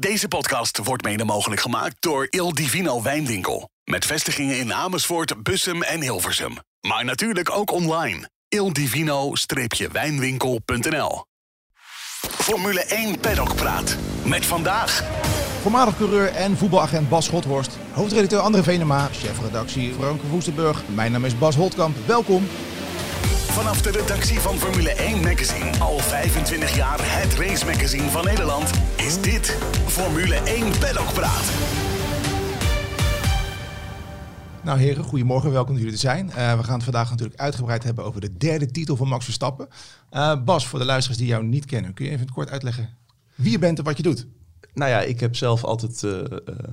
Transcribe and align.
Deze 0.00 0.28
podcast 0.28 0.78
wordt 0.84 1.04
mede 1.04 1.24
mogelijk 1.24 1.60
gemaakt 1.60 1.96
door 2.00 2.26
Il 2.30 2.54
Divino 2.54 3.02
Wijnwinkel. 3.02 3.70
Met 3.84 4.04
vestigingen 4.04 4.58
in 4.58 4.74
Amersfoort, 4.74 5.42
Bussum 5.42 5.82
en 5.82 6.00
Hilversum. 6.00 6.56
Maar 6.80 7.04
natuurlijk 7.04 7.50
ook 7.50 7.70
online. 7.70 8.30
ildivino-wijnwinkel.nl 8.48 11.24
Formule 12.20 12.84
1 12.84 13.20
Paddock 13.20 13.54
Praat. 13.54 13.96
Met 14.24 14.46
vandaag... 14.46 15.02
Voormalig 15.60 15.96
coureur 15.96 16.28
en 16.28 16.56
voetbalagent 16.56 17.08
Bas 17.08 17.24
Schothorst. 17.24 17.78
Hoofdredacteur 17.92 18.40
André 18.40 18.62
Venema. 18.62 19.08
Chefredactie 19.12 19.92
Frank 19.92 20.22
Woestenburg. 20.22 20.82
Mijn 20.94 21.12
naam 21.12 21.24
is 21.24 21.38
Bas 21.38 21.56
Holtkamp. 21.56 21.96
Welkom. 22.06 22.46
Vanaf 23.48 23.82
de 23.82 23.90
redactie 23.90 24.40
van 24.40 24.56
Formule 24.58 24.90
1 24.90 25.20
Magazine, 25.20 25.78
al 25.78 25.98
25 25.98 26.76
jaar 26.76 26.98
het 27.00 27.34
race 27.34 27.64
magazine 27.64 28.10
van 28.10 28.24
Nederland, 28.24 28.70
is 28.96 29.20
dit 29.20 29.58
Formule 29.86 30.34
1 30.34 30.78
Paddock 30.78 31.12
Praat. 31.12 31.44
Nou 34.62 34.78
heren, 34.78 35.04
goedemorgen. 35.04 35.50
Welkom 35.50 35.74
dat 35.74 35.82
jullie 35.82 35.96
er 35.96 36.00
zijn. 36.00 36.26
Uh, 36.26 36.56
we 36.56 36.62
gaan 36.62 36.74
het 36.74 36.84
vandaag 36.84 37.10
natuurlijk 37.10 37.40
uitgebreid 37.40 37.84
hebben 37.84 38.04
over 38.04 38.20
de 38.20 38.36
derde 38.36 38.66
titel 38.66 38.96
van 38.96 39.08
Max 39.08 39.24
Verstappen. 39.24 39.68
Uh, 40.12 40.44
Bas, 40.44 40.66
voor 40.66 40.78
de 40.78 40.84
luisteraars 40.84 41.20
die 41.20 41.28
jou 41.28 41.44
niet 41.44 41.64
kennen, 41.64 41.94
kun 41.94 42.04
je 42.04 42.10
even 42.10 42.32
kort 42.32 42.50
uitleggen 42.50 42.96
wie 43.38 43.50
je 43.50 43.58
bent 43.58 43.78
en 43.78 43.84
wat 43.84 43.96
je 43.96 44.02
doet? 44.02 44.26
Nou 44.78 44.90
ja, 44.90 45.00
ik 45.00 45.20
heb 45.20 45.36
zelf 45.36 45.64
altijd 45.64 46.02
uh, 46.02 46.12
uh, 46.12 46.24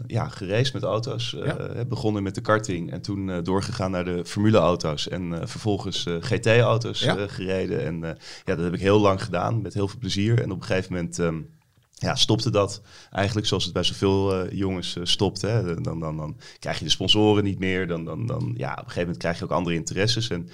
ja, 0.08 0.28
geraced 0.28 0.74
met 0.74 0.84
auto's. 0.84 1.34
Uh, 1.34 1.46
ja. 1.46 1.86
begonnen 1.86 2.24
met 2.24 2.36
de 2.36 2.42
karting 2.42 2.92
en 2.92 3.02
toen 3.02 3.44
doorgegaan 3.44 3.92
naar 3.92 4.06
de 4.06 4.26
formuleauto's. 4.26 5.08
En 5.08 5.48
vervolgens 5.48 6.06
GT-auto's 6.20 7.00
ja. 7.00 7.28
gereden. 7.28 7.86
En 7.86 8.00
ja, 8.46 8.56
dat 8.56 8.64
heb 8.64 8.74
ik 8.74 8.80
heel 8.80 9.00
lang 9.00 9.24
gedaan, 9.24 9.62
met 9.62 9.74
heel 9.74 9.88
veel 9.88 10.00
plezier. 10.00 10.42
En 10.42 10.52
op 10.52 10.60
een 10.60 10.66
gegeven 10.66 10.94
moment 10.94 11.18
um, 11.18 11.50
ja, 11.94 12.16
stopte 12.16 12.50
dat 12.50 12.82
eigenlijk 13.12 13.48
zoals 13.48 13.64
het 13.64 13.74
bij 13.74 13.84
zoveel 13.84 14.54
jongens 14.54 14.98
stopt. 15.04 15.42
Hè. 15.42 15.82
Dan, 15.82 16.00
dan, 16.00 16.18
dan 16.18 16.38
krijg 16.60 16.78
je 16.78 16.84
de 16.86 16.92
sponsoren 16.92 17.44
niet 17.44 17.60
meer. 17.60 17.88
Dan, 17.88 18.06
dan, 18.06 18.26
dan, 18.26 18.54
ja, 18.58 18.72
op 18.72 18.78
een 18.78 18.84
gegeven 18.84 19.02
moment 19.02 19.18
krijg 19.18 19.38
je 19.38 19.44
ook 19.44 19.52
andere 19.52 19.76
interesses. 19.76 20.30
En 20.30 20.50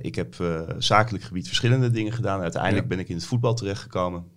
ik 0.00 0.14
heb 0.14 0.34
zakelijk 0.78 1.24
gebied 1.24 1.46
verschillende 1.46 1.90
dingen 1.90 2.12
gedaan. 2.12 2.40
Uiteindelijk 2.40 2.88
ben 2.88 2.98
ik 2.98 3.08
in 3.08 3.16
het 3.16 3.24
voetbal 3.24 3.54
terechtgekomen. 3.54 4.33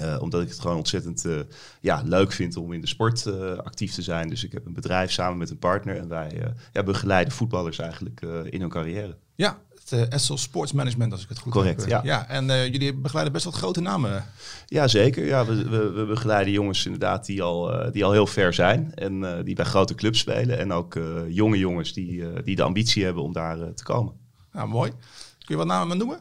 Uh, 0.00 0.16
omdat 0.20 0.42
ik 0.42 0.48
het 0.48 0.60
gewoon 0.60 0.76
ontzettend 0.76 1.24
uh, 1.24 1.40
ja, 1.80 2.02
leuk 2.04 2.32
vind 2.32 2.56
om 2.56 2.72
in 2.72 2.80
de 2.80 2.86
sport 2.86 3.24
uh, 3.26 3.56
actief 3.56 3.94
te 3.94 4.02
zijn. 4.02 4.28
Dus 4.28 4.44
ik 4.44 4.52
heb 4.52 4.66
een 4.66 4.72
bedrijf 4.72 5.10
samen 5.10 5.38
met 5.38 5.50
een 5.50 5.58
partner 5.58 5.96
en 5.96 6.08
wij 6.08 6.52
ja, 6.72 6.82
begeleiden 6.82 7.32
voetballers 7.32 7.78
eigenlijk 7.78 8.20
in 8.50 8.60
hun 8.60 8.68
carrière. 8.68 9.16
Ja, 9.34 9.58
het 9.84 10.08
Essel 10.08 10.38
Sports 10.38 10.72
Management, 10.72 11.12
als 11.12 11.22
ik 11.22 11.28
het 11.28 11.38
goed 11.38 11.52
Correct, 11.52 11.80
heb. 11.80 11.90
ja. 11.90 12.00
ja. 12.04 12.28
En 12.28 12.46
jullie 12.46 12.94
begeleiden 12.94 13.32
best 13.32 13.44
wat 13.44 13.54
grote 13.54 13.80
namen. 13.80 14.24
Ja, 14.66 14.88
zeker. 14.88 15.24
Ja, 15.24 15.46
we, 15.46 15.68
we, 15.68 15.90
we 15.90 16.04
begeleiden 16.04 16.52
jongens 16.52 16.84
inderdaad 16.84 17.26
die 17.26 17.42
al, 17.42 17.90
die 17.92 18.04
al 18.04 18.12
heel 18.12 18.26
ver 18.26 18.54
zijn 18.54 18.94
en 18.94 19.44
die 19.44 19.54
bij 19.54 19.64
grote 19.64 19.94
clubs 19.94 20.18
spelen. 20.18 20.58
En 20.58 20.72
ook 20.72 20.98
jonge 21.28 21.58
jongens 21.58 21.92
die, 21.92 22.42
die 22.42 22.56
de 22.56 22.62
ambitie 22.62 23.04
hebben 23.04 23.22
om 23.22 23.32
daar 23.32 23.74
te 23.74 23.84
komen. 23.84 24.12
Nou, 24.52 24.68
mooi. 24.68 24.90
Kun 24.90 25.54
je 25.54 25.56
wat 25.56 25.66
namen 25.66 25.98
noemen? 25.98 26.18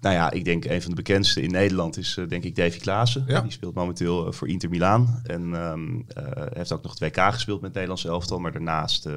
Nou 0.00 0.14
ja, 0.14 0.30
ik 0.30 0.44
denk 0.44 0.64
een 0.64 0.82
van 0.82 0.90
de 0.90 0.96
bekendste 0.96 1.42
in 1.42 1.50
Nederland 1.50 1.96
is 1.96 2.16
uh, 2.16 2.28
denk 2.28 2.44
ik 2.44 2.56
Davy 2.56 2.78
Klaassen. 2.78 3.24
Ja. 3.26 3.40
Die 3.40 3.52
speelt 3.52 3.74
momenteel 3.74 4.26
uh, 4.26 4.32
voor 4.32 4.48
Inter 4.48 4.68
Milaan. 4.68 5.20
En 5.24 5.42
um, 5.42 6.06
uh, 6.18 6.24
heeft 6.52 6.72
ook 6.72 6.82
nog 6.82 6.94
2K 6.94 7.14
gespeeld 7.14 7.60
met 7.60 7.74
het 7.74 7.74
Nederlands 7.74 8.04
elftal. 8.04 8.38
Maar 8.38 8.52
daarnaast 8.52 9.08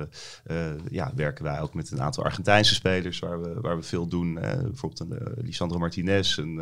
ja, 0.90 1.12
werken 1.16 1.44
wij 1.44 1.62
ook 1.62 1.74
met 1.74 1.92
een 1.92 2.02
aantal 2.02 2.24
Argentijnse 2.24 2.74
spelers 2.74 3.20
waar 3.20 3.42
we, 3.42 3.62
waar 3.62 3.78
we 3.78 3.84
veel 3.84 4.08
doen. 4.08 4.34
bijvoorbeeld 4.34 5.00
een 5.00 5.44
Lisandro 5.46 5.80
Martinez, 5.80 6.38
een, 6.38 6.62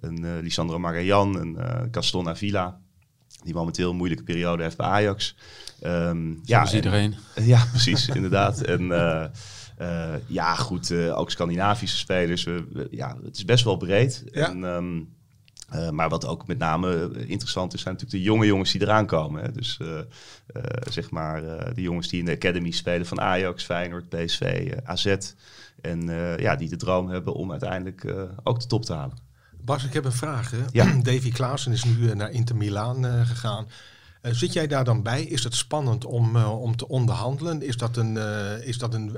een 0.00 0.40
Lisandro 0.40 0.78
Magallan, 0.78 1.36
een 1.36 1.58
Gaston 1.90 2.28
Avila. 2.28 2.80
Die 3.44 3.54
momenteel 3.54 3.90
een 3.90 3.96
moeilijke 3.96 4.24
periode 4.24 4.62
heeft 4.62 4.76
bij 4.76 4.86
Ajax. 4.86 5.34
Um, 5.82 6.40
ja, 6.44 6.72
iedereen. 6.72 7.14
ja, 7.34 7.64
precies, 7.70 8.08
inderdaad. 8.08 8.60
En 8.60 8.82
uh, 8.82 9.24
ja, 10.26 10.54
goed, 10.54 10.90
uh, 10.90 11.18
ook 11.18 11.30
Scandinavische 11.30 11.96
spelers. 11.96 12.46
Ja, 12.90 13.16
het 13.24 13.36
is 13.36 13.44
best 13.44 13.64
wel 13.64 13.76
breed. 13.76 14.24
Ja. 14.30 14.48
En, 14.48 14.62
um, 14.62 15.14
uh, 15.74 15.90
maar 15.90 16.08
wat 16.08 16.26
ook 16.26 16.46
met 16.46 16.58
name 16.58 17.10
interessant 17.26 17.74
is, 17.74 17.80
zijn 17.80 17.94
natuurlijk 17.94 18.22
de 18.22 18.30
jonge 18.30 18.46
jongens 18.46 18.72
die 18.72 18.82
eraan 18.82 19.06
komen. 19.06 19.42
Hè. 19.42 19.52
Dus 19.52 19.78
zeg 20.90 21.10
maar 21.10 21.40
de 21.74 21.82
jongens 21.82 22.08
die 22.08 22.18
in 22.18 22.24
de 22.24 22.32
academy 22.32 22.70
spelen 22.70 23.06
van 23.06 23.20
Ajax, 23.20 23.64
Feyenoord, 23.64 24.08
PSV, 24.08 24.72
AZ. 24.84 25.16
En 25.80 26.08
ja, 26.38 26.56
die 26.56 26.68
de 26.68 26.76
droom 26.76 27.08
hebben 27.08 27.34
om 27.34 27.50
uiteindelijk 27.50 28.14
ook 28.42 28.60
de 28.60 28.66
top 28.66 28.84
te 28.84 28.92
halen. 28.92 29.16
Bas, 29.60 29.84
ik 29.84 29.92
heb 29.92 30.04
een 30.04 30.12
vraag. 30.12 30.50
Hè? 30.50 30.58
Ja. 30.72 30.92
Davy 31.02 31.30
Klaassen 31.30 31.72
is 31.72 31.84
nu 31.84 32.14
naar 32.14 32.30
Inter 32.30 32.56
Milaan 32.56 33.26
gegaan. 33.26 33.66
Uh, 34.26 34.32
zit 34.32 34.52
jij 34.52 34.66
daar 34.66 34.84
dan 34.84 35.02
bij? 35.02 35.22
Is 35.22 35.44
het 35.44 35.54
spannend 35.54 36.04
om, 36.04 36.36
uh, 36.36 36.60
om 36.60 36.76
te 36.76 36.88
onderhandelen? 36.88 37.62
Is 37.62 37.76
dat, 37.76 37.96
een, 37.96 38.14
uh, 38.14 38.66
is 38.66 38.78
dat, 38.78 38.94
een, 38.94 39.16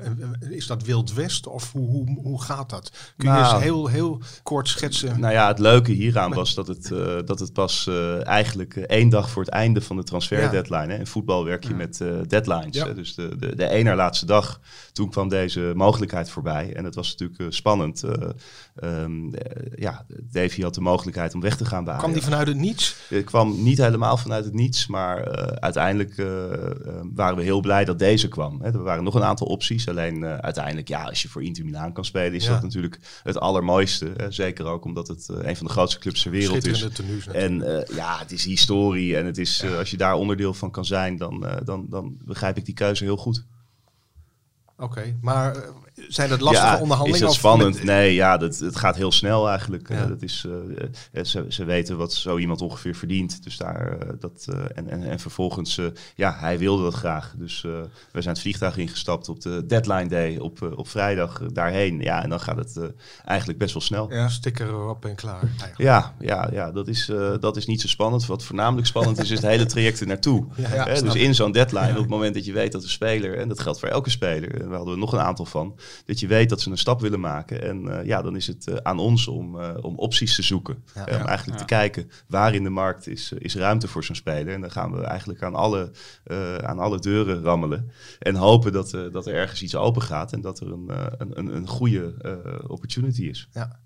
is 0.51 0.67
dat 0.67 0.83
Wild 0.83 1.13
West 1.13 1.47
of 1.47 1.73
hoe, 1.73 1.89
hoe, 1.89 2.19
hoe 2.23 2.43
gaat 2.43 2.71
dat? 2.71 2.93
Kun 3.17 3.29
nou, 3.29 3.47
je 3.47 3.53
eens 3.53 3.63
heel, 3.63 3.87
heel 3.87 4.21
kort 4.43 4.69
schetsen? 4.69 5.21
Nou 5.21 5.33
ja, 5.33 5.49
het 5.49 5.59
leuke 5.59 5.93
hieraan 5.93 6.35
was 6.35 6.55
dat 6.55 6.67
het, 6.67 6.89
dat 7.27 7.39
het 7.39 7.53
pas 7.53 7.91
eigenlijk 8.23 8.77
één 8.77 9.09
dag 9.09 9.31
voor 9.31 9.43
het 9.43 9.53
einde 9.53 9.81
van 9.81 9.97
de 9.97 10.03
transfer 10.03 10.51
deadline. 10.51 10.93
Hè? 10.93 10.99
In 10.99 11.07
voetbal 11.07 11.45
werk 11.45 11.65
je 11.65 11.75
met 11.75 12.05
deadlines. 12.27 12.83
Hè? 12.83 12.95
Dus 12.95 13.15
de, 13.15 13.37
de, 13.39 13.57
de 13.57 13.69
ene 13.69 13.95
laatste 13.95 14.27
dag, 14.27 14.61
toen 14.93 15.11
kwam 15.11 15.29
deze 15.29 15.73
mogelijkheid 15.75 16.31
voorbij. 16.31 16.75
En 16.75 16.85
het 16.85 16.95
was 16.95 17.17
natuurlijk 17.17 17.55
spannend. 17.55 18.03
Um, 18.85 19.33
ja, 19.75 20.07
Davy 20.09 20.63
had 20.63 20.75
de 20.75 20.81
mogelijkheid 20.81 21.35
om 21.35 21.41
weg 21.41 21.57
te 21.57 21.65
gaan 21.65 21.85
bij 21.85 21.97
Kwam 21.97 22.13
die 22.13 22.23
vanuit 22.23 22.47
het 22.47 22.57
niets? 22.57 22.97
Het 23.09 23.25
kwam 23.25 23.63
niet 23.63 23.79
helemaal 23.79 24.17
vanuit 24.17 24.45
het 24.45 24.55
niets, 24.55 24.87
maar 24.87 24.97
maar 24.98 25.19
uh, 25.19 25.44
uiteindelijk 25.44 26.16
uh, 26.16 26.26
waren 27.14 27.36
we 27.36 27.42
heel 27.42 27.60
blij 27.60 27.84
dat 27.84 27.98
deze 27.98 28.28
kwam. 28.28 28.60
Hè. 28.62 28.66
Er 28.66 28.82
waren 28.82 29.04
nog 29.04 29.14
een 29.14 29.25
aantal 29.25 29.47
opties. 29.47 29.88
Alleen 29.88 30.25
uiteindelijk, 30.25 30.88
ja, 30.88 31.03
als 31.03 31.22
je 31.22 31.28
voor 31.28 31.42
Inter 31.42 31.64
Milaan 31.64 31.92
kan 31.92 32.04
spelen, 32.04 32.34
is 32.34 32.44
ja. 32.44 32.53
dat 32.53 32.62
natuurlijk 32.62 32.98
het 33.22 33.38
allermooiste. 33.38 34.12
Hè. 34.16 34.31
Zeker 34.31 34.66
ook 34.66 34.84
omdat 34.84 35.09
het 35.09 35.28
een 35.28 35.56
van 35.56 35.66
de 35.66 35.72
grootste 35.72 36.00
clubs 36.00 36.22
ter 36.22 36.31
wereld 36.31 36.66
is. 36.66 36.88
Tenues, 36.92 37.26
en 37.26 37.84
ja, 37.94 38.19
het 38.19 38.32
is 38.32 38.44
historie. 38.44 39.16
En 39.16 39.26
het 39.26 39.38
is, 39.38 39.60
ja. 39.60 39.78
als 39.78 39.91
je 39.91 39.97
daar 39.97 40.14
onderdeel 40.14 40.54
van 40.54 40.70
kan 40.70 40.84
zijn, 40.84 41.16
dan, 41.16 41.47
dan, 41.65 41.86
dan 41.91 42.16
begrijp 42.25 42.56
ik 42.56 42.65
die 42.65 42.75
keuze 42.75 43.04
heel 43.04 43.16
goed. 43.16 43.44
Oké, 44.81 44.99
okay, 44.99 45.16
maar 45.21 45.56
zijn 46.09 46.28
dat 46.28 46.41
lastige 46.41 46.66
ja, 46.66 46.81
onderhandelingen? 46.81 47.28
Is 47.28 47.34
dat 47.34 47.34
spannend? 47.34 47.75
Met... 47.75 47.84
Nee, 47.84 48.15
ja, 48.15 48.37
dat, 48.37 48.59
het 48.59 48.77
gaat 48.77 48.97
heel 48.97 49.12
snel 49.12 49.49
eigenlijk. 49.49 49.89
Ja. 49.89 50.03
Uh, 50.03 50.09
dat 50.09 50.22
is, 50.22 50.47
uh, 50.49 51.22
ze, 51.25 51.44
ze 51.49 51.65
weten 51.65 51.97
wat 51.97 52.12
zo 52.12 52.39
iemand 52.39 52.62
ongeveer 52.62 52.94
verdient. 52.94 53.44
Dus 53.44 53.56
daar, 53.56 53.93
uh, 53.93 54.12
dat, 54.21 54.47
en, 54.75 54.89
en, 54.89 55.03
en 55.03 55.19
vervolgens, 55.19 55.81
ja, 56.15 56.37
hij 56.39 56.59
wilde 56.59 56.83
dat 56.83 56.94
graag. 56.94 57.34
Dus 57.37 57.61
we 58.12 58.22
zijn 58.22 58.34
het 58.34 58.41
vliegtuig 58.41 58.77
ingestapt 58.77 59.28
op 59.28 59.41
de 59.41 59.66
deadline 59.66 60.09
day 60.09 60.37
op, 60.37 60.72
op 60.77 60.89
vrijdag 60.89 61.43
daarheen. 61.53 62.00
Ja, 62.00 62.22
en 62.22 62.31
dan 62.31 62.41
gaat 62.41 62.56
het 62.56 62.81
eigenlijk 63.25 63.59
best 63.59 63.72
wel 63.72 63.83
snel. 63.83 64.12
Ja, 64.12 64.28
sticker 64.28 64.69
erop 64.69 65.05
en 65.05 65.15
klaar. 65.15 65.43
Eigenlijk. 65.43 65.78
Ja, 65.78 66.15
ja, 66.19 66.49
ja 66.53 66.72
dat, 66.72 66.89
is, 66.89 67.10
dat 67.41 67.56
is 67.56 67.66
niet 67.66 67.81
zo 67.81 67.89
spannend. 67.89 68.27
Wat 68.27 68.45
voornamelijk 68.45 68.87
spannend 68.87 69.19
is, 69.19 69.31
is 69.31 69.39
het 69.39 69.47
hele 69.47 69.66
traject 69.66 70.00
er 70.00 70.06
naartoe. 70.06 70.47
Ja, 70.56 70.84
dus 70.84 71.15
in 71.15 71.34
zo'n 71.34 71.53
deadline, 71.53 71.91
op 71.91 71.97
het 71.97 72.09
moment 72.09 72.34
dat 72.34 72.45
je 72.45 72.53
weet 72.53 72.72
dat 72.72 72.83
de 72.83 72.89
speler, 72.89 73.39
en 73.39 73.49
dat 73.49 73.60
geldt 73.60 73.78
voor 73.78 73.89
elke 73.89 74.10
speler, 74.10 74.68
en 74.69 74.75
we 74.75 74.77
hadden 74.77 74.95
er 74.95 75.01
nog 75.01 75.12
een 75.12 75.27
aantal 75.27 75.45
van, 75.45 75.79
dat 76.05 76.21
je 76.21 76.27
weet 76.27 76.49
dat 76.49 76.61
ze 76.61 76.71
een 76.71 76.79
stap 76.79 77.01
willen 77.01 77.21
maken. 77.21 77.62
En 77.62 77.84
uh, 77.84 78.05
ja, 78.05 78.23
dan 78.23 78.37
is 78.37 78.47
het 78.47 78.67
uh, 78.67 78.77
aan 78.77 78.99
ons 78.99 79.29
om, 79.29 79.56
uh, 79.56 79.71
om 79.81 79.97
opties 79.97 80.34
te 80.34 80.43
zoeken. 80.43 80.84
Ja, 80.95 81.03
om 81.03 81.27
eigenlijk 81.27 81.59
ja. 81.59 81.65
te 81.65 81.65
kijken 81.65 82.11
waar 82.27 82.55
in 82.55 82.62
de 82.62 82.71
markt 82.71 83.07
is, 83.07 83.33
is 83.33 83.57
ruimte 83.57 83.89
voor 83.89 84.05
zo'n 84.05 84.15
speler. 84.15 84.55
En 84.55 84.61
dan 84.61 84.71
gaan 84.71 84.93
we 84.93 85.03
eigenlijk 85.03 85.43
aan 85.43 85.55
alle, 85.55 85.91
aan 86.62 86.78
alle 86.78 86.99
deuren 86.99 87.43
rammelen. 87.43 87.91
En 88.19 88.34
hopen 88.34 88.73
dat, 88.73 88.91
dat 88.91 89.27
er 89.27 89.34
ergens 89.34 89.62
iets 89.62 89.77
open 89.77 90.03
gaat 90.03 90.33
en 90.33 90.41
dat 90.41 90.61
er 90.61 90.73
een, 90.73 90.91
een, 91.19 91.57
een 91.57 91.67
goede 91.67 92.15
opportunity 92.67 93.23
is. 93.23 93.49
Ja. 93.53 93.81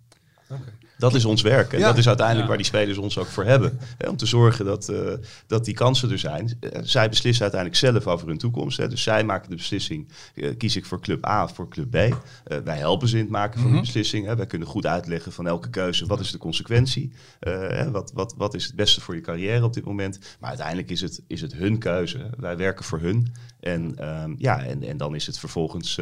Okay. 0.52 0.82
Dat 1.02 1.14
is 1.14 1.24
ons 1.24 1.42
werk. 1.42 1.72
En 1.72 1.78
ja. 1.78 1.86
dat 1.86 1.98
is 1.98 2.06
uiteindelijk 2.06 2.48
ja. 2.48 2.48
waar 2.48 2.62
die 2.62 2.72
spelers 2.72 2.98
ons 2.98 3.18
ook 3.18 3.26
voor 3.26 3.44
hebben. 3.44 3.78
Hè, 3.98 4.08
om 4.08 4.16
te 4.16 4.26
zorgen 4.26 4.64
dat, 4.64 4.88
uh, 4.88 5.12
dat 5.46 5.64
die 5.64 5.74
kansen 5.74 6.10
er 6.10 6.18
zijn. 6.18 6.58
Uh, 6.60 6.70
zij 6.82 7.08
beslissen 7.08 7.42
uiteindelijk 7.42 7.80
zelf 7.80 8.06
over 8.06 8.28
hun 8.28 8.38
toekomst. 8.38 8.76
Hè. 8.76 8.88
Dus 8.88 9.02
zij 9.02 9.24
maken 9.24 9.50
de 9.50 9.56
beslissing. 9.56 10.08
Uh, 10.34 10.56
kies 10.56 10.76
ik 10.76 10.84
voor 10.84 11.00
club 11.00 11.26
A 11.26 11.44
of 11.44 11.54
voor 11.54 11.68
club 11.68 11.90
B? 11.90 12.16
wij 12.64 12.78
helpen 12.78 13.08
ze 13.08 13.16
in 13.16 13.22
het 13.22 13.30
maken 13.30 13.52
van 13.52 13.62
mm 13.62 13.66
-hmm. 13.66 13.82
die 13.82 13.92
beslissing. 13.92 14.26
Hè. 14.26 14.36
Wij 14.36 14.46
kunnen 14.46 14.68
goed 14.68 14.86
uitleggen 14.86 15.32
van 15.32 15.46
elke 15.46 15.70
keuze. 15.70 16.06
Wat 16.06 16.20
is 16.20 16.30
de 16.30 16.38
consequentie? 16.38 17.12
Hè, 17.40 17.90
wat, 17.90 18.12
wat, 18.14 18.34
wat 18.36 18.54
is 18.54 18.64
het 18.64 18.74
beste 18.74 19.00
voor 19.00 19.14
je 19.14 19.20
carrière 19.20 19.64
op 19.64 19.74
dit 19.74 19.84
moment? 19.84 20.18
Maar 20.40 20.48
uiteindelijk 20.48 20.90
is 20.90 21.00
het, 21.00 21.22
is 21.26 21.40
het 21.40 21.52
hun 21.52 21.78
keuze. 21.78 22.30
Wij 22.38 22.56
werken 22.56 22.84
voor 22.84 23.00
hun. 23.00 23.34
En, 23.60 24.08
um, 24.22 24.34
ja, 24.38 24.64
en, 24.64 24.82
en 24.82 24.96
dan 24.96 25.14
is 25.14 25.26
het 25.26 25.38
vervolgens 25.38 25.98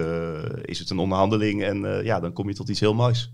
is 0.63 0.79
het 0.79 0.91
een 0.91 0.99
onderhandeling. 0.99 1.63
En 1.63 2.05
ja, 2.05 2.21
dan 2.21 2.33
kom 2.33 2.49
je 2.49 2.55
tot 2.55 2.69
iets 2.69 2.81
heel 2.81 2.95
moois. 2.95 3.31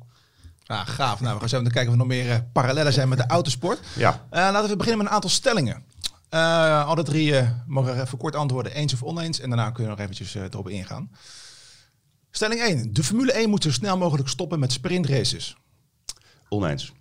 Ah, 0.66 0.86
gaaf. 0.86 1.20
Nou, 1.20 1.34
we 1.34 1.40
gaan 1.40 1.48
zo 1.48 1.58
even 1.58 1.72
kijken 1.72 1.92
of 1.92 1.98
er 1.98 2.06
nog 2.06 2.16
meer 2.16 2.26
uh, 2.26 2.36
parallellen 2.52 2.92
zijn 2.92 3.08
met 3.08 3.18
de 3.18 3.26
autosport. 3.26 3.80
Ja. 3.96 4.10
Uh, 4.12 4.18
laten 4.30 4.68
we 4.68 4.76
beginnen 4.76 4.98
met 4.98 5.06
een 5.06 5.14
aantal 5.14 5.30
stellingen. 5.30 5.84
Uh, 6.30 6.86
alle 6.86 7.02
drie 7.02 7.34
mogen 7.66 8.00
even 8.00 8.18
kort 8.18 8.34
antwoorden, 8.34 8.72
eens 8.72 8.92
of 8.92 9.02
oneens. 9.02 9.40
En 9.40 9.48
daarna 9.48 9.70
kunnen 9.70 9.84
we 9.84 9.98
nog 9.98 10.00
eventjes 10.00 10.34
erop 10.34 10.68
ingaan. 10.68 11.10
Stelling 12.30 12.60
1. 12.60 12.92
De 12.92 13.04
Formule 13.04 13.32
1 13.32 13.50
moet 13.50 13.62
zo 13.62 13.70
snel 13.70 13.98
mogelijk 13.98 14.28
stoppen 14.28 14.58
met 14.58 14.72
sprintraces. 14.72 15.56
Oneens. 16.48 16.92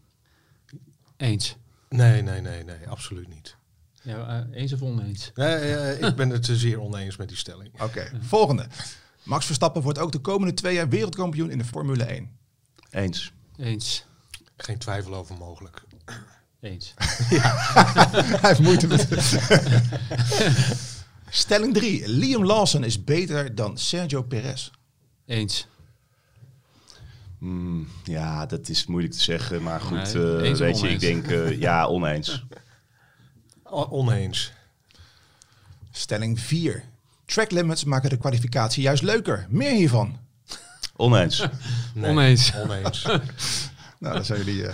Eens. 1.17 1.57
Nee, 1.89 2.21
nee, 2.21 2.41
nee, 2.41 2.63
nee, 2.63 2.89
absoluut 2.89 3.27
niet. 3.27 3.55
Ja, 4.01 4.47
eens 4.51 4.73
of 4.73 4.81
oneens? 4.81 5.27
ik 5.99 6.15
ben 6.15 6.29
het 6.29 6.49
zeer 6.51 6.81
oneens 6.81 7.17
met 7.17 7.27
die 7.27 7.37
stelling. 7.37 7.81
Oké, 7.81 8.11
volgende. 8.21 8.67
Max 9.23 9.45
Verstappen 9.45 9.81
wordt 9.81 9.99
ook 9.99 10.11
de 10.11 10.19
komende 10.19 10.53
twee 10.53 10.73
jaar 10.73 10.89
wereldkampioen 10.89 11.49
in 11.49 11.57
de 11.57 11.65
Formule 11.65 12.03
1. 12.03 12.29
Eens. 12.89 13.33
Eens. 13.57 14.05
Geen 14.57 14.77
twijfel 14.77 15.15
over 15.15 15.35
mogelijk. 15.35 15.83
Eens. 16.61 16.93
Hij 16.97 18.39
heeft 18.41 18.59
moeite 18.59 18.87
met... 18.87 19.07
Stelling 21.29 21.73
3. 21.73 22.07
Liam 22.07 22.45
Lawson 22.45 22.83
is 22.83 23.03
beter 23.03 23.55
dan 23.55 23.77
Sergio 23.77 24.21
Perez. 24.21 24.69
Eens. 25.25 25.67
Mm, 27.37 27.87
ja, 28.03 28.45
dat 28.45 28.69
is 28.69 28.85
moeilijk 28.85 29.13
te 29.13 29.21
zeggen. 29.21 29.63
Maar 29.63 29.81
goed, 29.81 30.13
nee, 30.13 30.51
uh, 30.51 30.57
weet 30.57 30.79
je, 30.79 30.89
ik 30.89 30.99
denk 30.99 31.27
uh, 31.27 31.59
ja, 31.59 31.87
oneens. 31.87 32.45
oneens. 33.63 34.51
Stelling 35.91 36.39
4. 36.39 36.83
Track 37.25 37.51
limits 37.51 37.83
maken 37.83 38.09
de 38.09 38.17
kwalificatie 38.17 38.83
juist 38.83 39.03
leuker. 39.03 39.47
Meer 39.49 39.71
hiervan. 39.71 40.19
Oneens. 40.95 41.39
nee, 41.93 42.11
oneens. 42.11 42.53
Oneens. 42.55 43.03
nou, 43.99 44.13
daar 44.13 44.25
zijn 44.25 44.43
jullie 44.43 44.61
uh, 44.61 44.73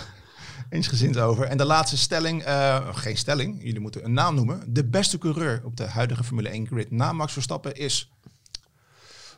eensgezind 0.70 1.18
over. 1.18 1.44
En 1.44 1.56
de 1.56 1.64
laatste 1.64 1.96
stelling, 1.96 2.46
uh, 2.46 2.94
geen 2.94 3.16
stelling, 3.16 3.62
jullie 3.62 3.80
moeten 3.80 4.04
een 4.04 4.12
naam 4.12 4.34
noemen. 4.34 4.62
De 4.66 4.84
beste 4.84 5.18
coureur 5.18 5.60
op 5.64 5.76
de 5.76 5.84
huidige 5.84 6.24
Formule 6.24 6.48
1 6.48 6.66
grid 6.66 6.90
na 6.90 7.12
Max 7.12 7.32
Verstappen 7.32 7.74
is... 7.74 8.10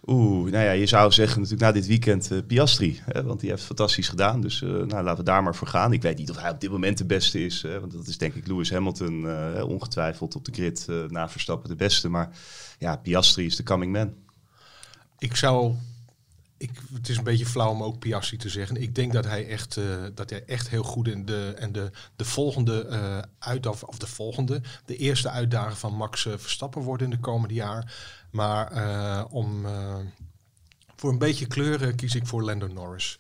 Oeh, 0.07 0.51
nou 0.51 0.65
ja, 0.65 0.71
je 0.71 0.87
zou 0.87 1.13
zeggen 1.13 1.41
natuurlijk 1.41 1.67
na 1.67 1.73
dit 1.73 1.87
weekend 1.87 2.33
uh, 2.33 2.39
Piastri. 2.47 3.01
Hè, 3.05 3.23
want 3.23 3.41
die 3.41 3.51
heeft 3.51 3.63
fantastisch 3.63 4.09
gedaan. 4.09 4.41
Dus 4.41 4.61
uh, 4.61 4.71
nou, 4.71 5.03
laten 5.03 5.17
we 5.17 5.23
daar 5.23 5.43
maar 5.43 5.55
voor 5.55 5.67
gaan. 5.67 5.93
Ik 5.93 6.03
weet 6.03 6.19
niet 6.19 6.31
of 6.31 6.41
hij 6.41 6.51
op 6.51 6.61
dit 6.61 6.71
moment 6.71 6.99
de 6.99 7.05
beste 7.05 7.45
is. 7.45 7.63
Hè, 7.63 7.81
want 7.81 7.93
dat 7.93 8.07
is 8.07 8.19
denk 8.19 8.35
ik 8.35 8.47
Lewis 8.47 8.71
Hamilton 8.71 9.25
uh, 9.25 9.69
ongetwijfeld 9.69 10.37
op 10.37 10.45
de 10.45 10.53
grid 10.53 10.87
na 11.09 11.29
Verstappen 11.29 11.69
de 11.69 11.77
beste. 11.77 12.09
Maar 12.09 12.31
ja, 12.79 12.97
Piastri 12.97 13.47
is 13.47 13.57
de 13.57 13.63
coming 13.63 13.93
man. 13.93 14.15
Ik 15.19 15.37
zou... 15.37 15.75
Ik, 16.65 16.83
het 16.95 17.09
is 17.09 17.17
een 17.17 17.25
beetje 17.25 17.47
flauw 17.47 17.71
om 17.71 17.83
ook 17.83 17.99
Piastri 17.99 18.37
te 18.37 18.49
zeggen. 18.49 18.83
Ik 18.83 18.95
denk 18.95 19.13
dat 19.13 19.25
hij 19.25 19.49
echt, 19.49 19.79
dat 20.15 20.31
hij 20.31 20.45
echt 20.45 20.69
heel 20.69 20.83
goed 20.83 21.09
in 21.09 21.25
de... 21.27 21.55
En 21.59 21.73
de, 21.73 21.91
de 22.17 22.25
volgende 22.25 23.29
uit 23.39 23.67
of, 23.67 23.83
of 23.83 23.99
de 23.99 24.07
volgende... 24.07 24.63
De 24.85 24.97
eerste 24.97 25.29
uitdaging 25.29 25.79
van 25.79 25.95
Max 25.95 26.23
Verstappen 26.23 26.83
wordt 26.83 27.03
in 27.03 27.11
de 27.11 27.19
komende 27.19 27.55
jaar 27.55 27.93
maar 28.35 28.73
uh, 28.73 29.25
om 29.31 29.67
uh, 29.67 29.95
voor 30.97 31.11
een 31.11 31.19
beetje 31.19 31.47
kleuren 31.47 31.95
kies 31.95 32.15
ik 32.15 32.27
voor 32.27 32.43
Lando 32.43 32.67
Norris. 32.67 33.17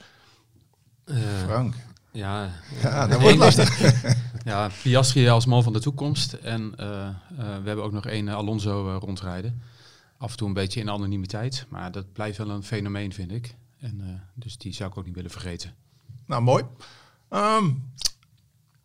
Uh, 1.04 1.16
Frank. 1.44 1.74
Ja, 2.10 2.50
ja 2.82 3.06
dat 3.06 3.20
wordt 3.22 3.36
lastig. 3.36 3.80
ja, 4.44 4.70
Piastri 4.82 5.28
als 5.28 5.46
man 5.46 5.62
van 5.62 5.72
de 5.72 5.80
toekomst. 5.80 6.32
En 6.32 6.70
we 7.36 7.62
hebben 7.64 7.84
ook 7.84 7.92
nog 7.92 8.06
één 8.06 8.28
Alonso 8.28 8.98
rondrijden. 8.98 9.62
Af 10.18 10.30
en 10.30 10.36
toe 10.36 10.48
een 10.48 10.54
beetje 10.54 10.80
in 10.80 10.90
anonimiteit. 10.90 11.66
Maar 11.68 11.92
dat 11.92 12.12
blijft 12.12 12.38
wel 12.38 12.50
een 12.50 12.62
fenomeen, 12.62 13.12
vind 13.12 13.32
ik. 13.32 13.56
En, 13.78 14.22
dus 14.34 14.58
die 14.58 14.72
zou 14.72 14.90
ik 14.90 14.98
ook 14.98 15.04
niet 15.04 15.14
willen 15.14 15.30
vergeten. 15.30 15.74
Nou, 16.26 16.42
mooi. 16.42 16.64
Um, 17.30 17.92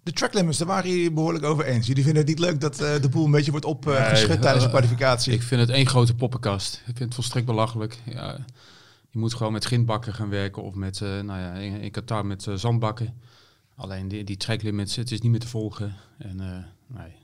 de 0.03 0.11
track 0.11 0.33
limits, 0.33 0.57
daar 0.57 0.67
waren 0.67 0.89
jullie 0.89 1.11
behoorlijk 1.11 1.43
over 1.43 1.65
eens. 1.65 1.87
Jullie 1.87 2.03
vinden 2.03 2.21
het 2.21 2.31
niet 2.31 2.39
leuk 2.39 2.61
dat 2.61 2.81
uh, 2.81 3.01
de 3.01 3.09
boel 3.09 3.25
een 3.25 3.31
beetje 3.31 3.51
wordt 3.51 3.65
opgeschud 3.65 4.27
nee, 4.27 4.39
tijdens 4.39 4.63
de 4.63 4.69
kwalificatie? 4.69 5.33
Ik 5.33 5.41
vind 5.41 5.61
het 5.61 5.69
één 5.69 5.87
grote 5.87 6.15
poppenkast. 6.15 6.75
Ik 6.75 6.83
vind 6.85 6.99
het 6.99 7.13
volstrekt 7.13 7.45
belachelijk. 7.45 7.97
Ja, 8.05 8.45
je 9.09 9.19
moet 9.19 9.33
gewoon 9.33 9.53
met 9.53 9.65
grindbakken 9.65 10.13
gaan 10.13 10.29
werken 10.29 10.63
of 10.63 10.75
met, 10.75 10.99
nou 10.99 11.25
ja, 11.25 11.53
in, 11.53 11.81
in, 11.81 11.91
Qatar 11.91 12.25
met 12.25 12.47
zandbakken. 12.55 13.21
Alleen 13.75 14.07
die, 14.07 14.23
die 14.23 14.37
track 14.37 14.61
limits, 14.61 14.95
het 14.95 15.11
is 15.11 15.21
niet 15.21 15.31
meer 15.31 15.39
te 15.39 15.47
volgen. 15.47 15.95
En 16.17 16.35
nee, 16.87 17.15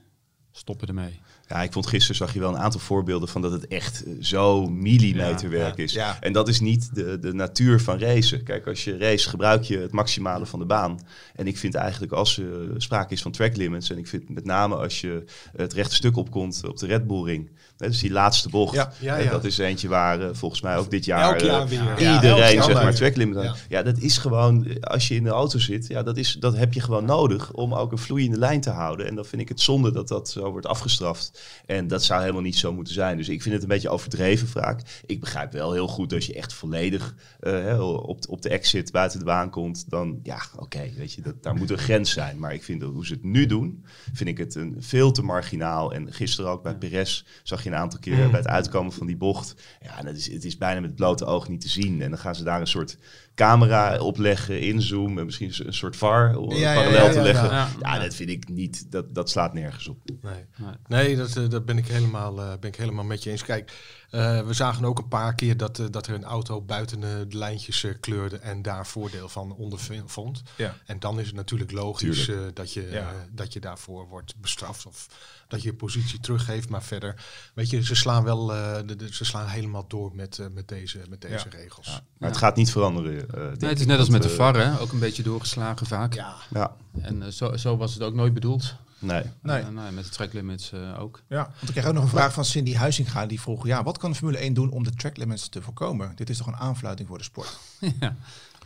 stoppen 0.52 0.88
ermee. 0.88 1.20
Ja, 1.48 1.62
ik 1.62 1.72
vond 1.72 1.86
gisteren 1.86 2.16
zag 2.16 2.32
je 2.32 2.40
wel 2.40 2.48
een 2.48 2.58
aantal 2.58 2.80
voorbeelden 2.80 3.28
van 3.28 3.42
dat 3.42 3.52
het 3.52 3.66
echt 3.66 4.04
zo 4.20 4.66
millimeterwerk 4.66 5.76
ja, 5.76 5.82
is. 5.82 5.92
Ja. 5.92 6.20
En 6.20 6.32
dat 6.32 6.48
is 6.48 6.60
niet 6.60 6.94
de, 6.94 7.18
de 7.18 7.32
natuur 7.32 7.80
van 7.80 7.98
racen. 7.98 8.42
Kijk, 8.42 8.66
als 8.66 8.84
je 8.84 8.98
race 8.98 9.28
gebruik 9.28 9.62
je 9.62 9.78
het 9.78 9.92
maximale 9.92 10.46
van 10.46 10.58
de 10.58 10.64
baan. 10.64 11.00
En 11.34 11.46
ik 11.46 11.58
vind 11.58 11.74
eigenlijk 11.74 12.12
als 12.12 12.38
er 12.38 12.68
sprake 12.76 13.12
is 13.12 13.22
van 13.22 13.32
track 13.32 13.56
limits, 13.56 13.90
en 13.90 13.98
ik 13.98 14.06
vind 14.06 14.28
met 14.28 14.44
name 14.44 14.76
als 14.76 15.00
je 15.00 15.24
het 15.56 15.72
rechte 15.72 15.94
stuk 15.94 16.16
opkomt 16.16 16.62
op 16.68 16.78
de 16.78 16.86
Red 16.86 17.06
Bull 17.06 17.24
ring, 17.24 17.50
dus 17.76 18.00
die 18.00 18.12
laatste 18.12 18.48
bocht, 18.48 18.74
ja, 18.74 18.92
ja, 19.00 19.16
ja. 19.16 19.30
dat 19.30 19.44
is 19.44 19.58
eentje 19.58 19.88
waar 19.88 20.20
uh, 20.20 20.28
volgens 20.32 20.60
mij 20.60 20.76
ook 20.76 20.90
dit 20.90 21.04
jaar, 21.04 21.32
elk 21.32 21.40
jaar 21.40 21.68
weer. 21.68 22.00
Uh, 22.00 22.14
iedereen 22.14 22.62
zeg 22.62 22.82
maar 22.82 22.94
track 22.94 23.16
limit 23.16 23.42
ja. 23.42 23.54
ja, 23.68 23.82
dat 23.82 23.98
is 23.98 24.18
gewoon, 24.18 24.80
als 24.80 25.08
je 25.08 25.14
in 25.14 25.24
de 25.24 25.30
auto 25.30 25.58
zit, 25.58 25.86
ja, 25.86 26.02
dat, 26.02 26.16
is, 26.16 26.36
dat 26.40 26.56
heb 26.56 26.72
je 26.72 26.80
gewoon 26.80 27.04
nodig 27.04 27.52
om 27.52 27.74
ook 27.74 27.92
een 27.92 27.98
vloeiende 27.98 28.38
lijn 28.38 28.60
te 28.60 28.70
houden. 28.70 29.06
En 29.06 29.14
dan 29.14 29.24
vind 29.24 29.42
ik 29.42 29.48
het 29.48 29.60
zonde 29.60 29.92
dat 29.92 30.08
dat 30.08 30.30
zo 30.30 30.50
wordt 30.50 30.66
afgestraft. 30.66 31.40
En 31.66 31.88
dat 31.88 32.04
zou 32.04 32.20
helemaal 32.20 32.42
niet 32.42 32.56
zo 32.56 32.72
moeten 32.72 32.94
zijn. 32.94 33.16
Dus 33.16 33.28
ik 33.28 33.42
vind 33.42 33.54
het 33.54 33.62
een 33.62 33.68
beetje 33.68 33.88
overdreven 33.88 34.48
vaak. 34.48 35.02
Ik 35.06 35.20
begrijp 35.20 35.52
wel 35.52 35.72
heel 35.72 35.88
goed 35.88 36.12
als 36.12 36.26
je 36.26 36.34
echt 36.34 36.52
volledig 36.52 37.14
uh, 37.40 37.80
op, 38.02 38.24
op 38.28 38.42
de 38.42 38.48
exit 38.48 38.92
buiten 38.92 39.18
de 39.18 39.24
baan 39.24 39.50
komt. 39.50 39.90
Dan 39.90 40.20
ja, 40.22 40.38
oké, 40.56 40.90
weet 40.96 41.12
je, 41.12 41.22
dat, 41.22 41.42
daar 41.42 41.54
moet 41.54 41.70
een 41.70 41.78
grens 41.78 42.10
zijn. 42.10 42.38
Maar 42.38 42.54
ik 42.54 42.64
vind 42.64 42.80
dat 42.80 42.92
hoe 42.92 43.06
ze 43.06 43.12
het 43.12 43.24
nu 43.24 43.46
doen, 43.46 43.84
vind 44.12 44.28
ik 44.28 44.38
het 44.38 44.54
een 44.54 44.76
veel 44.78 45.12
te 45.12 45.22
marginaal. 45.22 45.92
En 45.92 46.12
gisteren 46.12 46.50
ook 46.50 46.62
bij 46.62 46.76
Perez 46.76 47.24
zag 47.42 47.64
je 47.64 47.65
een 47.66 47.78
aantal 47.78 48.00
keer 48.00 48.24
mm. 48.24 48.30
bij 48.30 48.40
het 48.40 48.48
uitkomen 48.48 48.92
van 48.92 49.06
die 49.06 49.16
bocht. 49.16 49.54
Ja, 49.80 50.02
dat 50.02 50.16
is, 50.16 50.32
het 50.32 50.44
is 50.44 50.58
bijna 50.58 50.80
met 50.80 50.88
het 50.88 50.98
blote 50.98 51.24
oog 51.24 51.48
niet 51.48 51.60
te 51.60 51.68
zien. 51.68 52.02
En 52.02 52.10
dan 52.10 52.18
gaan 52.18 52.34
ze 52.34 52.44
daar 52.44 52.60
een 52.60 52.66
soort 52.66 52.98
camera 53.36 53.98
opleggen, 53.98 54.60
inzoomen, 54.60 55.24
misschien 55.24 55.52
een 55.66 55.74
soort 55.74 55.96
VAR 55.96 56.28
ja, 56.28 56.74
parallel 56.74 56.92
ja, 56.92 57.04
ja, 57.04 57.12
te 57.12 57.22
leggen. 57.22 57.50
Ja, 57.80 57.98
dat 57.98 58.14
vind 58.14 58.30
ik 58.30 58.48
niet, 58.48 58.92
dat, 58.92 59.14
dat 59.14 59.30
slaat 59.30 59.54
nergens 59.54 59.88
op. 59.88 59.98
Nee, 60.22 60.44
nee 60.86 61.16
dat, 61.16 61.36
uh, 61.36 61.48
dat 61.48 61.64
ben, 61.64 61.78
ik 61.78 61.86
helemaal, 61.86 62.38
uh, 62.38 62.48
ben 62.60 62.70
ik 62.70 62.76
helemaal 62.76 63.04
met 63.04 63.22
je 63.22 63.30
eens. 63.30 63.42
Kijk, 63.42 63.72
uh, 64.10 64.46
we 64.46 64.52
zagen 64.52 64.84
ook 64.84 64.98
een 64.98 65.08
paar 65.08 65.34
keer 65.34 65.56
dat, 65.56 65.82
dat 65.90 66.06
er 66.06 66.14
een 66.14 66.24
auto 66.24 66.62
buiten 66.62 67.00
de 67.00 67.26
lijntjes 67.28 67.86
kleurde 68.00 68.36
en 68.38 68.62
daar 68.62 68.86
voordeel 68.86 69.28
van 69.28 69.54
ondervond. 69.54 70.42
Ja. 70.56 70.76
En 70.86 70.98
dan 70.98 71.20
is 71.20 71.26
het 71.26 71.34
natuurlijk 71.34 71.72
logisch 71.72 72.30
dat, 72.54 72.72
je, 72.72 73.02
dat 73.30 73.52
je 73.52 73.60
daarvoor 73.60 74.08
wordt 74.08 74.34
bestraft 74.40 74.86
of 74.86 75.08
dat 75.48 75.62
je 75.62 75.68
je 75.68 75.74
positie 75.74 76.20
teruggeeft. 76.20 76.68
Maar 76.68 76.82
verder, 76.82 77.24
weet 77.54 77.70
je, 77.70 77.84
ze 77.84 77.94
slaan 77.94 78.24
wel, 78.24 78.46
de, 78.46 78.96
de, 78.96 79.14
ze 79.14 79.24
slaan 79.24 79.46
helemaal 79.46 79.84
door 79.88 80.14
met, 80.14 80.40
met 80.52 80.68
deze, 80.68 81.00
met 81.08 81.20
deze 81.20 81.48
regels. 81.48 82.02
Maar 82.18 82.28
het 82.28 82.38
gaat 82.38 82.56
niet 82.56 82.70
veranderen. 82.70 83.25
Uh, 83.34 83.42
nee, 83.58 83.70
het 83.70 83.80
is 83.80 83.86
net 83.86 83.98
als 83.98 84.08
met 84.08 84.22
de 84.22 84.28
VAR, 84.28 84.56
hè? 84.56 84.80
ook 84.80 84.92
een 84.92 84.98
beetje 84.98 85.22
doorgeslagen 85.22 85.86
vaak. 85.86 86.14
Ja. 86.14 86.34
ja. 86.50 86.76
En 87.00 87.16
uh, 87.16 87.26
zo, 87.26 87.56
zo 87.56 87.76
was 87.76 87.94
het 87.94 88.02
ook 88.02 88.14
nooit 88.14 88.34
bedoeld. 88.34 88.74
Nee. 88.98 89.22
nee. 89.42 89.62
Uh, 89.62 89.68
nee 89.68 89.90
met 89.90 90.04
de 90.04 90.10
track 90.10 90.32
limits 90.32 90.72
ook. 90.98 91.22
Ja, 91.28 91.42
want 91.42 91.62
ik 91.62 91.70
kreeg 91.70 91.86
ook 91.86 91.94
nog 91.94 92.02
een 92.02 92.08
vraag 92.08 92.32
van 92.32 92.44
Cindy 92.44 92.74
Huizinga. 92.74 93.26
Die 93.26 93.40
vroeg, 93.40 93.66
ja, 93.66 93.82
wat 93.82 93.98
kan 93.98 94.10
de 94.10 94.16
Formule 94.16 94.38
1 94.38 94.54
doen 94.54 94.70
om 94.70 94.82
de 94.84 94.94
track 94.94 95.16
limits 95.16 95.48
te 95.48 95.62
voorkomen? 95.62 96.12
Dit 96.14 96.30
is 96.30 96.36
toch 96.36 96.46
een 96.46 96.56
aanfluiting 96.56 97.08
voor 97.08 97.18
de 97.18 97.24
sport? 97.24 97.58
ja. 98.00 98.16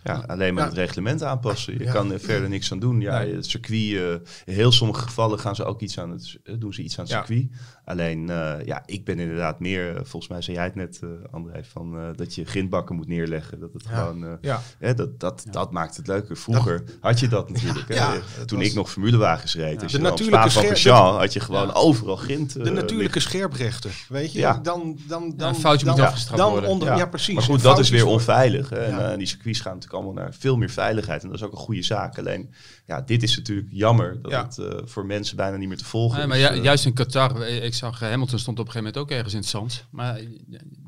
Ja, 0.04 0.24
alleen 0.26 0.54
maar 0.54 0.64
het 0.64 0.74
reglement 0.74 1.22
aanpassen. 1.22 1.78
Je 1.78 1.84
kan 1.84 2.12
er 2.12 2.20
verder 2.20 2.48
niks 2.48 2.72
aan 2.72 2.78
doen. 2.78 3.00
Ja, 3.00 3.24
het 3.24 3.46
circuit, 3.46 3.80
uh, 3.80 4.10
in 4.44 4.54
heel 4.54 4.72
sommige 4.72 5.00
gevallen 5.00 5.38
gaan 5.38 5.54
ze 5.54 5.64
ook 5.64 5.80
iets 5.80 5.98
aan 5.98 6.10
het, 6.10 6.38
doen 6.58 6.74
ze 6.74 6.82
iets 6.82 6.98
aan 6.98 7.04
het 7.04 7.12
circuit. 7.12 7.48
Alleen, 7.84 8.28
uh, 8.30 8.54
ja, 8.64 8.82
ik 8.86 9.04
ben 9.04 9.18
inderdaad 9.18 9.60
meer, 9.60 9.94
volgens 9.94 10.28
mij 10.28 10.42
zei 10.42 10.56
jij 10.56 10.64
het 10.64 10.74
net, 10.74 11.00
uh, 11.04 11.10
André, 11.30 11.64
van 11.64 12.14
dat 12.16 12.34
je 12.34 12.44
grindbakken 12.44 12.96
moet 12.96 13.08
neerleggen. 13.08 13.60
Dat 13.60 13.72
het 13.72 13.86
gewoon, 13.86 14.38
ja. 14.40 14.62
Hè, 14.78 14.94
dat, 14.94 15.20
dat, 15.20 15.44
dat 15.50 15.72
maakt 15.72 15.96
het 15.96 16.06
leuker. 16.06 16.36
Vroeger 16.36 16.84
had 17.00 17.20
je 17.20 17.28
dat 17.28 17.50
natuurlijk. 17.50 17.88
Hè? 17.88 18.20
Toen 18.46 18.58
was... 18.58 18.68
ik 18.68 18.74
nog 18.74 18.90
formulewagens 18.90 19.54
reed. 19.54 19.80
Dus 19.80 19.92
de 19.92 19.98
natuurlijke 19.98 20.50
van 20.50 20.72
Jean 20.72 21.18
had 21.18 21.32
je 21.32 21.40
gewoon 21.40 21.74
overal 21.74 22.16
grind. 22.16 22.64
de 22.64 22.70
natuurlijke 22.70 23.20
scherprechten, 23.20 23.90
weet 24.08 24.32
je? 24.32 24.40
Dan, 24.40 24.62
dan, 24.62 24.98
dan, 25.08 25.32
dan, 25.36 25.56
foutje 25.56 25.86
dan, 25.86 25.94
moet 25.94 26.04
afgestraft 26.04 26.42
worden. 26.42 26.70
Onder, 26.70 26.96
ja. 26.96 27.06
precies. 27.06 27.34
Maar 27.34 27.44
goed, 27.44 27.62
dat 27.62 27.78
is 27.78 27.90
weer 27.90 28.06
onveilig. 28.06 28.72
En 28.72 29.18
die 29.18 29.26
circuits 29.26 29.60
gaan 29.60 29.72
natuurlijk 29.72 29.89
allemaal 29.92 30.12
naar 30.12 30.34
veel 30.34 30.56
meer 30.56 30.70
veiligheid. 30.70 31.22
En 31.22 31.28
dat 31.28 31.36
is 31.36 31.44
ook 31.44 31.52
een 31.52 31.58
goede 31.58 31.82
zaak. 31.82 32.18
Alleen, 32.18 32.54
ja, 32.86 33.00
dit 33.00 33.22
is 33.22 33.36
natuurlijk 33.36 33.68
jammer 33.70 34.22
dat 34.22 34.32
het 34.32 34.58
uh, 34.58 34.80
voor 34.84 35.06
mensen 35.06 35.36
bijna 35.36 35.56
niet 35.56 35.68
meer 35.68 35.76
te 35.76 35.84
volgen 35.84 36.18
nee, 36.18 36.26
maar 36.26 36.36
is. 36.36 36.42
Ja, 36.42 36.54
uh, 36.54 36.62
juist 36.62 36.86
in 36.86 36.92
Qatar, 36.92 37.48
ik 37.48 37.74
zag 37.74 38.00
Hamilton 38.00 38.38
stond 38.38 38.58
op 38.58 38.66
een 38.66 38.72
gegeven 38.72 38.92
moment 38.92 38.96
ook 38.96 39.16
ergens 39.16 39.34
in 39.34 39.40
het 39.40 39.48
zand. 39.48 39.86
Maar 39.90 40.20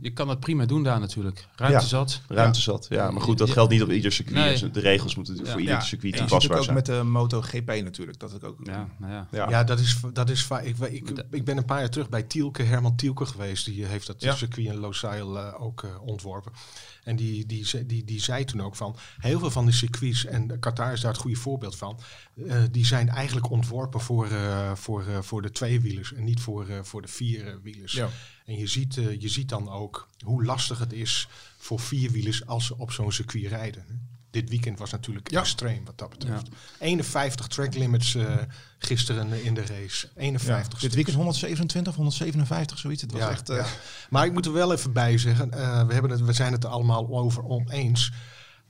je 0.01 0.13
kan 0.13 0.29
het 0.29 0.41
prima 0.41 0.67
doen 0.67 0.83
daar 0.83 1.01
natuurlijk. 1.01 1.47
Ruimte 1.57 1.79
ja, 1.79 1.87
zat. 1.87 2.21
Ruimte 2.29 2.59
ja. 2.59 2.65
zat, 2.65 2.87
ja. 2.89 3.11
Maar 3.11 3.23
goed, 3.23 3.39
dat 3.39 3.51
geldt 3.51 3.71
niet 3.71 3.83
op 3.83 3.91
ieder 3.91 4.13
circuit. 4.13 4.37
Nee. 4.37 4.51
Dus 4.59 4.73
de 4.73 4.81
regels 4.81 5.15
moeten 5.15 5.47
voor 5.47 5.61
ieder 5.61 5.83
circuit 5.83 6.17
toepasbaar 6.17 6.63
zijn. 6.63 6.69
ook 6.69 6.87
met 6.87 6.87
de 6.87 7.03
MotoGP 7.03 7.67
natuurlijk. 7.67 8.19
Dat 8.19 8.35
ik 8.35 8.45
ook... 8.45 8.59
Ja, 8.63 8.89
nou 8.99 9.13
ja. 9.13 9.27
Ja. 9.31 9.49
ja, 9.49 9.65
dat 9.65 9.79
is, 9.79 10.01
dat 10.13 10.31
is 10.31 10.49
ik, 10.63 10.79
ik, 10.79 11.25
ik 11.31 11.45
ben 11.45 11.57
een 11.57 11.65
paar 11.65 11.79
jaar 11.79 11.91
terug 11.91 12.09
bij 12.09 12.23
Tielke, 12.23 12.63
Herman 12.63 12.97
Tielke 12.97 13.27
geweest. 13.27 13.65
Die 13.65 13.85
heeft 13.85 14.07
dat 14.07 14.37
circuit 14.37 14.67
in 14.67 14.77
Losail 14.77 15.37
uh, 15.37 15.63
ook 15.63 16.01
ontworpen. 16.05 16.53
En 17.03 17.17
die, 17.17 17.47
die, 17.47 17.87
die, 17.87 18.05
die 18.05 18.21
zei 18.21 18.45
toen 18.45 18.63
ook 18.63 18.77
van, 18.77 18.97
heel 19.19 19.39
veel 19.39 19.51
van 19.51 19.67
de 19.67 19.73
circuits, 19.73 20.25
en 20.25 20.59
Qatar 20.59 20.93
is 20.93 21.01
daar 21.01 21.13
het 21.13 21.21
goede 21.21 21.37
voorbeeld 21.37 21.77
van, 21.77 22.01
uh, 22.35 22.63
die 22.71 22.87
zijn 22.87 23.09
eigenlijk 23.09 23.51
ontworpen 23.51 24.01
voor, 24.01 24.29
uh, 24.29 24.75
voor, 24.75 25.07
uh, 25.09 25.23
voor 25.23 25.43
de 25.43 25.51
tweewielers 25.51 26.13
en 26.13 26.25
niet 26.25 26.41
voor, 26.41 26.67
voor 26.83 27.03
de 27.03 27.09
vierwielers. 27.09 27.93
Ja. 27.93 28.09
En 28.45 28.59
je 28.59 28.67
ziet, 28.67 28.95
je 28.95 29.29
ziet 29.29 29.49
dan 29.49 29.69
ook 29.69 30.09
hoe 30.25 30.45
lastig 30.45 30.79
het 30.79 30.93
is 30.93 31.29
voor 31.59 31.81
vierwielers 31.81 32.47
als 32.47 32.67
ze 32.67 32.79
op 32.79 32.93
zo'n 32.93 33.13
circuit 33.13 33.47
rijden. 33.47 34.11
Dit 34.33 34.49
weekend 34.49 34.79
was 34.79 34.91
natuurlijk 34.91 35.29
extreem 35.29 35.85
wat 35.85 35.99
dat 35.99 36.11
betreft. 36.11 36.49
51 36.79 37.47
track 37.47 37.75
limits 37.75 38.15
uh, 38.15 38.25
gisteren 38.79 39.45
in 39.45 39.55
de 39.55 39.65
race. 39.67 40.09
51 40.17 40.81
Dit 40.81 40.95
weekend 40.95 41.17
127, 41.17 41.95
157, 41.95 42.79
zoiets. 42.79 43.03
Het 43.03 43.13
was 43.13 43.29
echt... 43.29 43.51
Uh... 43.51 43.65
Maar 44.11 44.27
ik 44.27 44.33
moet 44.33 44.47
er 44.47 44.53
wel 44.53 44.73
even 44.73 44.93
bij 44.93 45.19
zeggen, 45.19 45.51
uh, 45.55 45.87
we, 45.87 45.93
hebben 45.93 46.11
het, 46.11 46.21
we 46.21 46.33
zijn 46.33 46.53
het 46.53 46.65
er 46.65 46.71
allemaal 46.71 47.09
over 47.19 47.45
oneens. 47.45 48.13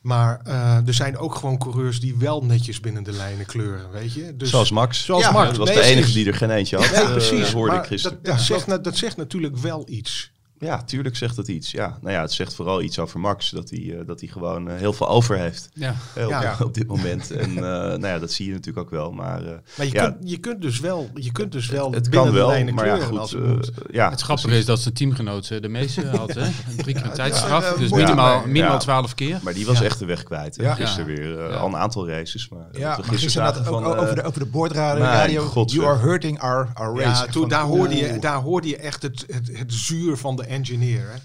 Maar 0.00 0.40
uh, 0.46 0.86
er 0.86 0.94
zijn 0.94 1.16
ook 1.16 1.34
gewoon 1.34 1.58
coureurs 1.58 2.00
die 2.00 2.16
wel 2.16 2.44
netjes 2.44 2.80
binnen 2.80 3.02
de 3.02 3.12
lijnen 3.12 3.46
kleuren, 3.46 3.90
weet 3.90 4.12
je. 4.12 4.36
Dus, 4.36 4.50
zoals 4.50 4.70
Max. 4.70 5.04
Zoals 5.04 5.30
Max. 5.30 5.48
Dat 5.48 5.56
was 5.56 5.72
de 5.72 5.82
enige 5.82 6.12
die 6.12 6.26
er 6.26 6.34
geen 6.34 6.50
eentje 6.50 6.76
had. 6.76 6.90
Nee, 6.90 7.12
precies. 7.12 7.52
hoorde 7.52 7.76
ik 7.76 7.84
gisteren. 7.84 8.18
Dat, 8.22 8.32
dat, 8.36 8.40
zegt, 8.40 8.84
dat 8.84 8.96
zegt 8.96 9.16
natuurlijk 9.16 9.56
wel 9.56 9.88
iets. 9.88 10.32
Ja, 10.62 10.82
tuurlijk 10.82 11.16
zegt 11.16 11.36
dat 11.36 11.48
iets. 11.48 11.70
Ja, 11.70 11.98
nou 12.00 12.14
ja, 12.14 12.20
het 12.20 12.32
zegt 12.32 12.54
vooral 12.54 12.82
iets 12.82 12.98
over 12.98 13.20
Max. 13.20 13.50
Dat 13.50 13.70
hij, 13.70 13.78
uh, 13.78 14.06
dat 14.06 14.20
hij 14.20 14.28
gewoon 14.28 14.68
uh, 14.68 14.74
heel 14.76 14.92
veel 14.92 15.08
over 15.08 15.38
heeft. 15.38 15.68
Ja. 15.74 15.94
Uh, 16.18 16.24
op, 16.24 16.30
ja. 16.30 16.56
op, 16.64 16.74
dit 16.74 16.86
moment. 16.86 17.30
En 17.30 17.54
nou 17.54 18.06
ja, 18.06 18.18
dat 18.18 18.32
zie 18.32 18.46
je 18.46 18.52
natuurlijk 18.52 18.86
ook 18.86 18.90
wel. 18.90 19.12
Maar, 19.12 19.42
maar 19.76 19.86
je, 19.86 19.92
ja, 19.92 20.10
kunt, 20.10 20.30
je 20.30 20.36
kunt 20.36 20.62
dus 20.62 20.80
wel, 20.80 21.10
je 21.14 21.32
kunt 21.32 21.52
dus 21.52 21.68
wel 21.68 21.86
het, 21.86 21.94
het 21.94 22.08
kan 22.08 22.32
wel, 22.32 22.64
maar 22.64 22.86
ja, 22.86 22.98
goed. 22.98 23.30
Het, 23.30 23.72
ja, 23.90 24.10
het 24.10 24.20
grappige 24.20 24.58
is 24.58 24.64
dat 24.64 24.80
zijn 24.80 24.94
teamgenoot 24.94 25.48
de 25.48 25.68
meeste 25.68 26.06
had. 26.16 26.34
Hè? 26.34 26.50
Drie 26.76 26.94
keer 26.94 27.04
een 27.04 27.12
tijdstraf. 27.12 27.72
dus 27.72 27.90
minimaal, 27.90 28.42
minimaal 28.46 28.78
twaalf 28.78 29.14
keer. 29.14 29.40
Maar 29.42 29.54
die 29.54 29.66
was 29.66 29.80
echt 29.80 29.98
de 29.98 30.04
weg 30.04 30.22
kwijt. 30.22 30.56
Hè? 30.56 30.74
Gisteren 30.74 31.06
weer 31.06 31.56
al 31.56 31.66
een 31.66 31.76
aantal 31.76 32.08
races. 32.08 32.48
Maar 32.48 32.68
ja, 32.72 32.96
maar 32.96 33.18
gisteren 33.18 33.64
van, 33.64 33.84
over, 33.84 34.14
de, 34.14 34.22
over 34.22 34.40
de 34.40 34.46
boordradio. 34.46 35.64
You 35.66 35.86
are 35.86 35.98
hurting 35.98 36.40
our, 36.40 36.68
our 36.74 37.00
race. 37.00 37.24
Ja, 37.24 37.32
toen, 37.32 37.48
daar, 37.48 37.64
hoorde 37.64 37.96
je, 37.96 38.18
daar 38.18 38.40
hoorde 38.40 38.68
je 38.68 38.76
echt 38.76 39.02
het, 39.02 39.24
het, 39.32 39.58
het 39.58 39.72
zuur 39.72 40.16
van 40.16 40.36
de 40.36 40.51
engineer. 40.52 41.20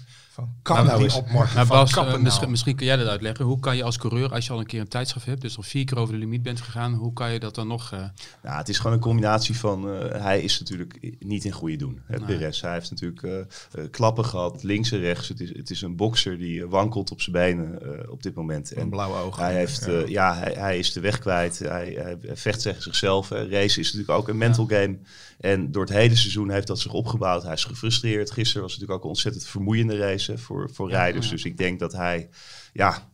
Kan 0.62 0.86
nou. 0.86 1.10
Maar 1.32 1.66
Bas, 1.66 1.96
uh, 1.96 2.16
misschien, 2.16 2.50
misschien, 2.50 2.76
kun 2.76 2.86
jij 2.86 2.96
dat 2.96 3.06
uitleggen. 3.06 3.44
Hoe 3.44 3.60
kan 3.60 3.76
je 3.76 3.82
als 3.82 3.98
coureur, 3.98 4.32
als 4.32 4.46
je 4.46 4.52
al 4.52 4.58
een 4.58 4.66
keer 4.66 4.80
een 4.80 4.88
tijdschrift 4.88 5.26
hebt, 5.26 5.40
dus 5.40 5.56
al 5.56 5.62
vier 5.62 5.84
keer 5.84 5.98
over 5.98 6.14
de 6.14 6.20
limiet 6.20 6.42
bent 6.42 6.60
gegaan, 6.60 6.94
hoe 6.94 7.12
kan 7.12 7.32
je 7.32 7.38
dat 7.38 7.54
dan 7.54 7.66
nog... 7.66 7.92
Uh... 7.92 7.98
Nou, 8.42 8.56
het 8.56 8.68
is 8.68 8.76
gewoon 8.76 8.92
een 8.92 9.00
combinatie 9.02 9.58
van, 9.58 9.88
uh, 9.88 9.98
hij 10.10 10.40
is 10.40 10.58
natuurlijk 10.58 11.16
niet 11.18 11.44
in 11.44 11.52
goede 11.52 11.76
doen. 11.76 12.02
Hè. 12.06 12.20
Perez, 12.20 12.60
hij 12.60 12.72
heeft 12.72 12.90
natuurlijk 12.90 13.46
klappen 13.90 14.24
gehad, 14.24 14.62
links 14.62 14.92
en 14.92 14.98
rechts. 14.98 15.28
Het 15.28 15.40
is, 15.40 15.56
het 15.56 15.70
is 15.70 15.82
een 15.82 15.96
bokser 15.96 16.38
die 16.38 16.66
wankelt 16.66 17.10
op 17.10 17.20
zijn 17.20 17.36
benen 17.36 18.10
op 18.10 18.22
dit 18.22 18.34
moment. 18.34 18.72
En 18.72 18.88
blauwe 18.88 19.16
ogen. 19.16 19.42
Hij, 19.42 19.54
heeft, 19.54 19.84
ja. 19.84 20.04
ja 20.06 20.34
hij, 20.34 20.52
hij, 20.52 20.78
is 20.78 20.92
de 20.92 21.00
weg 21.00 21.18
kwijt. 21.18 21.58
Hij, 21.58 21.98
hij 21.98 22.36
vecht 22.36 22.62
tegen 22.62 22.82
zichzelf. 22.82 23.28
Race 23.30 23.80
is 23.80 23.92
natuurlijk 23.92 24.18
ook 24.18 24.28
een 24.28 24.38
mental 24.38 24.66
ja. 24.68 24.80
game. 24.80 24.98
En 25.40 25.72
door 25.72 25.82
het 25.82 25.92
hele 25.92 26.16
seizoen 26.16 26.50
heeft 26.50 26.66
dat 26.66 26.80
zich 26.80 26.92
opgebouwd. 26.92 27.42
Hij 27.42 27.52
is 27.52 27.64
gefrustreerd. 27.64 28.30
Gisteren 28.30 28.62
was 28.62 28.72
het 28.72 28.80
natuurlijk 28.80 28.98
ook 28.98 29.02
een 29.02 29.16
ontzettend 29.16 29.46
vermoeiende 29.46 29.96
race 29.96 30.27
voor, 30.36 30.70
voor 30.72 30.90
rijders. 30.90 31.28
Dus 31.28 31.44
ik 31.44 31.56
denk 31.56 31.78
dat 31.78 31.92
hij, 31.92 32.28
ja, 32.72 33.10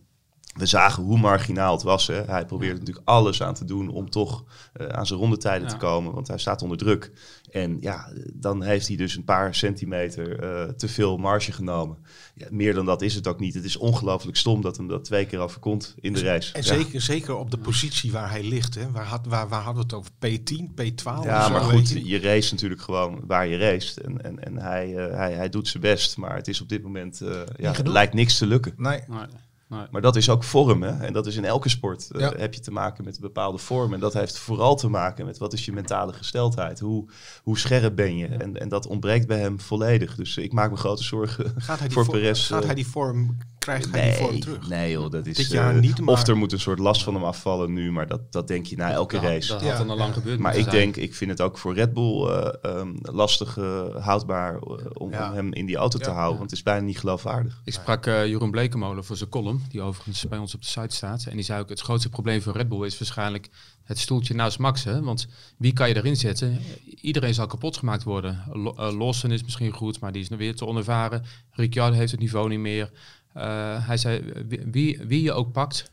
we 0.54 0.66
zagen 0.66 1.02
hoe 1.02 1.18
marginaal 1.18 1.72
het 1.72 1.82
was. 1.82 2.06
Hè. 2.06 2.22
Hij 2.22 2.44
probeert 2.44 2.78
natuurlijk 2.78 3.08
alles 3.08 3.42
aan 3.42 3.54
te 3.54 3.64
doen 3.64 3.88
om 3.88 4.10
toch 4.10 4.44
uh, 4.80 4.86
aan 4.86 5.06
zijn 5.06 5.18
rondetijden 5.18 5.68
ja. 5.68 5.74
te 5.74 5.76
komen, 5.76 6.12
want 6.12 6.28
hij 6.28 6.38
staat 6.38 6.62
onder 6.62 6.78
druk. 6.78 7.12
En 7.50 7.76
ja, 7.80 8.12
dan 8.32 8.62
heeft 8.62 8.88
hij 8.88 8.96
dus 8.96 9.16
een 9.16 9.24
paar 9.24 9.54
centimeter 9.54 10.44
uh, 10.44 10.72
te 10.72 10.88
veel 10.88 11.16
marge 11.16 11.52
genomen. 11.52 11.98
Ja, 12.34 12.46
meer 12.50 12.74
dan 12.74 12.86
dat 12.86 13.02
is 13.02 13.14
het 13.14 13.26
ook 13.28 13.40
niet. 13.40 13.54
Het 13.54 13.64
is 13.64 13.76
ongelooflijk 13.76 14.36
stom 14.36 14.60
dat 14.60 14.76
hem 14.76 14.88
dat 14.88 15.04
twee 15.04 15.26
keer 15.26 15.38
overkomt 15.38 15.94
in 16.00 16.12
de 16.12 16.22
race. 16.22 16.52
En 16.52 16.62
ja. 16.62 16.66
zeker, 16.66 17.00
zeker 17.00 17.36
op 17.36 17.50
de 17.50 17.58
positie 17.58 18.12
waar 18.12 18.30
hij 18.30 18.42
ligt. 18.42 18.74
Hè. 18.74 18.90
Waar, 18.90 19.06
had, 19.06 19.26
waar, 19.26 19.48
waar 19.48 19.62
hadden 19.62 19.88
we 19.88 19.96
het 19.96 20.04
over? 20.04 20.10
P10, 20.10 20.70
P12? 20.82 21.24
Ja, 21.24 21.48
maar 21.48 21.60
goed, 21.60 21.88
je. 21.88 22.04
je 22.04 22.20
race 22.20 22.52
natuurlijk 22.52 22.80
gewoon 22.80 23.20
waar 23.26 23.46
je 23.46 23.56
race. 23.56 24.00
En, 24.00 24.22
en, 24.24 24.44
en 24.44 24.56
hij, 24.56 24.88
uh, 24.88 25.16
hij, 25.16 25.32
hij 25.32 25.48
doet 25.48 25.68
zijn 25.68 25.82
best, 25.82 26.16
maar 26.16 26.36
het 26.36 26.48
is 26.48 26.60
op 26.60 26.68
dit 26.68 26.82
moment, 26.82 27.22
ja, 27.56 27.74
lijkt 27.84 28.14
niks 28.14 28.38
te 28.38 28.46
lukken. 28.46 28.74
Nee. 28.76 29.00
nee. 29.08 29.26
Nee. 29.68 29.86
Maar 29.90 30.00
dat 30.00 30.16
is 30.16 30.30
ook 30.30 30.44
vorm, 30.44 30.82
hè? 30.82 31.04
En 31.04 31.12
dat 31.12 31.26
is 31.26 31.36
in 31.36 31.44
elke 31.44 31.68
sport. 31.68 32.08
Uh, 32.12 32.30
heb 32.36 32.54
je 32.54 32.60
te 32.60 32.70
maken 32.70 33.04
met 33.04 33.14
een 33.16 33.20
bepaalde 33.20 33.58
vorm. 33.58 33.94
En 33.94 34.00
dat 34.00 34.12
heeft 34.12 34.38
vooral 34.38 34.76
te 34.76 34.88
maken 34.88 35.26
met 35.26 35.38
wat 35.38 35.52
is 35.52 35.64
je 35.64 35.72
mentale 35.72 36.12
gesteldheid? 36.12 36.80
Hoe, 36.80 37.08
hoe 37.42 37.58
scherp 37.58 37.96
ben 37.96 38.16
je? 38.16 38.28
Ja. 38.28 38.38
En, 38.38 38.60
en 38.60 38.68
dat 38.68 38.86
ontbreekt 38.86 39.26
bij 39.26 39.38
hem 39.38 39.60
volledig. 39.60 40.14
Dus 40.14 40.36
ik 40.36 40.52
maak 40.52 40.70
me 40.70 40.76
grote 40.76 41.02
zorgen 41.02 41.52
gaat 41.56 41.78
hij 41.78 41.90
voor 41.90 42.10
Perez. 42.10 42.46
Gaat 42.46 42.64
hij 42.64 42.74
die 42.74 42.86
vorm 42.86 43.36
krijgt 43.64 43.90
hij 43.90 44.00
nee, 44.00 44.10
die 44.10 44.26
vorm 44.26 44.40
terug? 44.40 44.68
Nee 44.68 44.90
joh, 44.90 45.10
dat 45.10 45.26
is... 45.26 45.36
Dit 45.36 45.50
jaar 45.50 45.74
uh, 45.74 45.80
niet, 45.80 46.00
maar... 46.00 46.14
Of 46.14 46.26
er 46.26 46.36
moet 46.36 46.52
een 46.52 46.60
soort 46.60 46.78
last 46.78 47.02
van 47.02 47.14
hem 47.14 47.24
afvallen 47.24 47.72
nu. 47.72 47.92
Maar 47.92 48.06
dat, 48.06 48.32
dat 48.32 48.48
denk 48.48 48.66
je 48.66 48.76
na 48.76 48.90
elke 48.90 49.14
dat, 49.14 49.24
race. 49.24 49.48
Dat 49.48 49.62
had 49.62 49.76
dan 49.76 49.90
al 49.90 49.96
lang 49.96 50.14
gebeurd 50.14 50.38
Maar 50.38 50.56
ik 50.56 50.62
zijn. 50.62 50.74
denk, 50.74 50.96
ik 50.96 51.14
vind 51.14 51.30
het 51.30 51.40
ook 51.40 51.58
voor 51.58 51.74
Red 51.74 51.92
Bull 51.92 52.28
uh, 52.28 52.48
um, 52.62 52.98
lastig 53.02 53.54
houdbaar 53.98 54.58
om, 54.58 55.10
ja. 55.10 55.28
om, 55.28 55.34
hem 55.34 55.52
in 55.52 55.66
die 55.66 55.76
auto 55.76 55.98
te 55.98 56.10
houden. 56.10 56.38
Want 56.38 56.50
het 56.50 56.58
is 56.58 56.64
bijna 56.64 56.84
niet 56.84 56.98
geloofwaardig. 56.98 57.60
Ik 57.64 57.72
sprak 57.72 58.06
uh, 58.06 58.26
Jeroen 58.26 58.50
Blekemolen 58.50 59.04
voor 59.04 59.16
zijn 59.16 59.30
column. 59.30 59.62
Die 59.68 59.82
overigens 59.82 60.28
bij 60.28 60.38
ons 60.38 60.54
op 60.54 60.60
de 60.62 60.68
site 60.68 60.94
staat. 60.94 61.26
En 61.26 61.34
die 61.34 61.44
zei 61.44 61.60
ook, 61.60 61.68
het 61.68 61.80
grootste 61.80 62.08
probleem 62.08 62.42
voor 62.42 62.52
Red 62.52 62.68
Bull 62.68 62.86
is 62.86 62.98
waarschijnlijk 62.98 63.50
het 63.84 63.98
stoeltje 63.98 64.34
naast 64.34 64.58
Max. 64.58 64.84
Hè? 64.84 65.02
Want 65.02 65.26
wie 65.58 65.72
kan 65.72 65.88
je 65.88 65.96
erin 65.96 66.16
zetten? 66.16 66.60
Iedereen 67.00 67.34
zal 67.34 67.46
kapot 67.46 67.76
gemaakt 67.76 68.02
worden. 68.02 68.42
L 68.52 68.66
uh, 68.66 68.98
Lawson 68.98 69.30
is 69.30 69.42
misschien 69.42 69.72
goed, 69.72 70.00
maar 70.00 70.12
die 70.12 70.22
is 70.22 70.28
nog 70.28 70.38
weer 70.38 70.56
te 70.56 70.66
onervaren. 70.66 71.24
Ricciardo 71.50 71.96
heeft 71.96 72.10
het 72.10 72.20
niveau 72.20 72.48
niet 72.48 72.58
meer. 72.58 72.90
Uh, 73.36 73.86
hij 73.86 73.96
zei, 73.96 74.32
wie, 74.70 75.00
wie 75.06 75.22
je 75.22 75.32
ook 75.32 75.52
pakt, 75.52 75.92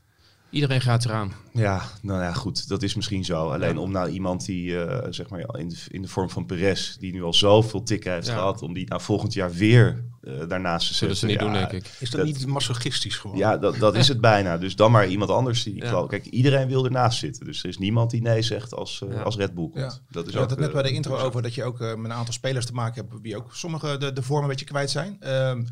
Iedereen 0.52 0.82
gaat 0.82 1.06
eraan. 1.06 1.34
Ja, 1.54 1.82
nou 2.02 2.22
ja, 2.22 2.34
goed, 2.34 2.68
dat 2.68 2.84
is 2.84 2.96
misschien 2.96 3.26
zo. 3.26 3.52
Alleen 3.52 3.74
ja. 3.74 3.80
om 3.80 3.92
nou 3.92 4.10
iemand 4.10 4.46
die, 4.46 4.72
uh, 4.72 4.98
zeg 5.10 5.30
maar, 5.30 5.58
in 5.58 5.70
de, 5.70 5.78
in 5.88 6.02
de 6.02 6.08
vorm 6.08 6.30
van 6.30 6.46
Perez, 6.46 6.96
die 6.96 7.12
nu 7.12 7.24
al 7.24 7.34
zoveel 7.34 7.84
tikken 7.84 8.12
heeft 8.14 8.28
ja. 8.28 8.34
gehad, 8.34 8.62
om 8.62 8.74
die 8.74 8.88
nou 8.88 9.02
volgend 9.02 9.34
jaar 9.34 9.52
weer 9.52 10.04
uh, 10.22 10.34
daarnaast 10.48 10.88
te 10.88 10.94
zetten. 10.94 10.96
Zullen 10.96 11.16
ze 11.18 11.26
niet 11.26 11.36
ja, 11.36 11.42
doen, 11.42 11.54
denk 11.54 11.72
ik. 11.72 11.92
Is 12.00 12.10
dat, 12.10 12.26
dat 12.26 12.30
niet 12.30 12.48
masochistisch 12.48 13.18
gewoon? 13.18 13.38
Ja, 13.38 13.58
dat, 13.58 13.76
dat 13.76 13.96
is 13.96 14.08
het 14.08 14.22
bijna. 14.32 14.58
Dus 14.58 14.76
dan 14.76 14.92
maar 14.92 15.08
iemand 15.08 15.30
anders 15.30 15.64
die, 15.64 15.76
ja. 15.76 16.06
kijk, 16.08 16.26
iedereen 16.26 16.68
wil 16.68 16.86
ernaast 16.86 17.20
zitten. 17.20 17.46
Dus 17.46 17.64
er 17.64 17.70
is 17.70 17.78
niemand 17.78 18.12
die 18.12 18.22
nee 18.22 18.42
zegt 18.42 18.74
als, 18.74 19.04
uh, 19.10 19.24
als 19.24 19.36
Red 19.36 19.54
Bull 19.54 19.70
komt. 19.70 20.02
Dat 20.10 20.28
is 20.28 20.36
ook, 20.36 20.50
het 20.50 20.60
net 20.60 20.72
bij 20.72 20.84
de 20.84 20.92
intro 20.92 21.18
over 21.18 21.42
dat 21.42 21.54
je 21.54 21.64
ook 21.64 21.80
met 21.80 21.98
een 21.98 22.14
aantal 22.14 22.34
spelers 22.34 22.66
te 22.66 22.74
maken 22.74 23.06
hebt, 23.06 23.22
wie 23.22 23.38
ook 23.38 23.56
sommige 23.56 23.98
de, 23.98 24.14
de 24.14 24.22
vorm 24.22 24.42
een 24.42 24.50
beetje 24.50 24.66
kwijt 24.66 24.90
zijn. 24.90 25.30
Um, 25.30 25.68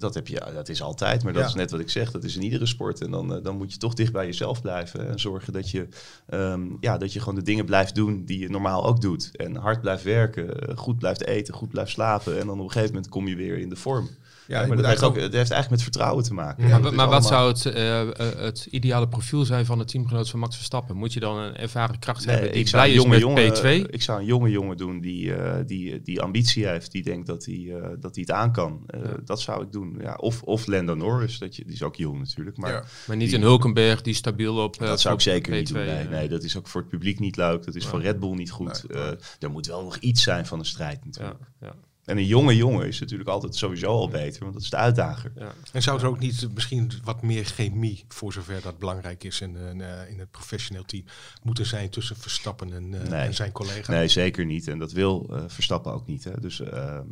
dat 0.00 0.14
heb 0.14 0.28
je, 0.28 0.42
dat 0.54 0.68
is 0.68 0.82
altijd, 0.82 1.24
maar 1.24 1.32
dat 1.32 1.42
ja. 1.42 1.48
is 1.48 1.54
net 1.54 1.70
wat 1.70 1.80
ik 1.80 1.90
zeg. 1.90 2.10
Dat 2.10 2.24
is 2.24 2.36
in 2.36 2.42
iedere 2.42 2.66
sport. 2.66 3.00
En 3.00 3.10
dan, 3.10 3.36
uh, 3.36 3.42
dan 3.42 3.56
moet 3.56 3.72
je 3.72 3.78
toch 3.78 3.94
dicht 3.94 4.12
bij 4.12 4.26
jezelf 4.26 4.62
blijven. 4.62 5.08
En 5.08 5.18
zorgen 5.18 5.52
dat 5.52 5.70
je, 5.70 5.88
um, 6.30 6.76
ja, 6.80 6.98
dat 6.98 7.12
je 7.12 7.18
gewoon 7.18 7.34
de 7.34 7.42
dingen 7.42 7.64
blijft 7.64 7.94
doen 7.94 8.24
die 8.24 8.38
je 8.38 8.50
normaal 8.50 8.86
ook 8.86 9.00
doet. 9.00 9.36
En 9.36 9.56
hard 9.56 9.80
blijft 9.80 10.04
werken, 10.04 10.78
goed 10.78 10.98
blijft 10.98 11.26
eten, 11.26 11.54
goed 11.54 11.68
blijft 11.68 11.90
slapen. 11.90 12.38
En 12.38 12.46
dan 12.46 12.58
op 12.58 12.64
een 12.64 12.72
gegeven 12.72 12.94
moment 12.94 13.10
kom 13.10 13.28
je 13.28 13.36
weer 13.36 13.58
in 13.58 13.68
de 13.68 13.76
vorm. 13.76 14.08
Ja, 14.50 14.66
maar 14.66 14.76
dat 14.76 14.86
heeft, 14.86 15.02
ook, 15.02 15.14
het 15.14 15.22
heeft 15.22 15.50
eigenlijk 15.50 15.70
met 15.70 15.82
vertrouwen 15.82 16.24
te 16.24 16.34
maken. 16.34 16.68
Ja, 16.68 16.78
maar, 16.78 16.94
maar 16.94 17.08
wat 17.08 17.26
zou 17.26 17.48
het, 17.48 17.64
uh, 17.64 18.02
uh, 18.02 18.10
het 18.36 18.66
ideale 18.70 19.08
profiel 19.08 19.44
zijn 19.44 19.66
van 19.66 19.78
de 19.78 19.84
teamgenoot 19.84 20.30
van 20.30 20.38
Max 20.38 20.56
Verstappen? 20.56 20.96
Moet 20.96 21.12
je 21.12 21.20
dan 21.20 21.38
een 21.38 21.56
ervaren 21.56 21.98
kracht 21.98 22.26
nee, 22.26 22.34
hebben 22.34 22.52
die 22.52 22.64
ik 22.64 22.70
blij 22.70 22.92
is 22.92 23.04
met 23.04 23.18
jongen, 23.18 23.54
P2? 23.54 23.90
Ik 23.90 24.02
zou 24.02 24.20
een 24.20 24.26
jonge 24.26 24.50
jongen 24.50 24.76
doen 24.76 25.00
die, 25.00 25.26
uh, 25.26 25.54
die, 25.66 26.02
die 26.02 26.20
ambitie 26.20 26.66
heeft, 26.66 26.92
die 26.92 27.02
denkt 27.02 27.26
dat 27.26 27.44
hij, 27.44 27.72
dat 28.00 28.14
hij 28.14 28.24
het 28.26 28.30
aan 28.30 28.52
kan. 28.52 28.82
Ja. 28.86 28.98
Dat 29.24 29.40
zou 29.40 29.62
ik 29.62 29.72
doen. 29.72 29.98
Ja, 30.00 30.14
of, 30.14 30.42
of 30.42 30.66
Lando 30.66 30.94
Norris, 30.94 31.38
dat 31.38 31.56
je, 31.56 31.64
die 31.64 31.74
is 31.74 31.82
ook 31.82 31.96
jong 31.96 32.18
natuurlijk. 32.18 32.56
Maar, 32.56 32.72
ja. 32.72 32.84
maar 33.06 33.16
niet 33.16 33.28
die, 33.28 33.38
een 33.38 33.44
Hulkenberg 33.44 34.02
die 34.02 34.14
stabiel 34.14 34.56
op 34.56 34.78
Dat 34.78 35.00
zou 35.00 35.14
ik 35.14 35.20
zeker 35.20 35.52
P2, 35.52 35.56
niet 35.56 35.68
doen. 35.68 35.84
Nee, 35.84 36.08
nee, 36.08 36.28
dat 36.28 36.42
is 36.42 36.56
ook 36.56 36.68
voor 36.68 36.80
het 36.80 36.90
publiek 36.90 37.18
niet 37.18 37.36
leuk. 37.36 37.64
Dat 37.64 37.74
is 37.74 37.86
voor 37.86 38.00
Red 38.00 38.20
Bull 38.20 38.34
niet 38.34 38.50
goed. 38.50 38.84
Nee, 38.88 39.16
er 39.38 39.50
moet 39.50 39.66
wel 39.66 39.82
nog 39.82 39.96
iets 39.96 40.22
zijn 40.22 40.46
van 40.46 40.58
een 40.58 40.64
strijd 40.64 41.04
natuurlijk. 41.04 41.40
Ja, 41.60 41.74
en 42.04 42.16
een 42.16 42.26
jonge 42.26 42.56
jongen 42.56 42.86
is 42.86 43.00
natuurlijk 43.00 43.28
altijd 43.28 43.54
sowieso 43.54 43.86
al 43.86 44.08
beter, 44.08 44.40
want 44.40 44.52
dat 44.52 44.62
is 44.62 44.70
de 44.70 44.76
uitdager. 44.76 45.32
Ja. 45.36 45.52
En 45.72 45.82
zou 45.82 46.00
er 46.00 46.06
ook 46.06 46.18
niet 46.18 46.48
misschien 46.54 46.92
wat 47.04 47.22
meer 47.22 47.44
chemie, 47.44 48.04
voor 48.08 48.32
zover 48.32 48.62
dat 48.62 48.78
belangrijk 48.78 49.24
is 49.24 49.40
in, 49.40 49.56
uh, 49.56 50.10
in 50.10 50.18
het 50.18 50.30
professioneel 50.30 50.84
team, 50.84 51.04
moeten 51.42 51.66
zijn 51.66 51.90
tussen 51.90 52.16
Verstappen 52.16 52.72
en, 52.72 52.92
uh, 52.92 53.02
nee. 53.02 53.26
en 53.26 53.34
zijn 53.34 53.52
collega? 53.52 53.92
Nee, 53.92 54.08
zeker 54.08 54.44
niet. 54.46 54.68
En 54.68 54.78
dat 54.78 54.92
wil 54.92 55.26
uh, 55.30 55.42
Verstappen 55.46 55.92
ook 55.92 56.06
niet. 56.06 56.24
Hè. 56.24 56.40
Dus 56.40 56.62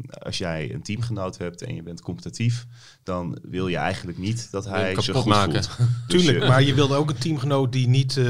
als 0.09 0.38
jij 0.38 0.75
een 0.75 0.83
teamgenoot 0.83 1.38
hebt 1.38 1.62
en 1.62 1.75
je 1.75 1.83
bent 1.83 2.00
competitief, 2.00 2.66
dan 3.08 3.38
wil 3.42 3.68
je 3.68 3.76
eigenlijk 3.76 4.18
niet 4.18 4.50
dat 4.50 4.64
hij 4.64 5.00
zich 5.00 5.16
goed 5.16 5.24
maken. 5.24 5.64
voelt. 5.64 5.88
Tuurlijk, 6.08 6.38
dus 6.38 6.48
maar 6.48 6.62
je 6.62 6.74
wilde 6.74 6.94
ook 6.94 7.10
een 7.10 7.18
teamgenoot 7.18 7.72
die 7.72 7.88
niet 7.88 8.20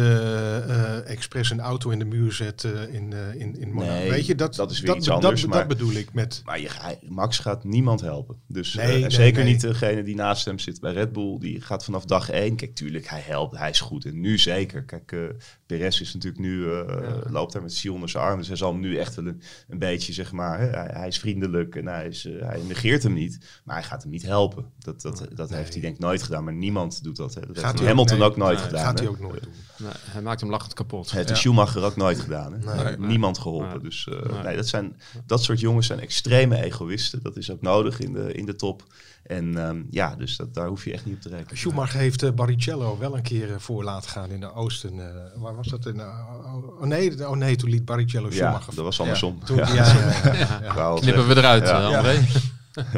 expres 1.04 1.50
een 1.50 1.60
auto 1.60 1.90
in 1.90 1.98
de 1.98 2.04
muur 2.04 2.32
zet 2.32 2.64
in, 2.90 3.12
in, 3.12 3.60
in 3.60 3.72
Monaco. 3.72 3.92
Nee, 3.92 4.10
Weet 4.10 4.26
je, 4.26 4.34
dat, 4.34 4.54
dat 4.54 4.70
is 4.70 4.80
weer 4.80 4.86
dat, 4.86 4.96
iets 4.96 5.10
anders. 5.10 5.40
Dat, 5.40 5.50
maar, 5.50 5.58
dat 5.58 5.68
bedoel 5.68 5.92
ik 5.92 6.12
met... 6.12 6.42
Maar 6.44 6.60
je, 6.60 6.70
Max 7.08 7.38
gaat 7.38 7.64
niemand 7.64 8.00
helpen. 8.00 8.36
Dus 8.46 8.74
nee, 8.74 9.00
nee, 9.00 9.10
zeker 9.10 9.44
niet 9.44 9.60
degene 9.60 10.02
die 10.02 10.14
naast 10.14 10.44
hem 10.44 10.58
zit 10.58 10.80
bij 10.80 10.92
Red 10.92 11.12
Bull. 11.12 11.38
Die 11.38 11.60
gaat 11.60 11.84
vanaf 11.84 12.04
dag 12.04 12.30
één. 12.30 12.56
Kijk, 12.56 12.74
tuurlijk, 12.74 13.08
hij 13.08 13.22
helpt. 13.24 13.56
Hij 13.56 13.70
is 13.70 13.80
goed. 13.80 14.04
En 14.04 14.20
nu 14.20 14.38
zeker. 14.38 14.82
Kijk, 14.82 15.34
Perez 15.66 16.00
is 16.00 16.14
natuurlijk 16.14 16.42
nu, 16.42 16.66
ja. 16.66 17.20
loopt 17.30 17.52
daar 17.52 17.62
met 17.62 17.74
Sion 17.74 17.94
onder 17.94 18.08
zijn 18.08 18.24
arm. 18.24 18.38
Dus 18.38 18.48
hij 18.48 18.56
zal 18.56 18.72
hem 18.72 18.80
nu 18.80 18.96
echt 18.96 19.14
wel 19.14 19.26
een, 19.26 19.42
een 19.68 19.78
beetje, 19.78 20.12
zeg 20.12 20.32
maar, 20.32 20.60
hè, 20.60 20.66
hij, 20.66 20.90
hij, 20.92 21.08
is 21.08 21.18
vriendelijk 21.18 21.76
en 21.76 21.86
hij, 21.86 22.06
is, 22.06 22.22
hij 22.22 22.60
negeert 22.66 23.02
hem 23.02 23.12
niet. 23.12 23.38
Maar 23.64 23.76
hij 23.76 23.84
gaat 23.84 24.02
hem 24.02 24.10
niet 24.10 24.22
helpen. 24.22 24.67
Dat, 24.78 25.02
dat, 25.02 25.26
dat 25.34 25.48
nee. 25.50 25.58
heeft 25.58 25.72
hij 25.72 25.82
denk 25.82 25.94
ik 25.94 26.00
nooit 26.00 26.22
gedaan. 26.22 26.44
Maar 26.44 26.52
niemand 26.52 27.02
doet 27.02 27.16
dat. 27.16 27.34
Hè. 27.34 27.40
Dat 27.46 27.58
gaat 27.58 27.72
heeft 27.72 27.88
Hamilton 27.88 28.22
ook, 28.22 28.30
ook 28.30 28.36
nooit 28.36 28.58
gedaan. 28.58 28.84
Gaat 28.84 28.98
hè. 28.98 29.04
hij 29.04 29.14
ook 29.14 29.20
nooit 29.20 29.42
doen. 29.42 29.52
Nee, 29.76 29.92
hij 30.10 30.22
maakt 30.22 30.40
hem 30.40 30.50
lachend 30.50 30.74
kapot. 30.74 31.04
Het 31.04 31.14
heeft 31.14 31.28
ja. 31.28 31.34
Schumacher 31.34 31.82
ook 31.82 31.96
nooit 31.96 32.20
gedaan. 32.20 32.52
Hè. 32.52 32.84
Nee, 32.84 32.98
niemand 32.98 33.38
geholpen. 33.38 33.82
Dus 33.82 34.08
nee. 34.30 34.42
nee, 34.42 34.56
dat, 34.56 34.68
zijn, 34.68 35.00
dat 35.26 35.42
soort 35.42 35.60
jongens 35.60 35.86
zijn 35.86 36.00
extreme 36.00 36.62
egoïsten. 36.62 37.22
Dat 37.22 37.36
is 37.36 37.50
ook 37.50 37.60
nodig 37.60 38.00
in 38.00 38.12
de, 38.12 38.32
in 38.32 38.46
de 38.46 38.54
top. 38.54 38.82
En 39.28 39.58
ehm, 39.58 39.82
ja, 39.90 40.14
dus 40.16 40.36
dat, 40.36 40.54
daar 40.54 40.68
hoef 40.68 40.84
je 40.84 40.92
echt 40.92 41.04
niet 41.04 41.14
op 41.14 41.20
te 41.20 41.28
rekenen. 41.28 41.56
Schumacher 41.56 41.98
heeft 41.98 42.22
uh, 42.22 42.30
Barrichello 42.30 42.98
wel 42.98 43.16
een 43.16 43.22
keer 43.22 43.50
uh, 43.50 43.54
voor 43.58 43.84
laten 43.84 44.10
gaan 44.10 44.30
in 44.30 44.40
de 44.40 44.54
Oosten. 44.54 44.94
Uh, 44.94 45.04
waar 45.36 45.56
was 45.56 45.66
dat? 45.66 45.86
In, 45.86 46.00
oh, 46.00 46.82
nee, 46.82 47.28
oh 47.28 47.36
nee, 47.36 47.56
toen 47.56 47.70
liet 47.70 47.84
Barrichello 47.84 48.30
Schumacher. 48.30 48.70
Ja, 48.70 48.76
dat 48.76 48.84
was 48.84 49.00
andersom. 49.00 49.36
Ja, 49.40 49.46
toen, 49.46 49.56
ja. 49.56 49.74
ja, 49.74 50.60
ja 50.62 50.94
Knippen 51.00 51.28
we 51.28 51.36
eruit, 51.36 51.68
André. 51.68 52.26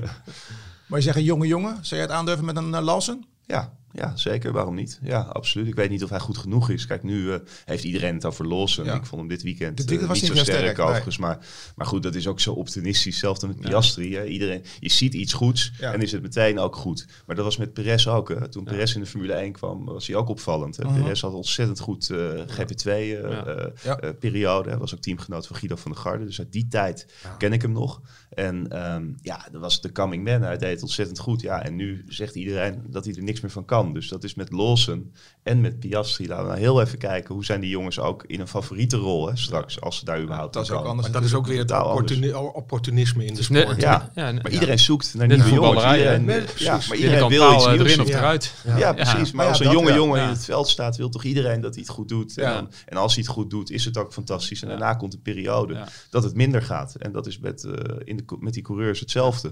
maar 0.91 0.99
je 0.99 1.05
zegt 1.05 1.17
een 1.17 1.25
jonge 1.25 1.47
jongen, 1.47 1.79
zou 1.81 2.01
je 2.01 2.07
het 2.07 2.17
aandurven 2.17 2.45
met 2.45 2.57
een 2.57 2.83
Lawson? 2.83 3.25
Ja, 3.47 3.73
ja, 3.93 4.17
zeker. 4.17 4.53
Waarom 4.53 4.75
niet? 4.75 4.99
Ja, 5.03 5.21
absoluut. 5.21 5.67
Ik 5.67 5.75
weet 5.75 5.91
niet 5.91 6.05
of 6.05 6.11
hij 6.11 6.19
goed 6.19 6.39
genoeg 6.39 6.71
is. 6.71 6.87
Kijk, 6.87 7.03
nu 7.03 7.23
uh, 7.23 7.35
heeft 7.65 7.85
iedereen 7.85 8.15
het 8.15 8.25
over 8.25 8.47
Lawson. 8.47 8.85
Ja. 8.85 8.95
Ik 8.95 9.07
vond 9.07 9.21
hem 9.21 9.31
dit 9.31 9.43
weekend 9.43 9.93
uh, 9.93 10.13
niet 10.13 10.25
zo 10.25 10.35
sterk, 10.35 10.59
sterk 10.59 10.79
overigens. 10.79 11.19
Maar, 11.19 11.39
maar 11.77 11.87
goed, 11.87 12.03
dat 12.03 12.15
is 12.15 12.27
ook 12.27 12.41
zo 12.41 12.53
optimistisch. 12.53 13.19
Zelfs 13.19 13.43
met 13.43 13.61
Piastri. 13.61 14.11
Ja. 14.11 14.25
Iedereen, 14.25 14.65
je 14.81 14.91
ziet 14.91 15.15
iets 15.15 15.33
goeds 15.33 15.73
ja. 15.79 15.93
en 15.93 16.01
is 16.01 16.13
het 16.13 16.23
meteen 16.23 16.59
ook 16.59 16.77
goed. 16.77 17.07
Maar 17.27 17.37
dat 17.37 17.45
was 17.45 17.57
met 17.57 17.73
Perez 17.73 18.07
ook. 18.07 18.29
Hè. 18.29 18.49
Toen 18.49 18.65
Perez 18.65 18.95
in 18.95 19.01
de 19.01 19.07
Formule 19.07 19.33
1 19.33 19.53
kwam, 19.53 19.85
was 19.85 20.07
hij 20.07 20.17
ook 20.17 20.29
opvallend. 20.29 20.77
Hè. 20.77 20.85
Uh 20.85 20.91
-huh. 20.91 21.03
Perez 21.03 21.21
had 21.21 21.33
ontzettend 21.33 21.81
goed 21.81 22.11
uh, 22.11 22.31
GP2-periode. 22.31 24.69
Hij 24.69 24.79
was 24.79 24.95
ook 24.95 25.01
teamgenoot 25.01 25.47
van 25.47 25.57
Guido 25.57 25.77
van 25.77 25.91
der 25.91 26.01
Garde. 26.01 26.25
Dus 26.25 26.39
uit 26.39 26.53
die 26.53 26.69
tijd 26.69 27.07
ken 27.39 27.53
ik 27.53 27.63
hem 27.63 27.73
nog. 27.73 28.01
En 28.31 28.85
um, 28.95 29.17
ja, 29.23 29.49
dat 29.53 29.61
was 29.61 29.81
de 29.81 29.93
coming 29.93 30.25
man. 30.25 30.43
Hij 30.43 30.59
deed 30.59 30.71
het 30.71 30.83
ontzettend 30.83 31.19
goed. 31.19 31.41
Ja, 31.41 31.63
en 31.63 31.77
nu 31.77 32.05
zegt 32.09 32.35
iedereen 32.35 32.83
dat 32.87 33.05
hij 33.05 33.15
er 33.15 33.23
niks 33.23 33.41
meer 33.41 33.51
van 33.51 33.65
kan. 33.65 33.80
Dus 33.89 34.09
dat 34.09 34.25
is 34.25 34.35
met 34.35 34.53
Lawson 34.53 35.13
en 35.43 35.61
met 35.61 35.79
Piastri. 35.79 36.29
Laten 36.29 36.45
we 36.45 36.51
nou 36.51 36.61
heel 36.61 36.81
even 36.81 36.99
kijken. 36.99 37.35
Hoe 37.35 37.45
zijn 37.45 37.61
die 37.61 37.71
jongens 37.71 37.99
ook 37.99 38.25
in 38.27 38.41
een 38.41 38.49
favoriete 38.49 38.97
rol 38.97 39.29
hè, 39.29 39.37
straks, 39.37 39.81
als 39.81 39.99
ze 39.99 40.05
daar 40.05 40.21
überhaupt 40.21 40.53
dat 40.53 40.65
is 40.65 40.71
ook 40.71 40.85
anders. 40.85 41.09
Maar 41.09 41.21
dat 41.21 41.29
is 41.29 41.35
ook 41.35 41.47
weer 41.47 41.59
het 41.59 41.71
opportuni 41.71 42.33
opportunisme 42.35 43.25
in 43.25 43.35
de 43.35 43.43
sport. 43.43 43.69
Net, 43.69 43.81
ja. 43.81 44.11
ja, 44.15 44.33
maar 44.33 44.51
iedereen 44.51 44.79
zoekt 44.79 45.15
naar 45.15 45.27
nieuwe 45.27 45.51
jongens. 45.51 45.85
Iedereen, 45.85 46.25
nee, 46.25 46.45
ja, 46.57 46.81
maar 46.89 46.97
iedereen 46.97 47.29
wil 47.29 47.55
iets 47.55 47.67
nieuws. 47.67 47.79
Erin 47.79 48.01
of 48.01 48.09
eruit. 48.09 48.55
Ja, 48.77 48.93
precies. 48.93 49.33
Maar 49.33 49.47
als 49.47 49.61
een 49.61 49.71
jonge 49.71 49.93
jongen 49.93 50.23
in 50.23 50.29
het 50.29 50.45
veld 50.45 50.69
staat, 50.69 50.97
wil 50.97 51.09
toch 51.09 51.25
iedereen 51.25 51.61
dat 51.61 51.75
hij 51.75 51.83
het 51.83 51.93
goed 51.93 52.09
doet. 52.09 52.39
En, 52.39 52.69
en 52.87 52.97
als 52.97 53.15
hij 53.15 53.23
het 53.23 53.33
goed 53.33 53.51
doet, 53.51 53.71
is 53.71 53.85
het 53.85 53.99
ook 53.99 54.13
fantastisch. 54.13 54.63
En 54.63 54.69
daarna 54.69 54.95
komt 54.95 55.15
een 55.15 55.23
periode 55.23 55.87
dat 56.11 56.23
het 56.23 56.35
minder 56.35 56.63
gaat. 56.63 56.95
En 56.95 57.13
dat 57.13 57.27
is 57.27 57.39
met, 57.39 57.69
in 58.05 58.17
de, 58.17 58.25
met 58.39 58.55
die 58.55 58.63
coureurs 58.63 59.01
hetzelfde. 59.01 59.51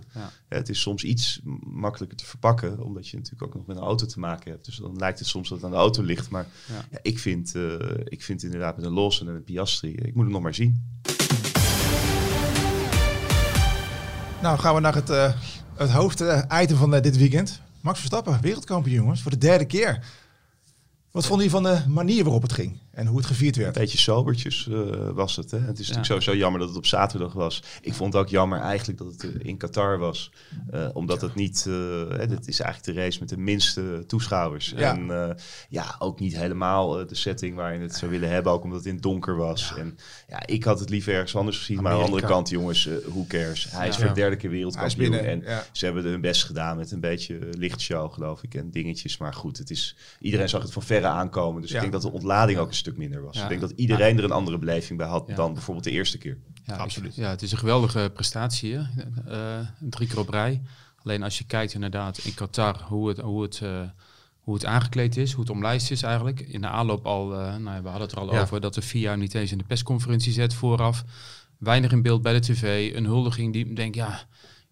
Het 0.49 0.69
is 0.69 0.81
soms 0.81 1.05
iets 1.05 1.41
makkelijker 1.61 2.19
te 2.19 2.27
verpakken, 2.27 2.81
omdat 2.83 3.09
je 3.09 3.17
natuurlijk 3.17 3.43
ook 3.43 3.55
nog 3.55 3.67
met 3.67 3.77
een 3.77 3.83
auto 3.83 4.07
te 4.07 4.18
maken 4.19 4.51
hebt. 4.51 4.65
Dus 4.65 4.77
dan 4.77 4.97
lijkt 4.97 5.19
het 5.19 5.29
soms 5.29 5.49
dat 5.49 5.59
het 5.59 5.67
aan 5.67 5.73
de 5.73 5.77
auto 5.77 6.03
ligt. 6.03 6.31
Maar 6.31 6.47
ja. 6.67 6.85
Ja, 6.91 6.99
ik, 7.03 7.19
vind, 7.19 7.55
uh, 7.55 7.75
ik 8.05 8.23
vind 8.23 8.43
inderdaad 8.43 8.77
met 8.77 8.85
een 8.85 8.93
Lawson 8.93 9.29
en 9.29 9.35
een 9.35 9.45
Piastri, 9.45 9.93
ik 9.93 10.15
moet 10.15 10.25
het 10.25 10.33
nog 10.33 10.43
maar 10.43 10.55
zien. 10.55 10.83
Nou, 14.43 14.59
gaan 14.59 14.75
we 14.75 14.81
naar 14.81 14.95
het, 14.95 15.11
uh, 15.11 15.33
het 15.75 15.91
hoofditem 15.91 16.77
van 16.77 16.95
uh, 16.95 17.01
dit 17.01 17.17
weekend. 17.17 17.61
Max 17.81 17.99
Verstappen, 17.99 18.41
wereldkampioen 18.41 18.97
jongens, 18.97 19.23
voor 19.23 19.31
de 19.31 19.39
derde 19.39 19.65
keer. 19.65 20.05
Wat 21.11 21.27
vond 21.27 21.43
je 21.43 21.51
van 21.51 21.63
de 21.63 21.83
manier 21.89 22.25
waarop 22.25 22.43
het 22.43 22.53
ging 22.53 22.79
en 22.99 23.07
hoe 23.07 23.17
het 23.17 23.27
gevierd 23.27 23.57
werd? 23.57 23.77
Een 23.77 23.83
beetje 23.83 23.99
sobertjes 23.99 24.67
uh, 24.71 25.11
was 25.11 25.37
het. 25.37 25.51
Hè? 25.51 25.59
Het 25.59 25.79
is 25.79 25.89
ja. 25.89 25.95
natuurlijk 25.95 26.23
sowieso 26.23 26.37
jammer 26.37 26.61
dat 26.61 26.69
het 26.69 26.79
op 26.79 26.87
zaterdag 26.87 27.33
was. 27.33 27.63
Ik 27.81 27.95
vond 27.95 28.13
het 28.13 28.23
ook 28.23 28.29
jammer 28.29 28.61
eigenlijk 28.61 28.99
dat 28.99 29.13
het 29.13 29.25
in 29.39 29.57
Qatar 29.57 29.99
was. 29.99 30.33
Uh, 30.75 30.89
omdat 30.93 31.21
het 31.21 31.35
niet... 31.35 31.65
Uh, 31.69 32.09
het 32.09 32.49
is 32.49 32.61
eigenlijk 32.61 32.97
de 32.97 33.03
race 33.03 33.19
met 33.21 33.29
de 33.29 33.39
minste 33.39 34.05
toeschouwers. 34.07 34.73
Ja. 34.77 34.97
En 34.97 35.37
ja, 35.69 35.97
ook 35.99 36.21
niet 36.21 36.37
helemaal 36.37 37.07
de 37.07 37.15
setting 37.15 37.57
waar 37.57 37.75
je 37.75 37.81
het 37.81 37.97
zou 37.97 38.11
willen 38.11 38.31
hebben. 38.31 38.53
Ook 38.53 38.63
omdat 38.63 38.79
het 38.79 38.87
in 38.87 38.95
het 38.95 39.03
donker 39.03 39.37
was. 39.37 39.73
Ja. 39.77 39.77
En 39.77 39.99
ja, 40.29 40.47
ik 40.47 40.65
had 40.65 40.81
het 40.81 40.91
liever 40.91 41.13
ergens 41.13 41.37
anders 41.37 41.59
gezien. 41.59 41.79
Amerika. 41.79 41.97
Maar 41.97 42.05
aan 42.05 42.11
de 42.11 42.17
andere 42.17 42.35
kant, 42.35 42.51
jongens, 42.51 42.89
who 43.07 43.25
cares? 43.29 43.67
Hij 43.71 43.89
is 43.89 43.97
voor 43.97 44.09
de 44.09 44.13
derde 44.13 44.37
keer 44.37 44.51
wereldkampioen. 44.51 45.15
En 45.15 45.45
ze 45.73 45.85
hebben 45.85 46.05
hun 46.05 46.21
best 46.21 46.45
gedaan 46.45 46.77
met 46.77 46.91
een 46.91 47.01
beetje 47.01 47.39
lichtshow, 47.51 48.13
geloof 48.13 48.43
ik. 48.43 48.55
En 48.55 48.71
dingetjes. 48.71 49.19
Maar 49.19 49.35
goed, 49.35 49.59
het 49.59 49.71
is, 49.71 49.97
iedereen 50.21 50.49
zag 50.49 50.63
het 50.63 50.73
van 50.73 50.83
verre 50.83 51.07
aankomen. 51.07 51.63
Dus 51.63 51.71
ja. 51.71 51.77
ik 51.77 51.81
denk 51.81 51.93
dat 51.93 52.03
de 52.03 52.13
ontlading 52.13 52.59
ook 52.59 52.69
een 52.69 52.75
stuk 52.89 52.99
minder 52.99 53.23
was. 53.23 53.37
Ja. 53.37 53.43
Ik 53.43 53.49
denk 53.49 53.61
dat 53.61 53.71
iedereen 53.71 54.19
er 54.19 54.25
een 54.25 54.31
andere 54.31 54.59
beleving 54.59 54.99
bij 54.99 55.09
had 55.09 55.31
dan 55.35 55.53
bijvoorbeeld 55.53 55.85
de 55.85 55.91
eerste 55.91 56.19
keer. 56.19 56.39
Ja, 56.65 56.77
absoluut. 56.77 57.15
Ja, 57.15 57.31
het 57.31 57.43
is 57.43 57.53
een 57.53 57.59
geweldige 57.59 58.11
prestatie. 58.15 58.73
Uh, 58.75 59.59
drie 59.79 60.09
keer 60.09 60.19
op 60.19 60.29
rij. 60.29 60.63
Alleen 61.03 61.23
als 61.23 61.39
je 61.39 61.45
kijkt 61.45 61.75
inderdaad 61.75 62.19
in 62.19 62.35
Qatar 62.35 62.83
hoe 62.83 63.09
het, 63.09 63.19
hoe 63.19 63.43
het, 63.43 63.61
uh, 63.63 63.81
hoe 64.41 64.55
het 64.55 64.65
aangekleed 64.65 65.17
is, 65.17 65.33
hoe 65.33 65.41
het 65.41 65.53
omlijst 65.53 65.91
is 65.91 66.03
eigenlijk. 66.03 66.41
In 66.41 66.61
de 66.61 66.69
aanloop 66.69 67.07
al, 67.07 67.33
uh, 67.33 67.57
nou, 67.57 67.83
we 67.83 67.89
hadden 67.89 68.09
het 68.09 68.13
er 68.13 68.19
al 68.19 68.39
over, 68.39 68.61
dat 68.61 68.75
de 68.75 68.83
VIA 68.83 69.15
niet 69.15 69.35
eens 69.35 69.53
in 69.53 69.59
de 69.59 69.65
persconferentie 69.65 70.33
zet 70.33 70.55
vooraf. 70.55 71.05
Weinig 71.59 71.93
in 71.93 72.03
beeld 72.03 72.23
bij 72.23 72.33
de 72.33 72.41
tv. 72.41 72.95
Een 72.95 73.05
huldiging 73.05 73.53
die 73.53 73.73
denk 73.73 73.95
ja 73.95 74.27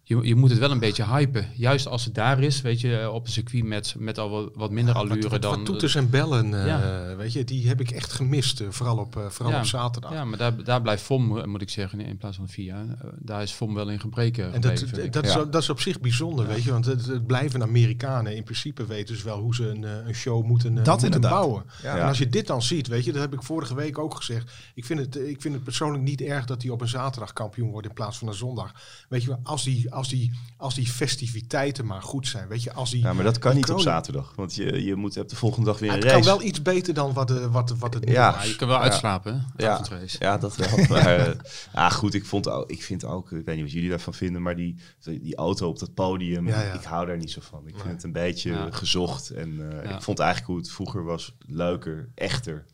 je, 0.09 0.21
je 0.23 0.35
moet 0.35 0.51
het 0.51 0.59
wel 0.59 0.71
een 0.71 0.79
beetje 0.79 1.05
hypen. 1.05 1.49
Juist 1.55 1.89
als 1.89 2.05
het 2.05 2.15
daar 2.15 2.43
is, 2.43 2.61
weet 2.61 2.81
je, 2.81 3.11
op 3.11 3.27
een 3.27 3.33
circuit 3.33 3.65
met, 3.65 3.95
met 3.99 4.19
al 4.19 4.31
wat, 4.31 4.51
wat 4.55 4.71
minder 4.71 4.95
allure 4.95 5.21
wat, 5.21 5.31
wat, 5.31 5.43
dan... 5.43 5.57
Wat 5.57 5.65
toeters 5.65 5.95
en 5.95 6.11
bellen, 6.11 6.53
uh, 6.53 6.67
ja. 6.67 7.17
weet 7.17 7.33
je, 7.33 7.45
die 7.45 7.69
heb 7.69 7.81
ik 7.81 7.91
echt 7.91 8.13
gemist. 8.13 8.61
Uh, 8.61 8.69
vooral 8.71 8.97
op, 8.97 9.17
uh, 9.17 9.27
vooral 9.29 9.53
ja, 9.53 9.59
op 9.61 9.67
zaterdag. 9.67 10.13
Ja, 10.13 10.25
maar 10.25 10.39
daar, 10.39 10.65
daar 10.65 10.83
blijft 10.83 11.03
FOM, 11.03 11.51
moet 11.51 11.63
ik 11.63 11.71
zeggen, 11.71 12.01
in 12.01 12.17
plaats 12.17 12.37
van 12.37 12.49
VIA. 12.49 12.85
daar 13.19 13.43
is 13.43 13.53
FOM 13.53 13.75
wel 13.75 13.89
in 13.89 14.01
gebreken 14.01 14.53
En 14.53 14.61
dat, 14.61 14.79
gebleven, 14.79 15.11
dat, 15.11 15.25
is, 15.25 15.33
dat 15.33 15.63
is 15.63 15.71
op 15.71 15.81
zich 15.81 16.01
bijzonder, 16.01 16.47
weet 16.47 16.63
je. 16.63 16.71
Want 16.71 16.85
het, 16.85 17.07
het, 17.07 17.27
blijven 17.27 17.63
Amerikanen. 17.63 18.37
In 18.37 18.45
principe 18.45 18.87
weten 18.87 19.17
ze 19.17 19.25
wel 19.25 19.39
hoe 19.39 19.55
ze 19.55 19.69
een, 19.69 19.83
een 19.83 20.15
show 20.15 20.45
moeten, 20.45 20.85
dat 20.85 21.01
moeten 21.01 21.21
bouwen. 21.21 21.65
En 21.83 22.03
als 22.03 22.19
je 22.19 22.29
dit 22.29 22.47
dan 22.47 22.63
ziet, 22.63 22.87
weet 22.87 23.05
je, 23.05 23.13
dat 23.13 23.21
heb 23.21 23.33
ik 23.33 23.43
vorige 23.43 23.75
week 23.75 23.99
ook 23.99 24.15
gezegd. 24.15 24.53
Ik 24.75 24.85
vind 24.85 25.01
het, 25.01 25.17
ik 25.17 25.41
vind 25.41 25.55
het 25.55 25.65
persoonlijk 25.65 26.05
niet 26.05 26.21
erg 26.21 26.45
dat 26.45 26.63
hij 26.63 26.71
op 26.71 26.81
een 26.81 26.89
zaterdag 26.89 27.33
kampioen 27.33 27.71
wordt 27.71 27.87
in 27.87 27.95
plaats 27.95 28.19
van 28.19 28.29
een 28.29 28.35
zondag. 28.35 28.75
Weet 29.09 29.23
je, 29.23 29.37
als 29.43 29.65
die, 29.65 29.95
als 29.97 30.09
die, 30.09 30.33
als 30.57 30.75
die 30.75 30.87
festiviteiten 30.87 31.87
maar 31.87 32.03
goed 32.03 32.29
zijn. 32.29 32.49
Weet 32.49 32.63
je, 32.63 32.73
als 32.73 32.91
die, 32.91 33.03
ja, 33.03 33.13
maar 33.13 33.25
dat 33.25 33.39
kan 33.39 33.55
niet 33.55 33.71
op 33.71 33.81
zaterdag. 33.81 34.33
Want 34.35 34.55
je, 34.55 34.85
je 34.85 34.95
moet 34.95 35.15
hebt 35.15 35.31
de 35.31 35.37
volgende 35.37 35.67
dag 35.67 35.79
weer 35.79 35.89
een 35.89 35.95
het 35.95 36.05
race. 36.05 36.17
Het 36.17 36.27
kan 36.27 36.37
wel 36.37 36.47
iets 36.47 36.63
beter 36.63 36.95
dan 36.95 37.13
wat, 37.13 37.29
de, 37.29 37.51
wat, 37.51 37.75
wat 37.79 37.95
het 37.95 38.05
nu 38.05 38.13
ja, 38.13 38.43
je 38.43 38.57
kan 38.57 38.69
wel 38.69 38.79
uitslapen. 38.79 39.47
Ja, 39.57 39.81
ja, 40.19 40.39
dat 40.39 40.57
wel. 40.57 40.69
maar, 40.89 41.29
uh, 41.29 41.35
ja, 41.73 41.89
goed, 41.89 42.15
ik, 42.15 42.27
vond 42.27 42.49
ook, 42.49 42.71
ik 42.71 42.83
vind 42.83 43.05
ook, 43.05 43.33
ik 43.33 43.45
weet 43.45 43.55
niet 43.55 43.65
wat 43.65 43.73
jullie 43.73 43.91
daarvan 43.91 44.15
vinden, 44.15 44.43
maar 44.43 44.57
die, 44.57 44.77
die 45.05 45.37
auto 45.37 45.69
op 45.69 45.79
dat 45.79 45.95
podium, 45.95 46.49
ja, 46.49 46.63
ja. 46.63 46.73
ik 46.73 46.83
hou 46.83 47.07
daar 47.07 47.17
niet 47.17 47.31
zo 47.31 47.41
van. 47.43 47.69
Ik 47.69 47.75
vind 47.79 47.93
het 47.93 48.03
een 48.03 48.13
beetje 48.13 48.69
gezocht. 48.71 49.31
En 49.31 49.51
uh, 49.51 49.91
ik 49.91 50.03
vond 50.03 50.19
eigenlijk 50.19 50.51
hoe 50.51 50.59
het 50.59 50.71
vroeger 50.71 51.05
was 51.05 51.35
leuker, 51.47 52.09
echter 52.15 52.65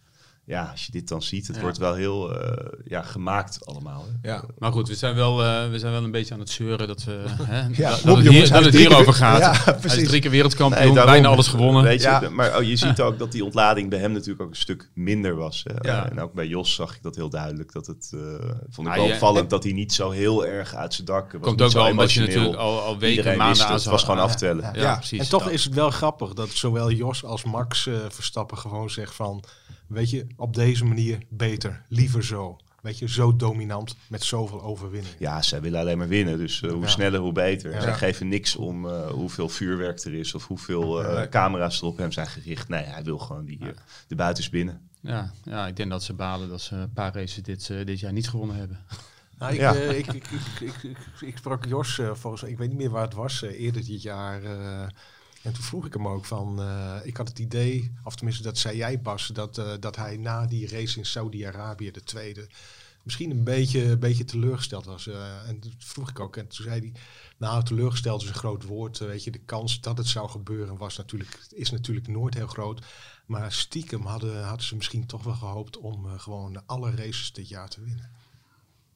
ja, 0.53 0.69
als 0.71 0.87
je 0.87 0.93
dit 0.93 1.09
dan 1.09 1.23
ziet, 1.23 1.47
het 1.47 1.57
ja. 1.57 1.63
wordt 1.63 1.79
wel 1.79 1.95
heel 1.95 2.43
uh, 2.43 2.53
ja, 2.85 3.03
gemaakt 3.03 3.67
allemaal. 3.67 4.05
Hè. 4.23 4.29
Ja. 4.29 4.45
Maar 4.59 4.73
goed, 4.73 4.89
we 4.89 4.95
zijn, 4.95 5.15
wel, 5.15 5.45
uh, 5.45 5.71
we 5.71 5.79
zijn 5.79 5.93
wel 5.93 6.05
een 6.05 6.11
beetje 6.11 6.35
aan 6.35 6.41
het 6.41 6.51
zeuren 6.51 6.87
dat, 6.87 7.05
we, 7.05 7.25
hè, 7.43 7.61
ja, 7.73 7.91
dat, 7.91 8.03
dat, 8.03 8.17
het, 8.17 8.29
hier, 8.29 8.51
dat 8.51 8.65
het 8.65 8.75
hierover 8.83 9.13
gaat. 9.13 9.39
Ja, 9.39 9.75
hij 9.81 9.97
is 9.97 10.09
drie 10.09 10.21
keer 10.21 10.31
wereldkampioen, 10.31 10.85
nee, 10.85 10.95
daarom, 10.95 11.13
bijna 11.13 11.29
alles 11.29 11.49
gewonnen. 11.49 11.83
Weet 11.83 12.03
je, 12.03 12.09
ja. 12.09 12.29
Maar 12.31 12.57
oh, 12.57 12.63
je 12.63 12.77
ziet 12.77 13.01
ook 13.07 13.19
dat 13.19 13.33
die 13.33 13.45
ontlading 13.45 13.91
bij 13.91 13.99
hem 13.99 14.13
natuurlijk 14.13 14.43
ook 14.43 14.51
een 14.51 14.57
stuk 14.57 14.91
minder 14.95 15.37
was. 15.37 15.65
Hè. 15.65 15.91
Ja. 15.91 16.11
En 16.11 16.21
ook 16.21 16.33
bij 16.33 16.47
Jos 16.47 16.75
zag 16.75 16.95
ik 16.95 17.03
dat 17.03 17.17
heel 17.17 17.31
duidelijk. 17.31 17.73
Dat 17.73 17.87
het, 17.87 18.13
uh, 18.15 18.21
vond 18.71 18.87
ik 18.87 18.93
ah, 18.93 18.99
wel 18.99 19.11
opvallend 19.11 19.51
dat 19.51 19.63
hij 19.63 19.73
niet 19.73 19.93
zo 19.93 20.11
heel 20.11 20.47
erg 20.47 20.75
uit 20.75 20.95
zijn 20.95 21.07
dak 21.07 21.33
was. 21.33 21.41
Komt 21.41 21.63
ook 21.63 21.73
wel 21.73 21.87
omdat 21.87 22.13
je 22.13 22.21
natuurlijk 22.21 22.57
al, 22.57 22.81
al 22.81 22.99
weken, 22.99 23.17
Iedereen 23.17 23.39
maanden 23.39 23.67
aan 23.67 23.73
Het 23.73 23.85
was 23.85 24.05
gewoon 24.05 24.21
aftellen. 24.21 24.71
Ja, 24.75 24.95
precies. 24.97 25.19
En 25.19 25.29
toch 25.29 25.49
is 25.49 25.65
het 25.65 25.75
wel 25.75 25.91
grappig 25.91 26.33
dat 26.33 26.51
zowel 26.51 26.91
Jos 26.91 27.25
als 27.25 27.45
Max 27.45 27.89
Verstappen 28.09 28.59
gewoon 28.59 28.91
zegt 28.91 29.15
van 29.15 29.45
weet 29.93 30.11
je, 30.11 30.27
op 30.37 30.55
deze 30.55 30.85
manier 30.85 31.19
beter, 31.29 31.85
liever 31.89 32.25
zo. 32.25 32.57
Weet 32.83 32.99
je, 32.99 33.09
zo 33.09 33.37
dominant 33.37 33.97
met 34.09 34.23
zoveel 34.23 34.63
overwinningen. 34.63 35.17
Ja, 35.19 35.43
zij 35.43 35.61
willen 35.61 35.81
alleen 35.81 35.99
maar 35.99 36.09
winnen. 36.09 36.39
Dus 36.39 36.63
uh, 36.63 36.71
hoe 36.71 36.81
ja. 36.83 36.89
sneller, 36.89 37.21
hoe 37.21 37.33
beter. 37.33 37.73
Ja. 37.73 37.81
Zij 37.81 37.95
geven 37.95 38.29
niks 38.29 38.57
om 38.57 38.87
uh, 38.87 39.07
hoeveel 39.07 39.49
vuurwerk 39.49 40.05
er 40.05 40.15
is 40.15 40.35
of 40.35 40.47
hoeveel 40.47 41.03
uh, 41.03 41.23
camera's 41.23 41.81
er 41.81 41.87
op 41.87 41.97
hem 41.97 42.13
zijn 42.13 42.27
gericht. 42.27 42.69
Nee, 42.69 42.85
hij 42.85 43.03
wil 43.03 43.19
gewoon 43.19 43.45
die, 43.45 43.59
de 44.07 44.15
buitens 44.15 44.49
binnen. 44.49 44.89
Ja, 45.01 45.33
ja, 45.45 45.67
ik 45.67 45.77
denk 45.77 45.91
dat 45.91 46.03
ze 46.03 46.13
balen 46.13 46.49
dat 46.49 46.61
ze 46.61 46.77
een 46.77 46.93
paar 46.93 47.15
races 47.15 47.43
dit, 47.43 47.67
dit 47.67 48.01
jaar 48.01 48.13
niet 48.13 48.29
gewonnen 48.29 48.57
hebben. 48.57 48.79
Nou, 49.39 49.55
ik, 49.55 49.61
ja. 49.61 49.73
ik, 49.73 50.07
ik, 50.13 50.25
ik, 51.21 51.37
sprak 51.37 51.67
Jos, 51.67 52.01
volgens 52.13 52.43
ik 52.43 52.59
weet 52.59 52.69
niet 52.69 52.77
meer 52.77 52.91
waar 52.91 53.05
het 53.05 53.15
was, 53.15 53.43
eerder 53.43 53.85
dit 53.85 54.03
jaar 54.03 54.43
en 55.43 55.53
toen 55.53 55.65
vroeg 55.65 55.87
ik 55.87 55.93
hem 55.93 56.09
ook 56.09 56.25
van, 56.25 56.61
uh, 56.61 56.97
ik 57.03 57.17
had 57.17 57.29
het 57.29 57.39
idee, 57.39 57.93
of 58.05 58.15
tenminste 58.15 58.43
dat 58.43 58.59
zei 58.59 58.77
jij 58.77 58.99
pas, 58.99 59.27
dat, 59.27 59.59
uh, 59.59 59.73
dat 59.81 59.97
hij 59.97 60.17
na 60.17 60.47
die 60.47 60.69
race 60.69 60.99
in 60.99 61.07
Saudi-Arabië, 61.07 61.91
de 61.91 62.03
tweede, 62.03 62.49
misschien 63.03 63.31
een 63.31 63.45
beetje, 63.45 63.85
een 63.85 63.99
beetje 63.99 64.25
teleurgesteld 64.25 64.85
was. 64.85 65.07
Uh, 65.07 65.49
en 65.49 65.61
toen 65.61 65.75
vroeg 65.79 66.11
ik 66.11 66.21
ook, 66.21 66.37
en 66.37 66.49
toen 66.49 66.65
zei 66.65 66.81
hij, 66.81 66.93
nou 67.37 67.65
teleurgesteld 67.65 68.23
is 68.23 68.29
een 68.29 68.35
groot 68.35 68.65
woord, 68.65 68.99
weet 68.99 69.25
je, 69.25 69.31
de 69.31 69.45
kans 69.45 69.81
dat 69.81 69.99
het 69.99 70.07
zou 70.07 70.29
gebeuren 70.29 70.77
was 70.77 70.97
natuurlijk, 70.97 71.47
is 71.51 71.71
natuurlijk 71.71 72.09
nooit 72.09 72.35
heel 72.35 72.47
groot. 72.47 72.85
Maar 73.27 73.53
stiekem 73.53 74.07
hadden, 74.07 74.45
hadden 74.45 74.67
ze 74.67 74.77
misschien 74.77 75.07
toch 75.07 75.23
wel 75.23 75.35
gehoopt 75.35 75.79
om 75.79 76.19
gewoon 76.19 76.67
alle 76.67 76.91
races 76.91 77.33
dit 77.33 77.49
jaar 77.49 77.69
te 77.69 77.81
winnen. 77.81 78.11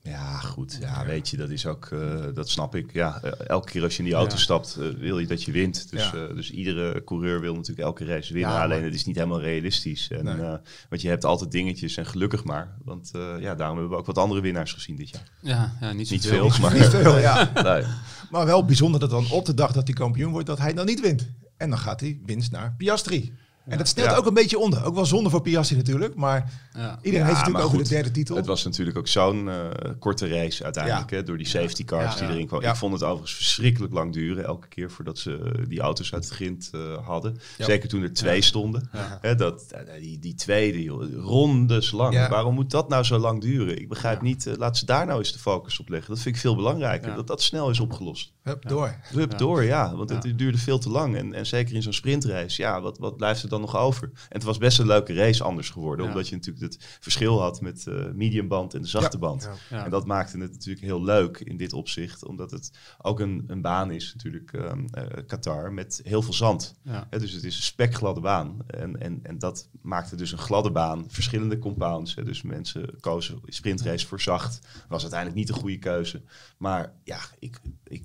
Ja, 0.07 0.39
goed. 0.39 0.79
Ja, 0.81 1.07
weet 1.07 1.29
je, 1.29 1.37
dat 1.37 1.51
is 1.51 1.67
ook, 1.67 1.91
uh, 1.91 2.25
dat 2.35 2.49
snap 2.49 2.75
ik. 2.75 2.93
Ja, 2.93 3.21
uh, 3.25 3.31
elke 3.47 3.71
keer 3.71 3.83
als 3.83 3.93
je 3.93 3.99
in 3.99 4.05
die 4.05 4.15
auto 4.15 4.35
ja. 4.35 4.41
stapt, 4.41 4.77
uh, 4.81 4.89
wil 4.89 5.19
je 5.19 5.27
dat 5.27 5.43
je 5.43 5.53
wint. 5.53 5.91
Dus, 5.91 6.11
ja. 6.11 6.27
dus 6.27 6.51
iedere 6.51 7.05
coureur 7.05 7.41
wil 7.41 7.55
natuurlijk 7.55 7.87
elke 7.87 8.05
race 8.05 8.33
winnen. 8.33 8.53
Ja, 8.53 8.63
alleen 8.63 8.85
het 8.85 8.95
is 8.95 9.05
niet 9.05 9.17
helemaal 9.17 9.41
realistisch. 9.41 10.11
En, 10.11 10.25
nee. 10.25 10.59
want 10.89 11.03
je 11.03 11.09
hebt 11.09 11.25
altijd 11.25 11.51
dingetjes 11.51 11.97
en 11.97 12.07
gelukkig 12.07 12.45
maar. 12.45 12.77
Want 12.85 13.11
ja, 13.39 13.55
daarom 13.55 13.79
hebben 13.79 13.89
we 13.89 13.97
ook 13.97 14.07
wat 14.07 14.19
andere 14.19 14.41
winnaars 14.41 14.73
gezien 14.73 14.97
dit 14.97 15.09
jaar. 15.09 15.31
Ja, 15.41 15.77
ja 15.81 15.93
niet, 15.93 16.11
niet 16.11 16.27
veel. 16.27 16.51
veel 16.51 16.61
maar 16.61 16.75
niet 16.75 16.89
veel, 16.89 17.19
ja. 17.19 17.51
nee. 17.63 17.85
Maar 18.31 18.47
wel 18.47 18.65
bijzonder 18.65 19.01
dat 19.01 19.11
dan 19.11 19.31
op 19.31 19.45
de 19.45 19.55
dag 19.55 19.73
dat 19.73 19.87
hij 19.87 19.97
kampioen 19.97 20.33
wordt, 20.33 20.47
dat 20.47 20.59
hij 20.59 20.73
dan 20.73 20.87
niet 20.87 21.01
wint. 21.01 21.29
En 21.57 21.71
dan 21.71 21.79
gaat 21.79 22.01
hij 22.01 22.21
winst 22.25 22.53
naar 22.53 22.75
Piastri. 22.77 23.33
En 23.67 23.79
dat 23.79 23.89
stelt 23.89 24.11
Ja. 24.11 24.17
ook 24.17 24.27
een 24.27 24.35
beetje 24.35 24.59
onder. 24.59 24.85
Ook 24.85 24.95
wel 24.95 25.07
zonde 25.07 25.31
voor 25.31 25.43
Piastri 25.43 25.77
natuurlijk. 25.77 26.15
Maar 26.15 26.53
Ja. 26.73 26.99
iedereen 27.03 27.27
heeft 27.27 27.39
natuurlijk 27.39 27.65
over 27.65 27.79
goed, 27.79 27.89
de 27.89 27.95
derde 27.95 28.11
titel. 28.11 28.37
Het 28.37 28.47
was 28.47 28.65
natuurlijk 28.65 28.99
ook 28.99 29.09
zo'n 29.09 29.49
eh, 29.51 29.57
korte 29.99 30.29
race 30.29 30.65
uiteindelijk, 30.65 31.11
Ja. 31.11 31.17
hè, 31.17 31.23
door 31.23 31.37
die 31.37 31.47
safety 31.47 31.85
cars 31.85 32.15
Ja. 32.19 32.21
die 32.27 32.35
erin 32.35 32.47
kwamen. 32.47 32.67
Ja. 32.67 32.73
Ik 32.73 32.79
vond 32.79 32.93
het 32.93 33.03
overigens 33.03 33.35
verschrikkelijk 33.35 33.93
lang 33.93 34.13
duren, 34.13 34.45
elke 34.45 34.69
keer 34.69 34.91
voordat 34.91 35.19
ze 35.19 35.65
die 35.69 35.81
auto's 35.81 36.13
uit 36.13 36.25
het 36.25 36.33
grind 36.33 36.71
eh, 36.73 37.07
hadden. 37.07 37.39
Ja. 37.59 37.65
Zeker 37.65 37.89
toen 37.89 38.03
er 38.03 38.13
twee 38.13 38.43
stonden. 38.43 38.89
Ja. 38.93 39.19
Hè, 39.21 39.35
dat, 39.35 39.65
eh, 39.71 40.01
die, 40.01 40.19
die 40.19 40.35
tweede, 40.35 40.83
joh, 40.83 41.15
rondes 41.15 41.91
lang. 41.91 42.15
Ja. 42.15 42.29
Waarom 42.29 42.55
moet 42.55 42.71
dat 42.71 42.89
nou 42.89 43.05
zo 43.05 43.19
lang 43.19 43.41
duren? 43.41 43.79
Ik 43.81 43.89
begrijp 43.89 44.23
niet, 44.23 44.55
laat 44.59 44.77
ze 44.77 44.87
daar 44.87 45.07
nou 45.07 45.19
eens 45.19 45.33
de 45.33 45.39
focus 45.39 45.81
op 45.81 45.89
leggen. 45.89 46.11
Dat 46.15 46.23
vind 46.23 46.35
ik 46.35 46.41
veel 46.41 46.57
belangrijker, 46.57 47.09
Ja. 47.09 47.15
dat 47.15 47.27
dat 47.27 47.43
snel 47.43 47.71
is 47.71 47.81
opgelost. 47.81 48.33
Hup, 48.43 48.69
door. 48.69 48.97
Hup, 49.13 49.31
Ja. 49.33 49.37
door, 49.39 49.63
ja. 49.65 49.97
Want 49.97 50.11
Ja. 50.11 50.19
het 50.19 50.39
duurde 50.39 50.59
veel 50.59 50.79
te 50.79 50.91
lang. 50.91 51.17
En, 51.17 51.33
en 51.35 51.47
zeker 51.47 51.75
in 51.75 51.83
zo'n 51.83 51.93
sprintrace, 51.93 52.63
ja, 52.63 52.81
wat, 52.81 52.99
wat 52.99 53.17
blijft 53.17 53.43
er 53.43 53.49
dan 53.49 53.56
nog 53.61 53.77
over? 53.77 54.11
En 54.13 54.21
het 54.29 54.43
was 54.43 54.59
best 54.59 54.79
een 54.79 54.87
leuke 54.87 55.15
race 55.15 55.45
anders 55.45 55.71
geworden. 55.71 56.05
Ja. 56.05 56.11
Omdat 56.11 56.29
je 56.29 56.35
natuurlijk 56.35 56.65
het 56.73 56.99
verschil 57.01 57.41
had 57.41 57.61
met 57.61 57.87
eh 57.87 58.05
mediumband 58.15 58.75
en 58.75 58.83
de 58.83 58.89
zachte 58.89 59.17
Ja. 59.17 59.23
band. 59.23 59.43
Ja. 59.43 59.77
Ja. 59.77 59.85
En 59.85 59.91
dat 59.91 60.07
maakte 60.07 60.39
het 60.39 60.53
natuurlijk 60.53 60.85
heel 60.85 61.05
leuk 61.05 61.39
in 61.39 61.57
dit 61.57 61.73
opzicht. 61.73 62.25
Omdat 62.25 62.51
het 62.51 62.71
ook 63.03 63.21
een, 63.21 63.45
een 63.47 63.61
baan 63.61 63.91
is, 63.91 64.13
natuurlijk, 64.15 64.53
ehm, 64.53 64.85
eh, 64.91 65.27
Qatar, 65.27 65.73
met 65.73 66.01
heel 66.05 66.23
veel 66.23 66.33
zand. 66.33 66.75
Ja. 66.83 67.07
Hè, 67.11 67.19
dus 67.19 67.33
het 67.33 67.45
is 67.45 67.57
een 67.57 67.63
spekgladde 67.63 68.21
baan. 68.21 68.57
En, 68.67 69.01
en, 69.01 69.21
en 69.23 69.39
dat 69.39 69.69
maakte 69.81 70.17
dus 70.17 70.33
een 70.33 70.39
gladde 70.39 70.71
baan. 70.71 71.05
Verschillende 71.09 71.59
compounds. 71.59 72.15
Dus 72.15 72.43
mensen 72.43 73.01
kozen 73.01 73.41
sprintrace 73.45 74.07
voor 74.07 74.21
zacht. 74.21 74.59
Was 74.89 75.01
uiteindelijk 75.01 75.39
niet 75.39 75.49
de 75.49 75.61
goede 75.61 75.79
keuze. 75.79 76.23
Maar 76.57 76.93
ja, 77.05 77.19
ik, 77.39 77.61
ik 77.85 78.05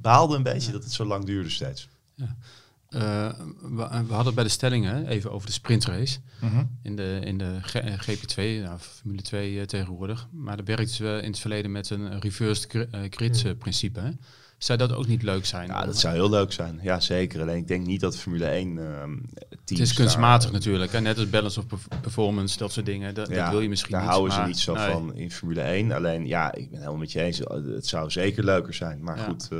baalde 0.00 0.36
een 0.36 0.42
beetje 0.42 0.72
dat 0.72 0.84
het 0.84 0.92
zo 0.92 1.04
lang 1.04 1.24
duurde 1.24 1.50
steeds. 1.50 1.88
Eh, 2.92 3.28
we, 3.60 3.76
we 3.76 3.84
hadden 3.92 4.24
het 4.26 4.34
bij 4.34 4.44
de 4.44 4.50
stellingen 4.50 5.06
even 5.06 5.30
over 5.32 5.46
de 5.46 5.52
sprintrace. 5.52 6.18
Mhm. 6.40 6.64
In 6.82 6.96
de, 6.96 7.20
in 7.24 7.38
de 7.38 7.58
G- 7.62 7.74
eh, 7.74 7.92
GP2, 8.00 8.62
nou, 8.64 8.78
Formule 8.78 9.22
2 9.22 9.58
eh, 9.60 9.66
tegenwoordig. 9.66 10.28
Maar 10.32 10.56
daar 10.56 10.64
werkten 10.64 10.94
ze 10.94 11.20
in 11.22 11.30
het 11.30 11.38
verleden 11.38 11.72
met 11.72 11.90
een 11.90 12.20
reversed 12.20 12.70
gri- 12.70 12.86
eh, 12.90 13.00
grid 13.10 13.44
eh, 13.44 13.52
principe. 13.58 14.00
Hè? 14.00 14.10
Zou 14.58 14.78
dat 14.78 14.92
ook 14.92 15.06
niet 15.06 15.22
leuk 15.22 15.46
zijn? 15.46 15.66
Ja, 15.68 15.84
dat 15.86 15.98
zou 15.98 16.14
heel 16.14 16.30
leuk 16.30 16.52
zijn. 16.52 16.78
Ja, 16.82 17.00
zeker. 17.00 17.40
Alleen 17.40 17.56
ik 17.56 17.68
denk 17.68 17.86
niet 17.86 18.00
dat 18.00 18.16
Formule 18.16 18.44
1 18.46 18.78
ehm 18.78 19.10
het 19.48 19.58
teams 19.64 19.82
is 19.82 19.92
kunstmatig 19.92 20.42
daar- 20.44 20.52
natuurlijk. 20.52 20.92
Hè? 20.92 21.00
Net 21.00 21.18
als 21.18 21.30
balance 21.30 21.58
of 21.58 21.66
perf- 21.66 21.86
performance, 22.00 22.58
dat 22.58 22.72
soort 22.72 22.86
dingen. 22.86 23.14
Dat, 23.14 23.28
dat 23.28 23.50
wil 23.50 23.60
je 23.60 23.68
misschien 23.68 23.92
daar 23.92 24.00
niet. 24.02 24.10
houden 24.10 24.32
ze 24.34 24.40
niet 24.42 24.58
zo 24.58 24.74
nee. 24.74 24.90
van 24.90 25.14
in 25.14 25.30
Formule 25.30 25.60
1. 25.60 25.92
Alleen, 25.92 26.26
ja, 26.26 26.54
ik 26.54 26.68
ben 26.70 26.78
helemaal 26.78 26.98
met 27.00 27.12
je 27.12 27.20
eens. 27.22 27.38
Het 27.74 27.86
zou 27.86 28.10
zeker 28.10 28.44
leuker 28.44 28.74
zijn. 28.74 29.02
Maar 29.02 29.16
Ja. 29.16 29.24
goed, 29.24 29.48
eh, 29.52 29.58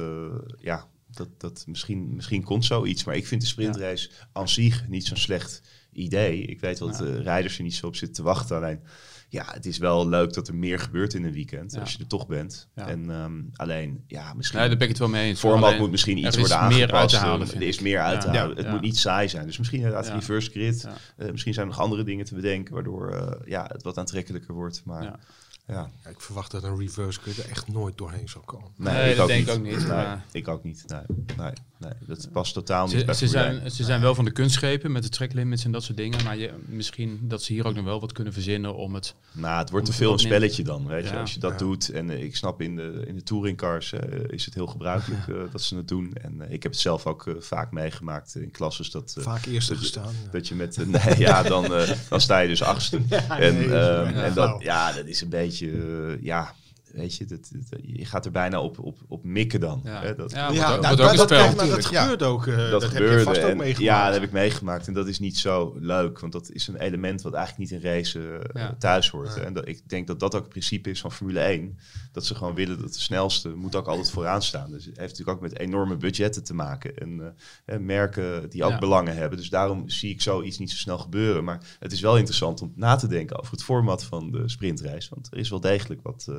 ja, 0.61 0.87
dat, 1.17 1.41
dat, 1.41 1.65
misschien, 1.67 2.15
misschien 2.15 2.43
komt 2.43 2.65
zoiets. 2.65 3.05
Maar 3.05 3.17
ik 3.17 3.27
vind 3.27 3.41
de 3.41 3.47
sprintrace 3.47 4.11
aan 4.33 4.49
zich 4.49 4.89
niet 4.89 5.07
zo'n 5.07 5.17
slecht 5.17 5.63
idee. 5.93 6.43
Ik 6.43 6.61
weet 6.61 6.79
wel 6.79 6.89
dat 6.89 6.99
de 6.99 7.23
rijders 7.23 7.57
er 7.57 7.63
niet 7.63 7.75
zo 7.75 7.87
op 7.87 7.97
zitten 7.97 8.17
te 8.17 8.23
wachten. 8.23 8.57
Alleen, 8.57 8.81
ja, 9.29 9.45
het 9.53 9.67
is 9.67 9.79
wel 9.79 10.09
leuk 10.09 10.33
dat 10.33 10.49
er 10.49 10.55
meer 10.55 10.79
gebeurt 10.79 11.15
in 11.15 11.25
een 11.25 11.33
weekend. 11.33 11.79
Als 11.79 11.93
je 11.93 11.99
er 11.99 12.07
toch 12.07 12.27
bent. 12.27 12.69
En 12.75 13.11
ehm, 13.11 13.41
alleen, 13.55 14.05
ja, 14.07 14.35
misschien... 14.35 14.59
Nee, 14.59 14.69
daar 14.69 14.77
ben 14.77 14.87
ik 14.87 14.93
het 14.93 15.03
wel 15.03 15.09
mee 15.09 15.29
eens. 15.29 15.41
format 15.41 15.65
Alleen, 15.65 15.79
moet 15.79 15.91
misschien 15.91 16.19
iets 16.19 16.37
worden 16.37 16.59
meer 16.59 16.69
aangepast. 16.69 17.01
uit 17.01 17.09
te 17.11 17.17
halen, 17.17 17.55
Er 17.55 17.63
is 17.63 17.81
meer 17.81 18.01
uit 18.01 18.21
te 18.21 18.29
halen. 18.29 18.57
Het 18.57 18.71
moet 18.71 18.81
niet 18.81 18.99
saai 18.99 19.29
zijn. 19.29 19.47
Dus 19.47 19.59
misschien 19.59 19.79
inderdaad 19.79 20.09
reverse 20.09 20.51
grid. 20.51 20.89
Eh, 21.17 21.31
misschien 21.31 21.55
zijn 21.55 21.67
er 21.67 21.73
nog 21.73 21.83
andere 21.83 22.05
dingen 22.05 22.25
te 22.25 22.35
bedenken, 22.35 22.75
waardoor 22.75 23.11
eh, 23.11 23.49
ja, 23.49 23.67
het 23.73 23.83
wat 23.83 23.99
aantrekkelijker 23.99 24.55
wordt. 24.55 24.83
Maar 24.85 25.19
Ja. 25.67 25.91
ik 26.09 26.21
verwacht 26.21 26.51
dat 26.51 26.63
een 26.63 26.79
reverse 26.79 27.21
grid 27.21 27.39
er 27.39 27.49
echt 27.51 27.69
nooit 27.69 27.99
doorheen 27.99 28.29
zal 28.29 28.41
komen. 28.43 28.71
nee, 28.77 28.95
Nee, 28.95 29.11
ik 29.11 29.17
dat 29.17 29.23
ook 29.23 29.29
denk 29.29 29.41
niet. 29.41 29.49
ik 29.49 29.55
ook 29.57 29.63
niet, 29.65 29.77
Nee, 29.79 29.87
maar- 29.97 30.25
ik 30.33 30.49
ook 30.49 30.65
niet. 30.65 30.85
Nee, 30.87 31.01
nee, 31.37 31.53
nee, 31.83 31.93
dat 32.07 32.29
past 32.33 32.55
totaal 32.55 32.87
niet 32.87 32.99
Ze, 32.99 33.05
bij 33.05 33.15
ze, 33.15 33.27
zijn, 33.29 33.61
1. 33.61 33.71
ze 33.71 33.85
zijn 33.85 34.01
wel 34.01 34.15
van 34.15 34.25
de 34.25 34.31
kunstschepen 34.33 34.93
met 34.93 35.03
de 35.03 35.09
tracklimits 35.09 35.65
en 35.65 35.73
dat 35.73 35.83
soort 35.83 35.97
dingen. 35.97 36.25
Maar 36.25 36.37
je, 36.37 36.51
misschien 36.67 37.19
dat 37.23 37.43
ze 37.43 37.53
hier 37.53 37.67
ook 37.67 37.75
nog 37.75 37.85
wel 37.85 38.01
wat 38.01 38.13
kunnen 38.13 38.33
verzinnen 38.33 38.75
om 38.77 38.95
het... 38.95 39.15
Nou, 39.33 39.59
het 39.59 39.71
wordt 39.71 39.87
te 39.87 39.93
veel 39.93 40.13
een 40.13 40.19
spelletje 40.19 40.63
dan, 40.63 40.87
weet 40.87 41.05
je. 41.09 41.13
Ja. 41.15 41.21
Als 41.21 41.35
je 41.35 41.41
dat 41.41 41.51
Ja. 41.53 41.57
doet, 41.59 41.89
en 41.89 42.11
eh, 42.11 42.23
ik 42.23 42.37
snap 42.37 42.61
in 42.61 42.77
de, 42.77 43.03
in 43.07 43.15
de 43.15 43.23
touringcars 43.23 43.93
eh, 43.93 44.19
is 44.29 44.45
het 44.45 44.55
heel 44.55 44.67
gebruikelijk 44.67 45.29
eh, 45.29 45.35
dat 45.53 45.63
ze 45.63 45.77
het 45.77 45.89
doen. 45.89 46.13
En 46.23 46.41
ik 46.53 46.63
heb 46.63 46.73
het 46.73 46.81
zelf 46.81 47.07
ook 47.07 47.37
vaak 47.39 47.73
meegemaakt 47.73 48.35
in 48.35 48.51
klasses 48.51 48.91
dat... 48.91 49.15
eh, 49.19 49.25
Vaak 49.25 49.45
eerste 49.47 49.71
dat 49.73 49.81
je- 49.81 49.87
gestaan. 49.89 50.13
ja. 50.25 50.31
Dat 50.31 50.49
je 50.49 50.55
met 50.55 50.77
nee, 50.87 51.19
ja, 51.19 51.43
dan, 51.43 51.67
dan 52.09 52.21
sta 52.21 52.39
je 52.39 52.49
dus 52.49 52.63
achtste. 52.63 52.97
en, 53.29 53.55
nee, 53.55 53.65
ehm, 53.65 53.73
ja, 54.15 54.23
en 54.25 54.35
dat, 54.35 54.63
ja, 54.63 54.93
dat 54.93 55.07
is 55.07 55.21
een 55.21 55.29
beetje, 55.29 56.19
ja, 56.23 56.55
weet 56.93 57.17
je, 57.17 57.25
dat, 57.25 57.51
dat- 57.53 57.81
je 57.83 58.05
gaat 58.05 58.25
er 58.25 58.31
bijna 58.31 58.61
op, 58.61 58.79
op, 58.79 58.99
op 59.09 59.25
mikken 59.25 59.61
dan. 59.61 59.81
Ja, 59.85 60.01
Hè, 60.03 60.15
dat, 60.15 60.31
ja, 60.31 60.51
Ja, 60.53 60.77
nou, 60.77 60.93
ook- 60.93 60.97
dat- 60.97 61.85
gebeurt 61.85 62.23
ook. 62.23 62.47
eh, 62.47 62.71
dat 62.71 62.83
heb 62.83 62.91
gebeurde 62.91 63.19
je 63.19 63.23
vast 63.25 63.43
ook 63.43 63.55
meegemaakt. 63.57 63.79
Ja, 63.79 64.05
dat 64.05 64.15
heb 64.15 64.23
ik 64.23 64.33
meegemaakt. 64.33 64.87
En 64.87 64.93
dat 64.95 65.09
is 65.09 65.19
niet 65.19 65.39
zo 65.39 65.77
leuk, 65.81 66.19
want 66.21 66.33
dat 66.33 66.51
is 66.51 66.67
een 66.69 66.77
element 66.77 67.23
wat 67.23 67.33
eigenlijk 67.35 67.71
niet 67.71 67.83
in 67.83 67.91
race 67.91 68.21
eh, 68.53 68.63
Ja. 68.63 68.75
thuis 68.79 69.11
hoort. 69.11 69.35
Ja. 69.35 69.41
En 69.43 69.53
dat, 69.53 69.69
ik 69.69 69.89
denk 69.89 70.07
dat 70.07 70.21
dat 70.21 70.35
ook 70.35 70.41
het 70.41 70.51
principe 70.51 70.91
is 70.91 71.01
van 71.01 71.13
Formule 71.13 71.41
1. 71.41 71.79
Dat 72.13 72.27
ze 72.27 72.35
gewoon 72.35 72.55
willen 72.55 72.81
dat 72.81 72.93
de 72.93 73.01
snelste 73.01 73.49
moet 73.49 73.77
ook 73.77 73.87
altijd 73.87 74.11
vooraan 74.11 74.43
staan. 74.43 74.71
Dus 74.71 74.85
het 74.85 74.97
heeft 74.97 75.11
natuurlijk 75.11 75.37
ook 75.37 75.43
met 75.51 75.59
enorme 75.59 75.97
budgetten 75.97 76.45
te 76.45 76.55
maken. 76.55 76.97
En 76.97 77.35
eh, 77.65 77.79
merken 77.79 78.51
die 78.51 78.65
ook 78.65 78.71
Ja. 78.71 78.79
belangen 78.79 79.17
hebben. 79.17 79.39
Dus 79.39 79.49
daarom 79.51 79.89
zie 79.89 80.11
ik 80.11 80.21
zoiets 80.23 80.59
niet 80.59 80.71
zo 80.71 80.77
snel 80.77 80.99
gebeuren. 80.99 81.45
Maar 81.45 81.77
het 81.79 81.93
is 81.93 82.01
wel 82.01 82.17
interessant 82.17 82.63
om 82.63 82.73
na 82.77 82.97
te 82.97 83.07
denken 83.07 83.39
over 83.39 83.53
het 83.53 83.63
format 83.65 84.05
van 84.05 84.31
de 84.31 84.49
sprintrace. 84.49 85.09
Want 85.15 85.29
er 85.31 85.39
is 85.39 85.51
wel 85.51 85.61
degelijk 85.61 86.03
wat, 86.03 86.27
eh, 86.29 86.35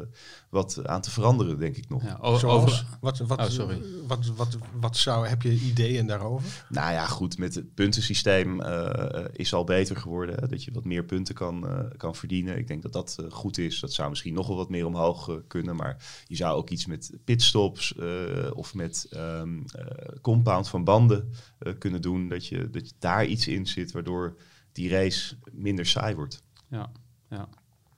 wat 0.53 0.87
aan 0.87 1.01
te 1.01 1.11
veranderen, 1.11 1.59
denk 1.59 1.75
ik 1.77 1.89
nog. 1.89 2.03
Ja, 2.03 2.17
Zoals, 2.21 2.43
over, 2.43 2.85
wat, 3.01 3.17
wat, 3.17 3.39
Oh, 3.39 3.47
sorry. 3.47 3.81
Wat, 4.07 4.25
wat, 4.25 4.57
wat 4.79 4.97
zou, 4.97 5.27
heb 5.27 5.41
je 5.41 5.51
ideeën 5.51 6.07
daarover? 6.07 6.65
Nou 6.69 6.91
ja, 6.91 7.05
goed, 7.05 7.37
met 7.37 7.55
het 7.55 7.73
puntensysteem 7.73 8.61
eh, 8.61 9.19
eh, 9.19 9.25
is 9.33 9.53
al 9.53 9.63
beter 9.63 9.97
geworden. 9.97 10.35
Hè, 10.39 10.47
dat 10.47 10.63
je 10.63 10.71
wat 10.71 10.85
meer 10.85 11.03
punten 11.03 11.35
kan, 11.35 11.67
eh, 11.67 11.97
kan 11.97 12.15
verdienen. 12.15 12.57
Ik 12.57 12.67
denk 12.67 12.81
dat 12.81 12.93
dat 12.93 13.17
goed 13.29 13.57
is. 13.57 13.79
Dat 13.79 13.93
zou 13.93 14.09
misschien 14.09 14.33
nog 14.33 14.47
wel 14.47 14.57
wat 14.57 14.69
meer 14.69 14.85
omhoog 14.85 15.41
kunnen. 15.47 15.75
Maar 15.75 16.23
je 16.27 16.35
zou 16.35 16.57
ook 16.57 16.69
iets 16.69 16.85
met 16.85 17.11
pitstops 17.23 17.95
eh, 17.95 18.51
of 18.53 18.73
met 18.73 19.07
ehm, 19.09 19.59
eh, 19.65 20.17
compound 20.21 20.69
van 20.69 20.83
banden 20.83 21.31
eh, 21.59 21.73
kunnen 21.77 22.01
doen. 22.01 22.27
Dat 22.27 22.47
je, 22.47 22.69
dat 22.69 22.87
je 22.89 22.93
daar 22.99 23.25
iets 23.25 23.47
in 23.47 23.67
zit 23.67 23.91
waardoor 23.91 24.37
die 24.71 24.89
race 24.89 25.35
minder 25.51 25.85
saai 25.85 26.15
wordt. 26.15 26.43
ja, 26.67 26.91
ja. 27.29 27.49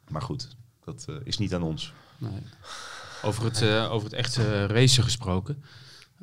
Maar 0.10 0.22
goed, 0.22 0.56
dat 0.84 1.08
is 1.24 1.38
niet 1.38 1.54
aan 1.54 1.64
ons. 1.64 1.94
Nee. 2.18 2.42
Over, 3.24 3.44
het, 3.44 3.62
eh, 3.62 3.92
over 3.92 4.04
het 4.10 4.18
echte 4.18 4.66
racen 4.66 5.04
gesproken. 5.04 5.64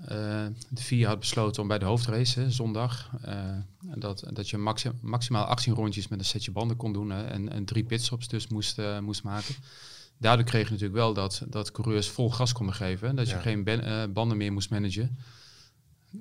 Eh, 0.05 0.46
de 0.68 0.83
VIA 0.83 1.09
had 1.09 1.18
besloten 1.18 1.62
om 1.62 1.68
bij 1.68 1.78
de 1.78 1.85
hoofdrace, 1.85 2.40
hè, 2.40 2.50
zondag, 2.50 3.11
eh, 3.22 3.35
dat, 3.81 4.24
dat 4.33 4.50
je 4.50 4.59
maxi- 4.59 4.90
maximaal 5.00 5.44
18 5.44 5.74
rondjes 5.74 6.09
met 6.09 6.18
een 6.18 6.24
setje 6.24 6.50
banden 6.50 6.76
kon 6.76 6.92
doen 6.92 7.11
hè, 7.11 7.24
en, 7.24 7.48
en 7.52 7.64
drie 7.64 7.85
pitstops 7.85 8.28
dus 8.28 8.48
moest, 8.48 8.81
moest 9.00 9.22
maken. 9.22 9.55
Daardoor 10.18 10.44
kreeg 10.46 10.64
je 10.64 10.70
natuurlijk 10.72 10.98
wel 10.98 11.14
dat, 11.14 11.42
dat 11.48 11.70
coureurs 11.72 12.09
vol 12.09 12.31
gas 12.31 12.52
konden 12.52 12.74
geven. 12.74 13.09
hè, 13.09 13.14
Dat 13.14 13.28
je 13.31 13.38
geen 13.38 13.64
ben- 13.64 14.12
banden 14.12 14.37
meer 14.37 14.52
moest 14.52 14.70
managen. 14.70 15.18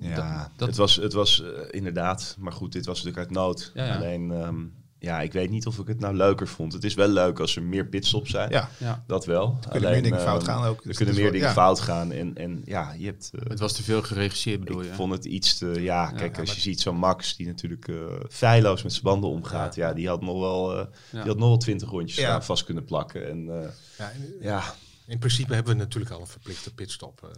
Ja, 0.00 0.14
Dat- 0.14 0.50
dat- 0.56 0.68
het 0.68 0.76
was, 0.76 0.96
het 0.96 1.12
was 1.12 1.42
inderdaad, 1.70 2.36
maar 2.38 2.52
goed, 2.52 2.72
dit 2.72 2.86
was 2.86 3.02
natuurlijk 3.02 3.26
uit 3.26 3.36
nood. 3.36 3.70
Ja, 3.74 3.84
ja. 3.86 3.96
Alleen, 3.96 4.30
ehm, 4.32 4.64
ja, 5.02 5.20
ik 5.20 5.32
weet 5.32 5.50
niet 5.50 5.66
of 5.66 5.78
ik 5.78 5.86
het 5.86 6.00
nou 6.00 6.14
leuker 6.16 6.48
vond. 6.48 6.72
Het 6.72 6.84
is 6.84 6.94
wel 6.94 7.08
leuk 7.08 7.40
als 7.40 7.56
er 7.56 7.62
meer 7.62 7.86
pitstops 7.86 8.30
zijn. 8.30 8.50
Ja, 8.50 8.68
Ja, 8.78 9.04
Dat 9.06 9.24
wel. 9.24 9.58
er 9.62 9.68
kunnen 9.70 9.90
meer 9.90 10.02
dingen 10.02 10.18
ehm, 10.18 10.26
fout 10.28 10.44
gaan 10.44 10.64
ook. 10.64 10.80
Er 10.80 10.86
Dus 10.86 10.96
kunnen 10.96 11.14
meer 11.14 11.32
dingen 11.32 11.46
ja. 11.46 11.52
fout 11.52 11.80
gaan. 11.80 12.12
En, 12.12 12.36
en 12.36 12.62
ja, 12.64 12.92
je 12.98 13.06
hebt... 13.06 13.30
eh, 13.34 13.40
het 13.48 13.58
was 13.58 13.72
te 13.72 13.82
veel 13.82 14.02
geregisseerd 14.02 14.60
bedoel 14.60 14.82
ik 14.82 14.88
je. 14.88 14.94
vond 14.94 15.12
het 15.12 15.24
iets 15.24 15.58
te... 15.58 15.66
Ja, 15.82 16.10
kijk, 16.10 16.34
ja, 16.34 16.40
als 16.40 16.54
je 16.54 16.60
ziet 16.60 16.80
zo'n 16.80 16.96
Max 16.96 17.36
die 17.36 17.46
natuurlijk 17.46 17.88
eh 17.88 17.96
feilloos 18.30 18.82
met 18.82 18.92
zijn 18.92 19.04
banden 19.04 19.30
omgaat. 19.30 19.74
Ja, 19.74 19.92
die 19.92 20.08
had 20.08 20.20
nog 20.20 20.38
wel... 20.40 20.72
eh, 20.78 20.86
Ja. 21.10 21.18
Die 21.22 21.28
had 21.30 21.38
nog 21.38 21.48
wel 21.48 21.56
twintig 21.58 21.90
rondjes 21.90 22.24
aan 22.24 22.44
vast 22.44 22.64
kunnen 22.64 22.84
plakken. 22.84 23.28
En 23.28 23.62
eh, 23.62 23.68
Ja, 23.98 24.10
in, 24.10 24.34
ja, 24.40 24.62
in 25.06 25.18
principe 25.18 25.54
hebben 25.54 25.72
we 25.72 25.78
natuurlijk 25.78 26.12
al 26.12 26.20
een 26.20 26.26
verplichte 26.26 26.74
pitstop. 26.74 27.30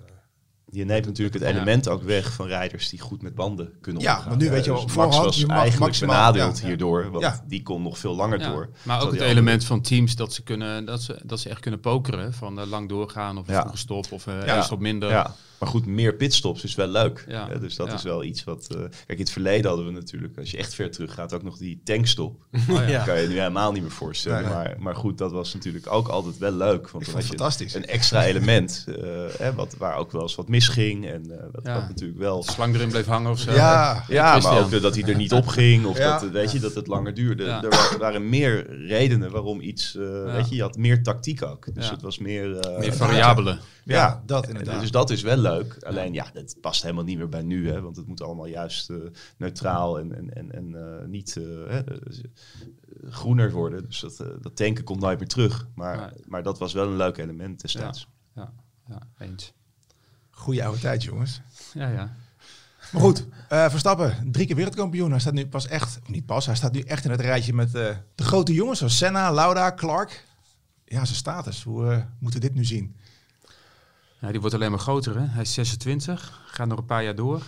Je 0.74 0.84
neemt 0.84 1.06
natuurlijk 1.06 1.34
het 1.38 1.42
element 1.44 1.88
ook 1.88 2.02
weg 2.02 2.32
van 2.32 2.46
rijders 2.46 2.88
die 2.88 3.00
goed 3.00 3.22
met 3.22 3.34
banden 3.34 3.72
kunnen 3.80 4.02
Ja, 4.02 4.12
omgaan. 4.14 4.28
want 4.28 4.40
nu 4.40 4.50
weet 4.50 4.64
je 4.64 4.70
dus 4.70 4.78
wel, 4.80 4.80
Max 4.82 4.92
voorhand, 4.92 5.24
was 5.24 5.36
je 5.40 5.46
mag 5.46 5.56
eigenlijk 5.56 5.86
maximaal- 5.86 6.32
benadeeld 6.32 6.58
ja. 6.60 6.66
hierdoor, 6.66 7.10
want 7.10 7.22
Ja. 7.24 7.44
die 7.46 7.62
kon 7.62 7.82
nog 7.82 7.98
veel 7.98 8.14
langer 8.14 8.40
Ja, 8.40 8.50
door. 8.52 8.68
Maar 8.82 9.02
ook 9.02 9.10
het 9.10 9.20
element 9.20 9.64
van 9.64 9.80
teams 9.80 10.16
dat 10.16 10.32
ze, 10.32 10.42
kunnen, 10.42 10.84
dat 10.84 11.02
ze, 11.02 11.20
dat 11.24 11.40
ze 11.40 11.48
echt 11.48 11.60
kunnen 11.60 11.80
pokeren. 11.80 12.32
Van 12.34 12.60
eh, 12.60 12.66
lang 12.66 12.88
doorgaan 12.88 13.38
of 13.38 13.46
Ja. 13.48 13.70
stop 13.74 14.12
of 14.12 14.26
eh 14.26 14.46
Ja. 14.46 14.62
stop 14.62 14.80
minder. 14.80 15.10
Ja, 15.10 15.34
maar 15.58 15.68
goed, 15.68 15.86
meer 15.86 16.14
pitstops 16.14 16.64
is 16.64 16.74
wel 16.74 16.86
leuk. 16.88 17.24
Ja. 17.28 17.48
Ja, 17.50 17.58
dus 17.58 17.76
dat 17.76 17.86
Ja. 17.86 17.94
is 17.94 18.02
wel 18.02 18.24
iets 18.24 18.44
wat... 18.44 18.66
eh, 18.70 18.76
kijk, 18.78 18.92
in 19.06 19.18
het 19.18 19.30
verleden 19.30 19.66
hadden 19.66 19.86
we 19.86 19.92
natuurlijk, 19.92 20.38
als 20.38 20.50
je 20.50 20.56
echt 20.56 20.74
ver 20.74 20.90
terug 20.90 21.14
gaat, 21.14 21.34
ook 21.34 21.42
nog 21.42 21.56
die 21.58 21.80
tankstop. 21.84 22.44
Oh, 22.52 22.60
ja. 22.76 22.82
Ja. 22.82 22.86
Dat 22.96 23.04
kan 23.06 23.20
je 23.20 23.28
nu 23.28 23.34
helemaal 23.38 23.72
niet 23.72 23.82
meer 23.82 23.90
voorstellen. 23.90 24.38
Nee, 24.42 24.48
nee. 24.54 24.56
Maar, 24.62 24.74
maar 24.78 24.96
goed, 24.96 25.18
dat 25.18 25.32
was 25.32 25.54
natuurlijk 25.54 25.92
ook 25.92 26.08
altijd 26.08 26.38
wel 26.38 26.52
leuk. 26.52 26.90
Want 26.90 27.04
dan 27.04 27.14
had 27.14 27.22
je 27.22 27.28
fantastisch. 27.28 27.74
een 27.74 27.86
extra 27.86 28.24
element, 28.24 28.84
eh, 28.88 28.94
hè, 29.38 29.54
wat, 29.54 29.74
waar 29.78 29.96
ook 29.96 30.12
wel 30.12 30.22
eens 30.22 30.34
wat 30.34 30.48
misging. 30.66 31.06
En 31.06 31.30
eh, 31.30 31.38
dat, 31.52 31.64
Ja. 31.64 31.74
dat 31.74 31.88
natuurlijk 31.88 32.18
wel... 32.18 32.42
Slang 32.42 32.74
erin 32.74 32.88
bleef 32.88 33.06
hangen 33.06 33.30
of 33.30 33.38
zo. 33.38 33.52
Ja, 33.52 34.04
Ja, 34.08 34.38
maar 34.38 34.58
ook 34.60 34.72
eh, 34.72 34.82
dat 34.82 34.94
hij 34.94 35.04
er 35.08 35.16
niet 35.16 35.32
op 35.32 35.46
ging 35.46 35.84
of 35.86 35.98
Ja. 35.98 36.12
dat, 36.12 36.22
eh, 36.24 36.30
weet 36.30 36.52
je, 36.52 36.58
dat 36.60 36.74
het 36.74 36.86
langer 36.86 37.14
duurde. 37.14 37.44
Ja. 37.44 37.62
Er 37.62 37.68
wa- 37.70 37.98
waren 37.98 38.28
meer 38.28 38.86
redenen 38.86 39.30
waarom 39.30 39.60
iets, 39.60 39.96
eh, 39.96 40.24
weet 40.34 40.48
je, 40.48 40.54
je 40.56 40.62
had 40.62 40.76
meer 40.76 41.02
tactiek 41.02 41.42
ook. 41.42 41.74
Dus 41.74 41.84
Ja. 41.86 41.90
het 41.92 42.02
was 42.02 42.18
meer... 42.18 42.58
eh, 42.58 42.78
Meer 42.78 42.92
variabelen. 42.92 43.58
Ja, 43.84 44.22
dat 44.26 44.48
inderdaad. 44.48 44.80
Dus 44.80 44.90
dat 44.90 45.10
is 45.10 45.22
wel 45.22 45.36
leuk. 45.36 45.76
Alleen 45.82 46.12
ja, 46.12 46.26
dat 46.32 46.56
past 46.60 46.82
helemaal 46.82 47.04
niet 47.04 47.16
meer 47.18 47.28
bij 47.28 47.42
nu. 47.42 47.68
Hè, 47.70 47.80
want 47.80 47.96
het 47.96 48.06
moet 48.06 48.22
allemaal 48.22 48.46
juist 48.46 48.90
eh, 48.90 48.96
neutraal 49.38 49.98
en, 49.98 50.16
en, 50.16 50.34
en, 50.34 50.52
en 50.52 50.74
eh, 50.74 51.06
niet 51.06 51.36
eh, 51.36 51.44
hè, 51.68 51.78
eh, 51.78 51.94
groener 53.10 53.50
worden. 53.52 53.84
Dus 53.86 54.00
dat, 54.00 54.20
eh, 54.20 54.26
dat 54.40 54.56
tanken 54.56 54.84
komt 54.84 55.00
nooit 55.00 55.18
meer 55.18 55.28
terug. 55.28 55.68
Maar, 55.74 56.12
maar 56.26 56.42
dat 56.42 56.58
was 56.58 56.72
wel 56.72 56.86
een 56.86 56.96
leuk 56.96 57.16
element 57.18 57.60
destijds. 57.60 58.08
Ja, 58.34 58.52
ja, 58.88 58.98
eens. 59.18 59.52
Goeie 60.34 60.64
oude 60.64 60.78
tijd, 60.80 61.02
jongens. 61.04 61.40
Ja, 61.74 61.88
ja. 61.88 62.16
Maar 62.92 63.02
goed, 63.02 63.26
eh, 63.48 63.68
Verstappen, 63.70 64.32
drie 64.32 64.46
keer 64.46 64.56
wereldkampioen. 64.56 65.10
Hij 65.10 65.20
staat 65.20 65.32
nu 65.32 65.46
pas 65.46 65.66
echt, 65.66 65.98
of 66.02 66.08
niet 66.08 66.26
pas, 66.26 66.46
hij 66.46 66.54
staat 66.54 66.72
nu 66.72 66.80
echt 66.80 67.04
in 67.04 67.10
het 67.10 67.20
rijtje 67.20 67.54
met 67.54 67.74
eh, 67.74 67.96
de 68.14 68.24
grote 68.24 68.52
jongens 68.54 68.78
zoals 68.78 68.96
Senna, 68.96 69.32
Lauda, 69.32 69.72
Clark. 69.72 70.24
Ja, 70.84 71.04
zijn 71.04 71.16
status. 71.16 71.62
Hoe 71.62 71.90
eh, 71.92 72.02
moeten 72.18 72.40
we 72.40 72.46
dit 72.46 72.56
nu 72.56 72.64
zien? 72.64 72.96
Ja, 74.18 74.30
die 74.30 74.40
wordt 74.40 74.54
alleen 74.54 74.70
maar 74.70 74.80
groter. 74.80 75.18
Hè? 75.20 75.26
Hij 75.26 75.42
is 75.42 75.52
26, 75.54 76.42
gaat 76.46 76.66
nog 76.68 76.78
een 76.78 76.84
paar 76.86 77.04
jaar 77.04 77.14
door. 77.14 77.42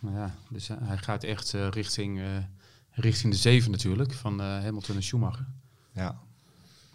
Nou 0.00 0.14
ja, 0.16 0.34
dus 0.50 0.68
hij- 0.68 0.76
hij 0.82 0.96
gaat 0.98 1.24
echt 1.24 1.52
richting, 1.52 2.20
richting 2.90 3.32
de 3.32 3.38
zeven 3.38 3.70
natuurlijk, 3.70 4.14
van 4.14 4.40
Hamilton 4.40 4.96
en 4.96 5.02
Schumacher. 5.02 5.46
Ja. 5.92 6.18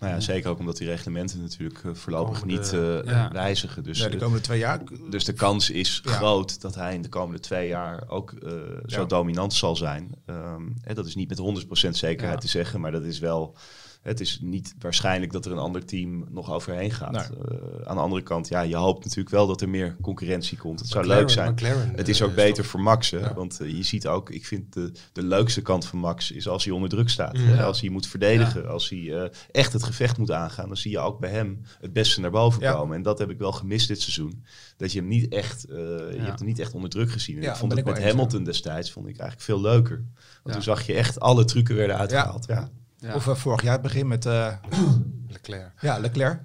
Maar 0.03 0.11
ja, 0.13 0.19
zeker 0.19 0.49
ook 0.49 0.59
omdat 0.59 0.77
die 0.77 0.87
reglementen 0.87 1.41
natuurlijk 1.41 1.83
eh, 1.83 1.91
voorlopig 1.93 2.39
Komende- 2.39 2.61
niet 2.61 2.71
Ja. 3.05 3.29
wijzigen. 3.31 3.83
Dus, 3.83 3.99
Nee, 3.99 4.09
de 4.09 4.17
komende 4.17 4.41
twee 4.43 4.59
jaar. 4.59 4.81
dus 5.09 5.23
de 5.25 5.33
kans 5.33 5.69
is 5.69 6.01
Ja. 6.03 6.11
groot 6.11 6.61
dat 6.61 6.75
hij 6.75 6.93
in 6.93 7.01
de 7.01 7.09
komende 7.09 7.39
twee 7.39 7.67
jaar 7.67 8.03
ook 8.09 8.31
eh, 8.31 8.51
zo 8.85 8.99
Ja. 9.01 9.05
dominant 9.05 9.53
zal 9.53 9.75
zijn. 9.75 10.09
Ehm, 10.25 10.61
hè, 10.81 10.93
dat 10.93 11.05
is 11.05 11.15
niet 11.15 11.29
met 11.29 11.37
100% 11.37 11.97
zekerheid 11.97 12.41
te 12.41 12.47
zeggen, 12.47 12.81
maar 12.81 12.91
dat 12.91 13.03
is 13.03 13.19
wel. 13.19 13.55
Het 14.03 14.19
is 14.19 14.39
niet 14.41 14.75
waarschijnlijk 14.79 15.31
dat 15.31 15.45
er 15.45 15.51
een 15.51 15.57
ander 15.57 15.85
team 15.85 16.25
nog 16.29 16.51
overheen 16.53 16.91
gaat. 16.91 17.11
Nee. 17.11 17.21
Eh, 17.47 17.87
aan 17.87 17.95
de 17.95 18.01
andere 18.01 18.21
kant, 18.21 18.47
ja, 18.47 18.61
je 18.61 18.75
hoopt 18.75 19.03
natuurlijk 19.03 19.29
wel 19.35 19.47
dat 19.47 19.61
er 19.61 19.69
meer 19.69 19.95
concurrentie 20.01 20.57
komt. 20.57 20.79
Het 20.79 20.89
zou 20.89 21.03
McLaren- 21.03 21.23
leuk 21.23 21.31
zijn. 21.33 21.51
McLaren, 21.51 21.93
Het 21.95 22.07
is 22.07 22.19
eh, 22.19 22.27
ook 22.27 22.35
beter 22.35 22.65
voor 22.65 22.79
Max. 22.79 23.11
Hè? 23.11 23.17
Ja. 23.19 23.33
Want 23.33 23.59
eh, 23.59 23.69
je 23.77 23.83
ziet 23.83 24.07
ook, 24.07 24.29
ik 24.29 24.45
vind 24.45 24.73
de, 24.73 24.91
de 25.13 25.23
leukste 25.23 25.61
kant 25.61 25.85
van 25.85 25.99
Max 25.99 26.31
is 26.31 26.47
als 26.47 26.63
hij 26.63 26.73
onder 26.73 26.89
druk 26.89 27.09
staat. 27.09 27.37
Mm. 27.37 27.49
Ja. 27.49 27.63
Als 27.63 27.81
hij 27.81 27.89
moet 27.89 28.07
verdedigen, 28.07 28.67
als 28.69 28.89
hij 28.89 29.13
eh, 29.23 29.29
echt 29.51 29.73
het 29.73 29.83
gevecht 29.83 30.17
moet 30.17 30.31
aangaan, 30.31 30.67
dan 30.67 30.77
zie 30.77 30.91
je 30.91 30.99
ook 30.99 31.19
bij 31.19 31.29
hem 31.31 31.61
het 31.79 31.93
beste 31.93 32.19
naar 32.21 32.31
boven 32.31 32.61
Ja. 32.61 32.73
komen. 32.73 32.95
En 32.95 33.01
dat 33.01 33.19
heb 33.19 33.29
ik 33.29 33.37
wel 33.37 33.51
gemist 33.51 33.87
dit 33.87 34.01
seizoen. 34.01 34.43
Dat 34.77 34.91
je 34.91 34.99
hem 34.99 35.07
niet 35.07 35.33
echt, 35.33 35.65
eh, 35.65 35.75
je 35.77 36.19
hebt 36.19 36.39
hem 36.39 36.47
niet 36.47 36.59
echt 36.59 36.73
onder 36.73 36.89
druk 36.89 37.11
gezien. 37.11 37.35
En 37.35 37.41
Ja, 37.41 37.51
ik 37.51 37.57
vond 37.57 37.71
het 37.71 37.79
ik 37.79 37.85
met 37.85 38.03
Hamilton 38.03 38.43
destijds 38.43 38.91
vond 38.91 39.05
ik 39.07 39.17
eigenlijk 39.17 39.41
veel 39.41 39.61
leuker. 39.61 39.95
Want 39.97 40.41
Ja. 40.43 40.51
toen 40.51 40.61
zag 40.61 40.85
je 40.85 40.93
echt 40.93 41.19
alle 41.19 41.45
trucken 41.45 41.75
werden 41.75 41.97
uitgehaald. 41.97 42.45
Ja. 42.47 42.69
Ja, 43.03 43.13
Of 43.15 43.27
eh, 43.27 43.35
vorig 43.35 43.61
jaar 43.61 43.71
het 43.73 43.81
begin 43.81 44.07
met 44.07 44.25
eh, 44.25 44.47
Leclerc. 45.27 45.71
ja, 45.79 45.97
Leclerc. 45.97 46.39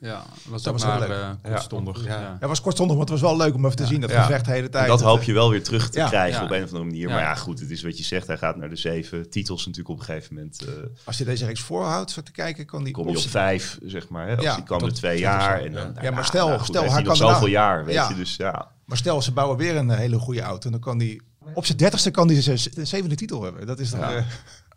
ja 0.00 0.22
was 0.48 0.62
Dat 0.62 0.72
was 0.72 0.82
ook 0.84 0.98
maar 0.98 1.08
leuk. 1.08 1.36
eh, 1.42 1.50
kortstondig. 1.52 2.04
Ja. 2.04 2.14
Ja. 2.14 2.20
Ja, 2.20 2.36
het 2.40 2.48
was 2.48 2.60
kortstondig, 2.60 2.96
maar 2.96 3.04
het 3.04 3.20
was 3.20 3.30
wel 3.30 3.36
leuk 3.36 3.54
om 3.54 3.64
even 3.64 3.76
te 3.76 3.86
zien. 3.86 4.00
Dat 4.00 4.10
Ja. 4.10 4.22
gevecht 4.22 4.44
de 4.44 4.50
hele 4.50 4.68
tijd. 4.68 4.84
En 4.84 4.90
dat 4.90 5.00
hoop 5.00 5.22
je 5.22 5.32
wel 5.32 5.50
weer 5.50 5.62
terug 5.62 5.90
te 5.90 5.98
Ja. 5.98 6.08
krijgen 6.08 6.38
Ja. 6.38 6.44
op 6.44 6.50
een 6.50 6.62
of 6.62 6.66
andere 6.68 6.84
manier. 6.84 7.08
Ja. 7.08 7.14
Maar 7.14 7.22
ja, 7.22 7.34
goed, 7.34 7.60
het 7.60 7.70
is 7.70 7.82
wat 7.82 7.98
je 7.98 8.04
zegt. 8.04 8.26
Hij 8.26 8.38
gaat 8.38 8.56
naar 8.56 8.68
de 8.68 8.76
zeven 8.76 9.30
titels 9.30 9.66
natuurlijk 9.66 9.94
op 9.94 9.98
een 9.98 10.04
gegeven 10.04 10.34
moment. 10.34 10.64
eh, 10.64 10.72
Als 11.04 11.18
je 11.18 11.24
deze 11.24 11.44
reeks 11.46 11.60
voorhoudt, 11.60 12.10
zo 12.10 12.22
te 12.22 12.32
kijken, 12.32 12.66
kan 12.66 12.84
die 12.84 12.92
kom 12.92 13.08
je 13.08 13.16
op 13.16 13.22
vijf, 13.22 13.78
zeg 13.84 14.08
maar. 14.08 14.26
Hè, 14.28 14.34
als 14.36 14.44
Ja, 14.44 14.54
die 14.54 14.64
komende 14.64 14.94
twee 14.94 15.16
20 15.16 15.40
jaar. 15.40 15.58
zo, 15.58 15.64
En 15.66 15.72
dan, 15.72 15.92
ja. 15.94 16.02
Ja, 16.02 16.10
maar 16.10 16.24
stel- 16.24 16.46
nou 16.46 16.58
goed, 16.58 16.68
stel, 16.68 16.82
hij 16.82 17.02
nog 17.02 17.06
kan 17.06 17.16
zoveel 17.16 17.46
jaar, 17.48 17.84
weet 17.84 17.94
Ja. 17.94 18.08
je. 18.08 18.14
Dus 18.14 18.36
ja, 18.36 18.70
Maar 18.84 18.96
stel, 18.96 19.22
ze 19.22 19.32
bouwen 19.32 19.56
weer 19.58 19.76
een 19.76 19.90
hele 19.90 20.18
goede 20.18 20.40
auto. 20.40 20.66
En 20.66 20.72
dan 20.72 20.80
kan 20.80 20.98
die 20.98 21.22
op 21.54 21.64
zijn 21.66 21.78
dertigste 21.78 22.10
kan 22.10 22.28
die 22.28 22.40
zijn 22.42 22.58
zevende 22.86 23.14
titel 23.14 23.42
hebben. 23.42 23.66
Dat 23.66 23.78
is 23.78 23.90
toch... 23.90 24.12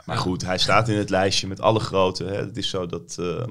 Ja. 0.06 0.14
maar 0.14 0.18
goed, 0.24 0.46
hij 0.46 0.58
staat 0.58 0.90
in 0.90 0.98
het 0.98 1.10
lijstje 1.10 1.48
met 1.48 1.60
alle 1.62 1.80
grote. 1.80 2.24
Hè. 2.24 2.36
Het 2.36 2.58
is 2.58 2.70
zo 2.70 2.86
dat 2.86 3.16
ehm, 3.20 3.50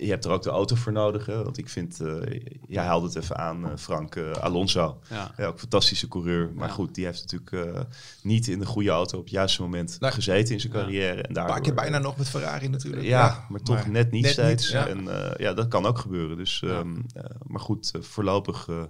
je 0.00 0.06
hebt 0.08 0.24
er 0.24 0.30
ook 0.30 0.42
de 0.42 0.50
auto 0.50 0.76
voor 0.76 0.92
nodig. 0.92 1.26
Hè, 1.26 1.42
want 1.44 1.58
ik 1.58 1.68
vind, 1.68 2.00
eh 2.00 2.40
jij 2.68 2.84
haalde 2.84 3.06
het 3.06 3.16
even 3.16 3.36
aan, 3.38 3.64
eh, 3.64 3.76
Frank 3.76 4.16
eh, 4.16 4.30
Alonso. 4.32 4.98
Ja. 5.10 5.30
Ja, 5.36 5.46
ook 5.46 5.52
een 5.52 5.58
fantastische 5.58 6.08
coureur. 6.08 6.50
Maar 6.54 6.68
Ja. 6.68 6.74
goed, 6.74 6.94
die 6.94 7.04
heeft 7.04 7.20
natuurlijk 7.32 7.74
eh, 7.76 7.80
niet 8.22 8.46
in 8.48 8.58
de 8.58 8.66
goede 8.66 8.90
auto 8.90 9.16
op 9.18 9.22
het 9.24 9.32
juiste 9.32 9.62
moment 9.62 9.96
gezeten 10.00 10.54
in 10.54 10.60
zijn 10.60 10.72
Ja. 10.72 10.78
carrière. 10.78 11.12
En 11.22 11.28
een 11.28 11.34
daardoor, 11.34 11.52
paar 11.54 11.62
keer 11.62 11.74
bijna 11.74 11.98
nog 11.98 12.16
met 12.16 12.28
Ferrari 12.28 12.68
natuurlijk. 12.68 13.02
Ja, 13.02 13.46
maar 13.48 13.60
toch 13.62 13.86
net 13.86 14.10
niet 14.10 14.22
net 14.22 14.32
steeds. 14.32 14.62
niet, 14.62 14.72
ja. 14.72 14.86
En 14.86 15.08
eh, 15.30 15.36
ja, 15.38 15.52
dat 15.54 15.68
kan 15.68 15.86
ook 15.86 15.98
gebeuren. 15.98 16.36
Dus, 16.36 16.60
Ja. 16.60 16.68
ehm, 16.68 16.96
eh, 17.14 17.24
maar 17.46 17.60
goed, 17.60 17.90
voorlopig 18.00 18.66
eh, 18.68 18.82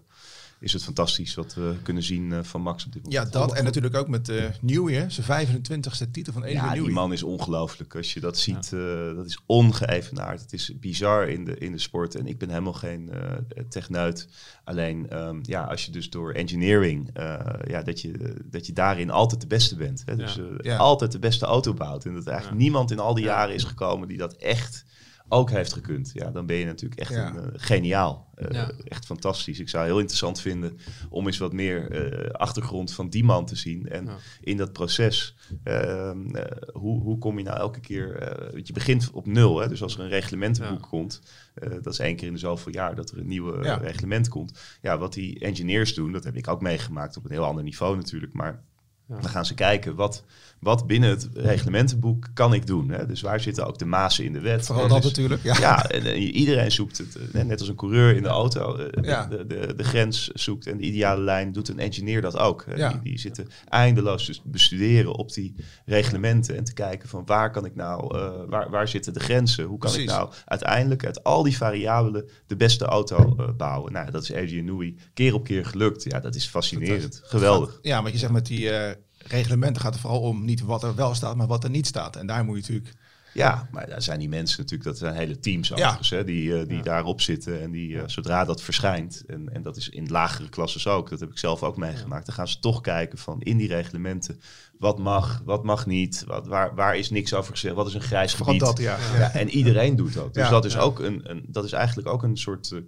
is 0.63 0.73
het 0.73 0.85
fantastisch 0.85 1.35
wat 1.35 1.55
we 1.55 1.75
kunnen 1.83 2.03
zien 2.03 2.33
eh, 2.33 2.39
van 2.43 2.61
Max 2.63 2.87
op 2.87 2.93
dit 2.93 3.03
moment. 3.03 3.25
Ja, 3.25 3.31
dat. 3.31 3.55
En 3.55 3.65
natuurlijk 3.65 3.95
ook 3.95 4.09
met 4.09 4.29
uh, 4.29 4.45
Newey, 4.61 4.95
hè, 4.95 5.11
zijn 5.11 5.47
25ste 5.49 6.11
titel 6.11 6.33
van 6.33 6.43
Adrian 6.43 6.65
Ja, 6.65 6.73
die 6.73 6.91
man 6.91 7.13
is 7.13 7.23
ongelooflijk. 7.23 7.97
Als 7.97 8.15
je 8.15 8.21
dat 8.21 8.39
ziet, 8.39 8.73
eh, 8.73 9.15
dat 9.15 9.27
is 9.27 9.39
ongeëvenaard. 9.47 10.41
Het 10.41 10.53
is 10.53 10.73
bizar 10.81 11.29
in 11.29 11.45
de, 11.45 11.59
in 11.59 11.73
de 11.73 11.79
sport. 11.79 12.15
En 12.15 12.27
ik 12.27 12.39
ben 12.39 12.49
helemaal 12.49 12.73
geen 12.73 13.11
eh 13.11 13.21
techneut. 13.69 14.29
Alleen, 14.65 15.09
ehm, 15.11 15.39
ja, 15.43 15.63
als 15.65 15.85
je 15.85 15.93
dus 15.93 16.11
door 16.11 16.33
engineering, 16.33 17.11
eh, 17.15 17.39
ja, 17.67 17.83
dat 17.83 18.01
je, 18.01 18.35
dat 18.45 18.67
je 18.67 18.73
daarin 18.73 19.11
altijd 19.11 19.41
de 19.41 19.47
beste 19.47 19.77
bent. 19.77 20.03
Hè? 20.07 20.17
Dus 20.17 20.35
Ja. 20.35 20.43
eh, 20.43 20.49
Ja. 20.61 20.77
altijd 20.77 21.13
de 21.13 21.19
beste 21.19 21.47
auto 21.47 21.75
bouwt. 21.75 22.05
En 22.05 22.15
dat 22.15 22.27
eigenlijk 22.27 22.59
Ja. 22.59 22.63
niemand 22.65 22.91
in 22.91 22.99
al 22.99 23.15
die 23.15 23.25
Ja. 23.25 23.31
jaren 23.31 23.55
is 23.55 23.65
gekomen 23.65 24.09
die 24.09 24.19
dat 24.19 24.33
echt 24.37 24.85
ook 25.33 25.51
heeft 25.51 25.73
gekund. 25.73 26.11
Ja, 26.15 26.31
dan 26.31 26.47
ben 26.47 26.57
je 26.57 26.65
natuurlijk 26.65 27.01
echt 27.01 27.11
Ja. 27.15 27.29
een, 27.29 27.37
eh, 27.37 27.49
geniaal. 27.57 28.31
Eh, 28.35 28.51
Ja. 28.51 28.71
Echt 28.85 29.07
fantastisch. 29.07 29.61
Ik 29.61 29.69
zou 29.69 29.85
heel 29.85 29.99
interessant 29.99 30.41
vinden 30.41 30.79
om 31.11 31.27
eens 31.27 31.39
wat 31.39 31.53
meer 31.53 31.91
eh, 31.91 32.31
achtergrond 32.31 32.93
van 32.95 33.09
die 33.09 33.25
man 33.25 33.47
te 33.47 33.57
zien. 33.57 33.89
En 33.89 34.05
Ja. 34.05 34.17
in 34.41 34.57
dat 34.57 34.73
proces, 34.73 35.35
ehm, 35.63 36.35
eh, 36.35 36.73
hoe, 36.73 37.01
hoe 37.01 37.19
kom 37.19 37.39
je 37.39 37.45
nou 37.45 37.59
elke 37.59 37.81
keer... 37.81 38.17
eh, 38.17 38.53
want 38.53 38.67
je 38.67 38.73
begint 38.73 39.11
op 39.13 39.27
nul. 39.27 39.59
Hè? 39.61 39.69
Dus 39.69 39.83
als 39.83 39.95
er 39.95 40.01
een 40.01 40.09
reglementenboek 40.09 40.81
Ja. 40.83 40.89
komt, 40.89 41.21
eh, 41.55 41.71
dat 41.83 41.93
is 41.93 41.99
één 41.99 42.17
keer 42.17 42.27
in 42.27 42.33
de 42.33 42.39
zoveel 42.39 42.73
jaar 42.73 42.95
dat 42.95 43.11
er 43.11 43.19
een 43.19 43.27
nieuwe 43.27 43.65
Ja. 43.65 43.77
reglement 43.77 44.29
komt. 44.29 44.59
Ja, 44.83 44.99
wat 44.99 45.13
die 45.13 45.39
engineers 45.41 45.95
doen, 45.95 46.13
dat 46.13 46.25
heb 46.25 46.37
ik 46.37 46.49
ook 46.49 46.61
meegemaakt 46.61 47.17
op 47.17 47.25
een 47.25 47.31
heel 47.31 47.45
ander 47.45 47.65
niveau 47.65 47.97
natuurlijk. 47.97 48.33
Maar 48.33 48.63
Ja. 49.09 49.21
dan 49.21 49.31
gaan 49.31 49.47
ze 49.47 49.55
kijken, 49.55 49.95
wat, 49.95 50.25
wat 50.61 50.87
binnen 50.87 51.11
het 51.11 51.29
reglementenboek 51.35 52.29
kan 52.35 52.55
ik 52.55 52.67
doen? 52.67 52.91
Hè? 52.91 53.07
Dus 53.07 53.21
waar 53.21 53.41
zitten 53.41 53.67
ook 53.67 53.79
de 53.79 53.85
mazen 53.85 54.25
in 54.25 54.33
de 54.33 54.41
wet? 54.41 54.67
Vooral 54.67 54.89
dat 54.89 54.97
Dus- 55.03 55.11
natuurlijk. 55.11 55.43
Ja. 55.43 55.59
ja, 55.59 55.85
en, 55.91 56.03
eh, 56.05 56.35
iedereen 56.35 56.73
zoekt 56.73 56.99
het. 56.99 57.17
eh, 57.33 57.43
net 57.45 57.59
als 57.61 57.69
een 57.69 57.75
coureur 57.75 58.17
in 58.17 58.23
de 58.23 58.29
auto 58.29 58.77
eh, 58.77 59.03
Ja. 59.05 59.27
de, 59.27 59.47
de, 59.47 59.75
de 59.77 59.85
grens 59.85 60.29
zoekt 60.29 60.67
en 60.67 60.77
de 60.77 60.83
ideale 60.85 61.23
lijn, 61.23 61.53
doet 61.53 61.69
een 61.69 61.79
engineer 61.79 62.21
dat 62.21 62.39
ook. 62.39 62.65
Ja. 62.77 62.89
Die, 62.91 63.01
die 63.03 63.19
zitten 63.19 63.49
eindeloos 63.69 64.25
te 64.25 64.41
bestuderen 64.45 65.15
op 65.15 65.33
die 65.33 65.55
reglementen 65.87 66.57
en 66.57 66.65
te 66.65 66.73
kijken 66.75 67.09
van 67.09 67.23
waar 67.27 67.51
kan 67.51 67.65
ik 67.65 67.75
nou, 67.75 68.19
eh, 68.19 68.31
waar, 68.49 68.71
waar 68.71 68.89
zitten 68.89 69.13
de 69.13 69.21
grenzen? 69.21 69.65
Hoe 69.65 69.79
kan 69.79 69.95
ik 69.95 70.05
nou 70.07 70.33
uiteindelijk 70.45 71.05
uit 71.07 71.25
al 71.25 71.43
die 71.43 71.57
variabelen 71.57 72.29
de 72.47 72.57
beste 72.57 72.85
auto 72.85 73.37
bouwen? 73.57 73.93
Nou, 73.93 74.11
dat 74.11 74.23
is 74.23 74.33
Adrian 74.33 74.65
Newey 74.65 74.95
keer 75.15 75.35
op 75.35 75.45
keer 75.45 75.65
gelukt. 75.67 76.03
Ja, 76.05 76.21
dat 76.21 76.35
is 76.35 76.47
fascinerend. 76.47 77.21
Geweldig. 77.25 77.79
Ja, 77.83 78.03
wat 78.03 78.13
je 78.13 78.19
zegt 78.19 78.33
met 78.33 78.47
die 78.47 78.71
eh, 78.71 78.95
reglementen 79.27 79.83
gaat 79.83 79.95
er 79.95 80.01
vooral 80.01 80.21
om 80.21 80.45
niet 80.45 80.61
wat 80.61 80.83
er 80.83 80.95
wel 80.95 81.15
staat, 81.15 81.37
maar 81.37 81.47
wat 81.47 81.65
er 81.65 81.71
niet 81.71 81.87
staat. 81.87 82.17
En 82.17 82.27
daar 82.27 82.45
moet 82.45 82.55
je 82.55 82.61
natuurlijk... 82.61 83.01
Ja, 83.35 83.69
maar 83.71 83.89
daar 83.89 84.03
zijn 84.03 84.19
die 84.19 84.29
mensen 84.29 84.61
natuurlijk, 84.61 84.89
dat 84.89 84.99
zijn 84.99 85.15
hele 85.15 85.39
teams 85.39 85.73
overigens, 85.73 86.11
hè, 86.11 86.25
die, 86.25 86.59
eh, 86.59 86.69
die 86.69 86.83
daarop 86.83 87.21
zitten. 87.21 87.63
En 87.63 87.71
die, 87.71 87.99
eh, 87.99 88.03
zodra 88.07 88.45
dat 88.45 88.63
verschijnt, 88.63 89.23
en, 89.27 89.49
en 89.53 89.63
dat 89.63 89.77
is 89.77 89.89
in 89.89 90.09
lagere 90.09 90.49
klasses 90.49 90.87
ook, 90.87 91.11
dat 91.11 91.21
heb 91.21 91.31
ik 91.31 91.39
zelf 91.39 91.63
ook 91.63 91.77
meegemaakt, 91.77 92.27
dan 92.27 92.35
gaan 92.35 92.49
ze 92.49 92.59
toch 92.59 92.81
kijken 92.81 93.19
van 93.19 93.41
in 93.41 93.57
die 93.57 93.69
reglementen, 93.69 94.41
wat 94.79 94.99
mag, 94.99 95.43
wat 95.45 95.65
mag 95.65 95.87
niet, 95.87 96.25
wat, 96.27 96.47
waar, 96.47 96.75
waar 96.75 96.97
is 96.97 97.11
niks 97.11 97.35
over 97.35 97.53
gezegd, 97.53 97.75
wat 97.75 97.87
is 97.87 97.95
een 97.95 98.01
grijs 98.01 98.35
gebied. 98.35 98.61
dat, 98.61 98.79
ja. 98.79 98.99
Ja, 99.19 99.33
en 99.33 99.49
iedereen 99.49 99.97
doet 99.97 100.15
dat. 100.15 100.35
Dus 100.35 100.43
Ja, 100.43 100.51
dat, 100.51 100.65
is 100.65 100.73
ja. 100.73 100.81
ook 100.81 100.99
een, 100.99 101.31
een, 101.31 101.45
dat 101.49 101.65
is 101.65 101.73
eigenlijk 101.73 102.09
ook 102.09 102.23
een 102.23 102.37
soort 102.37 102.71
eh, 102.71 102.79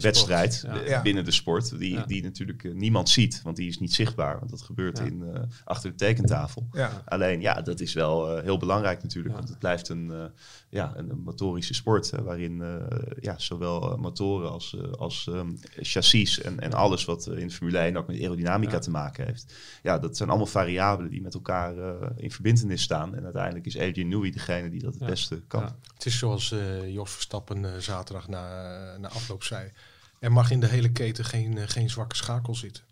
wedstrijd 0.00 0.64
Ja. 0.86 1.02
binnen 1.02 1.24
de 1.24 1.30
sport. 1.30 1.78
Die, 1.78 1.92
Ja. 1.92 2.04
die 2.06 2.22
natuurlijk 2.22 2.64
eh, 2.64 2.72
niemand 2.72 3.08
ziet, 3.08 3.40
want 3.42 3.56
die 3.56 3.68
is 3.68 3.78
niet 3.78 3.94
zichtbaar. 3.94 4.38
Want 4.38 4.50
dat 4.50 4.62
gebeurt 4.62 4.98
Ja. 4.98 5.04
in, 5.04 5.22
eh, 5.34 5.40
achter 5.64 5.90
de 5.90 5.96
tekentafel. 5.96 6.68
Ja. 6.72 7.02
Alleen 7.04 7.40
ja, 7.40 7.62
dat 7.62 7.80
is 7.80 7.92
wel 7.92 8.36
eh, 8.36 8.42
heel 8.42 8.58
belangrijk 8.58 9.02
natuurlijk. 9.02 9.34
Ja. 9.34 9.38
Want 9.40 9.48
het 9.50 9.58
blijft 9.58 9.88
een, 9.88 10.10
eh, 10.12 10.24
ja, 10.68 10.92
een, 10.96 11.10
een 11.10 11.20
motorische 11.22 11.74
sport. 11.74 12.10
Hè, 12.10 12.22
waarin 12.22 12.62
eh, 12.62 12.76
ja, 13.20 13.34
zowel 13.38 13.92
eh, 13.92 13.98
motoren 13.98 14.50
als, 14.50 14.76
eh, 14.76 14.90
als 14.92 15.28
ehm, 15.32 15.50
chassis 15.80 16.40
en, 16.40 16.60
en 16.60 16.72
alles 16.72 17.04
wat 17.04 17.26
eh, 17.26 17.38
in 17.38 17.50
Formule 17.50 17.78
1 17.78 17.96
ook 17.96 18.06
met 18.06 18.20
aerodynamica 18.20 18.72
Ja. 18.72 18.78
te 18.78 18.90
maken 18.90 19.26
heeft. 19.26 19.54
Ja, 19.82 19.98
dat 19.98 20.16
zijn 20.16 20.28
allemaal 20.28 20.46
variabelen 20.46 21.10
die 21.10 21.22
met 21.22 21.34
elkaar 21.34 21.78
eh, 21.78 21.94
in 22.16 22.30
verbindenis 22.30 22.82
staan. 22.82 23.14
En 23.16 23.24
uiteindelijk 23.24 23.66
is 23.66 23.78
Adrian 23.78 24.08
Newey 24.08 24.30
degene 24.30 24.70
die 24.70 24.80
dat 24.82 24.92
het 24.92 25.02
Ja. 25.02 25.06
beste 25.08 25.42
kan. 25.46 25.60
Ja. 25.62 25.76
Het 25.94 26.06
is 26.06 26.18
zoals 26.18 26.52
eh, 26.52 26.92
Jos 26.92 27.12
Verstappen 27.12 27.64
eh, 27.64 27.80
zaterdag 27.80 28.28
na, 28.28 28.96
na 28.96 29.08
afloop 29.08 29.42
zei. 29.48 29.70
Er 30.18 30.32
mag 30.32 30.50
in 30.50 30.60
de 30.60 30.66
hele 30.66 30.90
keten 30.92 31.24
geen, 31.24 31.58
eh, 31.58 31.64
geen 31.66 31.90
zwakke 31.90 32.16
schakel 32.16 32.54
zitten. 32.54 32.82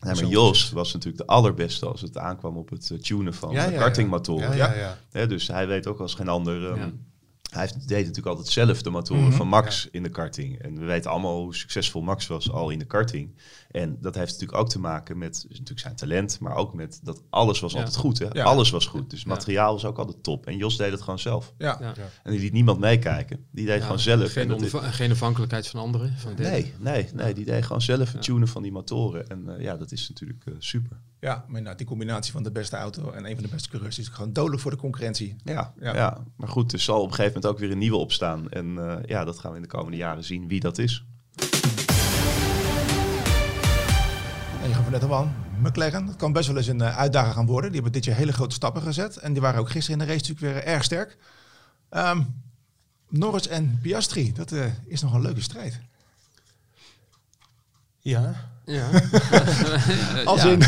Nee, 0.00 0.14
maar 0.14 0.24
Jos 0.24 0.70
was 0.70 0.92
natuurlijk 0.92 1.26
de 1.26 1.32
allerbeste 1.32 1.86
als 1.86 2.00
het 2.00 2.18
aankwam 2.18 2.56
op 2.56 2.70
het 2.70 2.90
eh, 2.90 2.98
tunen 2.98 3.34
van 3.34 3.50
Ja, 3.50 3.64
ja, 3.68 3.78
kartingmotoren. 3.78 4.56
Ja, 4.56 4.72
ja, 4.72 4.78
ja. 4.78 4.98
Hè, 5.10 5.26
dus 5.26 5.48
hij 5.48 5.66
weet 5.66 5.86
ook 5.86 5.98
als 6.00 6.14
geen 6.14 6.28
ander. 6.28 6.70
ehm, 6.70 6.78
Ja. 6.78 6.90
Hij 7.48 7.60
heeft, 7.60 7.88
deed 7.88 7.98
natuurlijk 7.98 8.26
altijd 8.26 8.48
zelf 8.48 8.82
de 8.82 8.90
motoren 8.90 9.22
Mhm. 9.24 9.32
van 9.36 9.48
Max 9.48 9.88
in 9.90 10.02
de 10.02 10.08
karting. 10.08 10.58
En 10.62 10.78
we 10.78 10.84
weten 10.84 11.10
allemaal 11.10 11.42
hoe 11.42 11.54
succesvol 11.54 12.02
Max 12.02 12.26
was 12.26 12.50
al 12.50 12.70
in 12.70 12.78
de 12.78 12.84
karting. 12.84 13.34
En 13.70 13.96
dat 14.00 14.14
heeft 14.14 14.32
natuurlijk 14.32 14.58
ook 14.58 14.68
te 14.68 14.78
maken 14.78 15.18
met 15.18 15.44
natuurlijk 15.48 15.80
zijn 15.80 15.96
talent, 15.96 16.40
maar 16.40 16.54
ook 16.54 16.74
met 16.74 17.00
dat 17.02 17.22
alles 17.30 17.60
was 17.60 17.72
Ja. 17.72 17.78
altijd 17.78 17.96
goed. 17.96 18.18
Hè? 18.18 18.26
Ja. 18.32 18.44
Alles 18.44 18.70
was 18.70 18.86
goed. 18.86 19.10
Dus 19.10 19.24
materiaal 19.24 19.72
was 19.72 19.84
ook 19.84 19.98
altijd 19.98 20.22
top. 20.22 20.46
En 20.46 20.56
Jos 20.56 20.76
deed 20.76 20.90
het 20.90 21.00
gewoon 21.02 21.18
zelf. 21.18 21.52
Ja. 21.58 21.76
Ja. 21.80 21.94
En 22.22 22.30
die 22.30 22.40
liet 22.40 22.52
niemand 22.52 22.78
meekijken. 22.78 23.46
Die 23.52 23.66
deed 23.66 23.76
Ja, 23.78 23.82
gewoon 23.82 23.98
zelf. 23.98 24.36
En 24.36 24.60
Geen, 24.92 25.10
afhankelijkheid 25.10 25.68
van 25.68 25.80
anderen. 25.80 26.14
Van 26.18 26.32
nee, 26.38 26.74
nee, 26.78 27.08
nee, 27.14 27.34
die 27.34 27.44
deed 27.44 27.62
gewoon 27.64 27.82
zelf 27.82 28.00
het 28.12 28.12
Ja. 28.26 28.32
tunen 28.32 28.48
van 28.48 28.62
die 28.62 28.72
motoren. 28.72 29.26
En 29.28 29.56
eh, 29.56 29.62
ja, 29.62 29.76
dat 29.76 29.92
is 29.92 30.08
natuurlijk 30.08 30.42
eh, 30.46 30.54
super. 30.58 30.96
Ja, 31.20 31.34
maar 31.34 31.46
inderdaad, 31.46 31.78
die 31.78 31.86
combinatie 31.86 32.32
van 32.32 32.42
de 32.42 32.50
beste 32.50 32.76
auto 32.76 33.10
en 33.10 33.24
een 33.24 33.34
van 33.34 33.42
de 33.42 33.48
beste 33.48 33.68
coureurs 33.68 33.98
is 33.98 34.08
gewoon 34.08 34.32
dodelijk 34.32 34.62
voor 34.62 34.70
de 34.70 34.76
concurrentie. 34.76 35.36
Ja, 35.44 35.72
Ja. 35.80 35.94
ja. 35.94 36.24
maar 36.36 36.48
goed, 36.48 36.72
er 36.72 36.80
zal 36.80 36.96
op 37.00 37.08
een 37.08 37.14
gegeven 37.14 37.32
moment 37.34 37.52
ook 37.52 37.58
weer 37.58 37.70
een 37.70 37.78
nieuwe 37.78 37.96
opstaan. 37.96 38.50
En 38.50 38.78
eh, 38.78 38.96
ja, 39.06 39.24
dat 39.24 39.38
gaan 39.38 39.50
we 39.50 39.56
in 39.56 39.62
de 39.62 39.68
komende 39.68 39.96
jaren 39.96 40.24
zien 40.24 40.48
wie 40.48 40.60
dat 40.60 40.78
is. 40.78 41.04
En 44.62 44.68
je 44.68 44.74
gaf 44.74 44.90
net 44.90 45.02
al 45.04 45.14
aan, 45.14 45.34
McLaren, 45.62 46.06
dat 46.06 46.16
kan 46.16 46.32
best 46.32 46.46
wel 46.48 46.56
eens 46.56 46.66
een 46.66 46.80
eh, 46.80 46.96
uitdaging 46.98 47.34
gaan 47.34 47.46
worden. 47.46 47.70
Die 47.72 47.80
hebben 47.80 48.00
dit 48.00 48.04
jaar 48.10 48.16
hele 48.16 48.32
grote 48.32 48.54
stappen 48.54 48.82
gezet. 48.82 49.16
En 49.16 49.32
die 49.32 49.42
waren 49.42 49.60
ook 49.60 49.70
gisteren 49.70 50.00
in 50.00 50.06
de 50.06 50.12
race 50.12 50.28
natuurlijk 50.28 50.54
weer 50.54 50.74
erg 50.74 50.84
sterk. 50.84 51.16
Ehm, 51.88 52.22
Norris 53.08 53.48
en 53.48 53.78
Piastri, 53.82 54.32
dat 54.32 54.52
eh, 54.52 54.64
is 54.86 55.02
nog 55.02 55.12
een 55.12 55.20
leuke 55.22 55.40
strijd. 55.40 55.80
Ja, 57.98 58.50
Ja. 58.76 58.88
Als 60.24 60.44
in, 60.44 60.60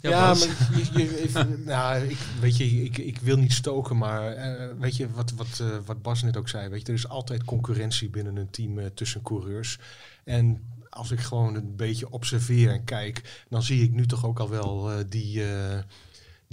Ja, 0.00 0.20
maar 0.34 0.38
je, 0.38 1.02
je, 1.02 1.22
even- 1.22 1.62
nou, 1.64 2.02
ik, 2.04 2.18
weet 2.40 2.56
je, 2.56 2.64
ik, 2.82 2.98
ik 2.98 3.18
wil 3.18 3.36
niet 3.36 3.52
stoken, 3.52 3.96
maar 3.98 4.32
eh, 4.32 4.68
weet 4.78 4.96
je 4.96 5.10
wat, 5.10 5.30
wat, 5.36 5.58
eh, 5.60 5.66
wat 5.84 6.02
Bas 6.02 6.22
net 6.22 6.36
ook 6.36 6.48
zei, 6.48 6.68
weet 6.68 6.80
je, 6.80 6.86
er 6.86 6.98
is 6.98 7.08
altijd 7.08 7.44
concurrentie 7.44 8.10
binnen 8.10 8.36
een 8.36 8.50
team 8.50 8.78
eh, 8.78 8.86
tussen 8.94 9.22
coureurs. 9.22 9.78
En 10.24 10.62
als 10.90 11.10
ik 11.10 11.20
gewoon 11.20 11.54
een 11.54 11.76
beetje 11.76 12.10
observeer 12.10 12.70
en 12.70 12.84
kijk, 12.84 13.44
dan 13.48 13.62
zie 13.62 13.82
ik 13.82 13.92
nu 13.92 14.06
toch 14.06 14.26
ook 14.26 14.38
al 14.38 14.50
wel 14.50 14.90
die, 15.08 15.42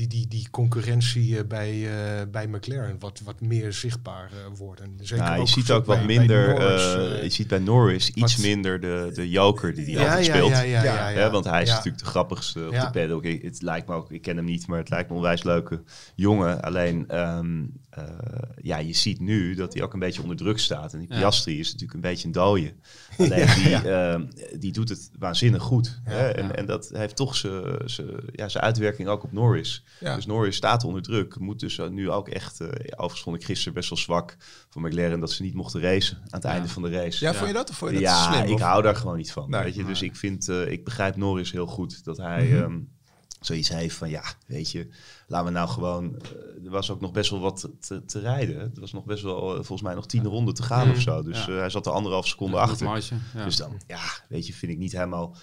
die, 0.02 0.20
die, 0.20 0.28
die 0.28 0.48
concurrentie 0.52 1.38
eh, 1.38 1.44
bij, 1.48 1.70
eh, 1.72 2.28
bij 2.32 2.48
McLaren 2.48 2.96
wat, 3.00 3.22
wat 3.24 3.42
meer 3.42 3.74
zichtbaar 3.74 4.30
eh, 4.32 4.58
wordt. 4.58 4.82
En 4.82 4.98
zeker 5.02 5.24
Nou, 5.24 5.36
je 5.36 5.42
ook 5.42 5.48
ziet 5.48 5.72
ook 5.72 5.86
wat 5.86 5.98
bij- 5.98 6.06
bij 6.06 6.18
minder, 6.18 6.48
Norris, 6.60 6.94
eh, 6.94 7.16
eh, 7.18 7.24
je 7.24 7.30
ziet 7.30 7.48
bij 7.48 7.60
Norris 7.60 8.10
iets 8.10 8.36
wat- 8.36 8.46
minder 8.46 8.80
de, 8.80 9.12
de 9.14 9.30
joker 9.30 9.74
die 9.76 9.84
hij 9.86 9.94
ja, 9.94 10.00
altijd 10.08 10.26
ja, 10.26 10.34
speelt. 10.34 10.50
ja, 10.50 10.62
ja, 10.62 10.84
ja, 10.84 11.10
Ja, 11.10 11.30
want 11.30 11.46
hij 11.46 11.62
is 11.62 11.68
ja. 11.70 11.76
natuurlijk 11.76 12.04
de 12.04 12.10
grappigste 12.10 12.66
op 12.68 12.74
Ja. 12.74 12.86
de 12.86 13.00
paddock. 13.00 13.24
Ik- 13.24 13.42
Het 13.42 13.62
lijkt 13.62 13.88
me 13.88 13.94
ook, 13.96 14.12
ik 14.12 14.22
ken 14.22 14.36
hem 14.36 14.46
niet, 14.46 14.68
maar 14.68 14.78
het 14.80 14.90
lijkt 14.90 15.08
me 15.10 15.12
een 15.16 15.22
onwijs 15.22 15.44
leuke 15.44 15.84
jongen. 16.16 16.62
Alleen, 16.62 17.08
ehm, 17.08 17.64
eh, 17.90 18.04
ja, 18.62 18.78
je 18.78 18.94
ziet 18.94 19.20
nu 19.20 19.56
dat 19.56 19.74
hij 19.74 19.84
ook 19.84 19.94
een 19.94 20.00
beetje 20.00 20.22
onder 20.22 20.38
druk 20.38 20.60
staat. 20.60 20.94
En 20.94 21.00
die 21.00 21.08
Ja. 21.12 21.18
Piastri 21.18 21.60
is 21.60 21.66
natuurlijk 21.72 21.94
een 21.94 22.02
beetje 22.10 22.26
een 22.26 22.34
dooie. 22.34 22.74
Alleen 23.18 23.48
die, 23.64 23.76
ehm, 23.76 24.26
die 24.60 24.72
doet 24.72 24.90
het 24.90 25.10
waanzinnig 25.20 25.62
goed. 25.62 26.00
hè? 26.04 26.28
En, 26.30 26.46
ja. 26.46 26.52
en 26.56 26.66
dat 26.66 26.90
heeft 26.94 27.16
toch 27.16 27.36
zijn 27.36 27.54
ja, 28.32 28.50
zijn 28.50 28.64
uitwerking 28.64 29.08
ook 29.08 29.24
op 29.24 29.32
Norris. 29.32 29.84
Ja. 30.00 30.16
Dus 30.16 30.26
Norris 30.26 30.56
staat 30.56 30.84
onder 30.84 31.02
druk. 31.02 31.40
Moet 31.40 31.60
dus 31.60 31.78
nu 31.90 32.10
ook 32.12 32.28
echt, 32.30 32.60
eh 32.62 32.68
overigens 32.92 33.22
vond 33.22 33.36
ik 33.36 33.44
gisteren 33.46 33.74
best 33.74 33.90
wel 33.90 33.98
zwak 33.98 34.36
van 34.70 34.82
McLaren 34.82 35.20
dat 35.20 35.32
ze 35.32 35.44
niet 35.44 35.54
mochten 35.54 35.82
racen 35.82 36.18
aan 36.18 36.24
het 36.30 36.44
Ja. 36.44 36.50
einde 36.50 36.68
van 36.70 36.82
de 36.82 36.90
race. 36.90 37.26
ja, 37.26 37.34
vond 37.34 37.48
je 37.48 37.54
dat? 37.54 37.70
Of 37.70 37.78
vond 37.78 37.92
je 37.92 37.98
dat 37.98 38.06
Ja, 38.06 38.32
slim? 38.34 38.48
ik 38.48 38.54
of? 38.54 38.62
hou 38.62 38.82
daar 38.82 38.96
gewoon 38.96 39.18
niet 39.18 39.32
van. 39.32 39.50
Nee. 39.50 39.64
weet 39.64 39.76
je? 39.76 39.86
Dus 39.86 40.02
ik 40.02 40.16
vind, 40.16 40.50
eh, 40.50 40.72
ik 40.72 40.84
begrijp 40.84 41.16
Norris 41.16 41.52
heel 41.52 41.68
goed 41.68 42.04
dat 42.04 42.18
hij 42.18 42.46
Mhm. 42.46 42.56
ehm, 42.64 42.80
zoiets 43.40 43.70
heeft 43.70 43.96
van 43.96 44.10
ja, 44.10 44.24
weet 44.48 44.72
je, 44.72 44.88
laten 45.28 45.46
we 45.48 45.52
nou 45.52 45.70
gewoon. 45.70 46.16
eh, 46.22 46.66
er 46.66 46.70
was 46.72 46.92
ook 46.92 47.02
nog 47.02 47.12
best 47.12 47.30
wel 47.30 47.40
wat 47.40 47.70
te, 47.80 48.06
te 48.06 48.20
rijden. 48.20 48.60
Het 48.60 48.80
was 48.80 48.92
nog 48.94 49.06
best 49.06 49.24
wel, 49.24 49.50
eh, 49.50 49.54
volgens 49.56 49.82
mij 49.82 49.94
nog 49.94 50.06
tien 50.08 50.26
ronden 50.26 50.54
te 50.54 50.64
gaan 50.64 50.88
Mhm. 50.88 50.96
of 50.96 51.02
zo. 51.02 51.24
Dus 51.24 51.46
Ja. 51.46 51.52
eh, 51.52 51.58
hij 51.60 51.70
zat 51.70 51.86
er 51.86 51.92
anderhalf 51.92 52.28
seconde 52.28 52.56
Ja, 52.58 52.62
achter. 52.62 52.86
marge, 52.86 53.16
ja. 53.36 53.44
Dus 53.44 53.56
dan, 53.56 53.82
ja, 53.88 54.00
weet 54.30 54.48
je, 54.48 54.54
vind 54.54 54.72
ik 54.72 54.78
niet 54.78 54.92
helemaal. 54.92 55.36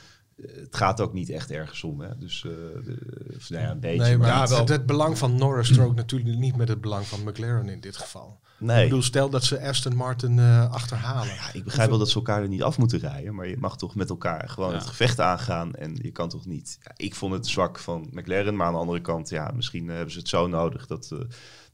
Het 0.43 0.77
gaat 0.77 1.01
ook 1.01 1.13
niet 1.13 1.31
echt 1.31 1.51
ergens 1.51 1.83
om. 1.85 2.01
Hè? 2.01 2.19
Dus 2.19 2.45
eh, 2.45 2.51
de, 2.85 2.99
of, 3.37 3.51
nou 3.51 3.63
ja, 3.63 3.71
een 3.71 3.81
beetje. 3.81 4.03
Nee, 4.03 4.17
maar 4.19 4.29
Ja, 4.29 4.47
wel. 4.47 4.67
het 4.67 4.87
belang 4.87 5.19
van 5.19 5.35
Norris 5.37 5.69
strookt 5.69 5.97
natuurlijk 5.97 6.39
niet 6.39 6.57
met 6.57 6.69
het 6.69 6.81
belang 6.81 7.07
van 7.07 7.21
McLaren 7.25 7.69
in 7.69 7.81
dit 7.81 7.97
geval. 7.97 8.41
nee. 8.59 8.77
Ik 8.83 8.89
bedoel, 8.89 9.03
stel 9.03 9.31
dat 9.31 9.45
ze 9.45 9.61
Aston 9.61 9.97
Martin 9.97 10.39
eh, 10.39 10.71
achterhalen. 10.73 11.35
Ja, 11.35 11.53
ik 11.53 11.65
begrijp 11.65 11.89
wel 11.89 11.99
dat 11.99 12.09
ze 12.09 12.15
elkaar 12.15 12.43
er 12.43 12.49
niet 12.49 12.63
af 12.63 12.79
moeten 12.79 12.99
rijden, 12.99 13.35
maar 13.35 13.49
je 13.49 13.57
mag 13.57 13.77
toch 13.77 13.95
met 13.95 14.09
elkaar 14.11 14.49
gewoon 14.49 14.71
Ja. 14.71 14.77
het 14.79 14.87
gevecht 14.87 15.21
aangaan 15.21 15.75
en 15.75 15.99
je 16.03 16.11
kan 16.11 16.29
toch 16.29 16.47
niet. 16.47 16.79
Ja, 16.83 16.93
ik 16.97 17.15
vond 17.15 17.33
het 17.33 17.47
zwak 17.47 17.79
van 17.79 18.09
McLaren, 18.11 18.57
maar 18.57 18.67
aan 18.67 18.73
de 18.73 18.79
andere 18.79 19.01
kant, 19.01 19.29
ja, 19.29 19.51
misschien 19.55 19.89
eh, 19.89 19.95
hebben 19.95 20.13
ze 20.13 20.19
het 20.19 20.29
zo 20.29 20.47
nodig 20.47 20.87
dat, 20.87 21.09
eh, 21.13 21.19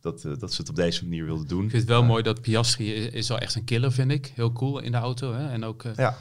dat, 0.01 0.23
dat 0.39 0.53
ze 0.53 0.61
het 0.61 0.69
op 0.71 0.77
deze 0.77 1.03
manier 1.03 1.25
wilden 1.25 1.47
doen. 1.47 1.65
Ik 1.65 1.71
vind 1.71 1.83
het 1.83 1.91
wel 1.91 2.05
mooi 2.05 2.23
dat 2.23 2.41
Piastri 2.41 2.93
is, 2.95 3.13
is 3.13 3.29
wel 3.29 3.39
echt 3.39 3.55
een 3.55 3.65
killer, 3.65 3.93
vind 3.93 4.11
ik. 4.11 4.33
Heel 4.35 4.53
cool 4.53 4.79
in 4.79 4.93
de 4.93 4.99
auto. 4.99 5.33
Hè? 5.35 5.49
En 5.49 5.65
ook, 5.65 5.85
Ja, 5.97 6.17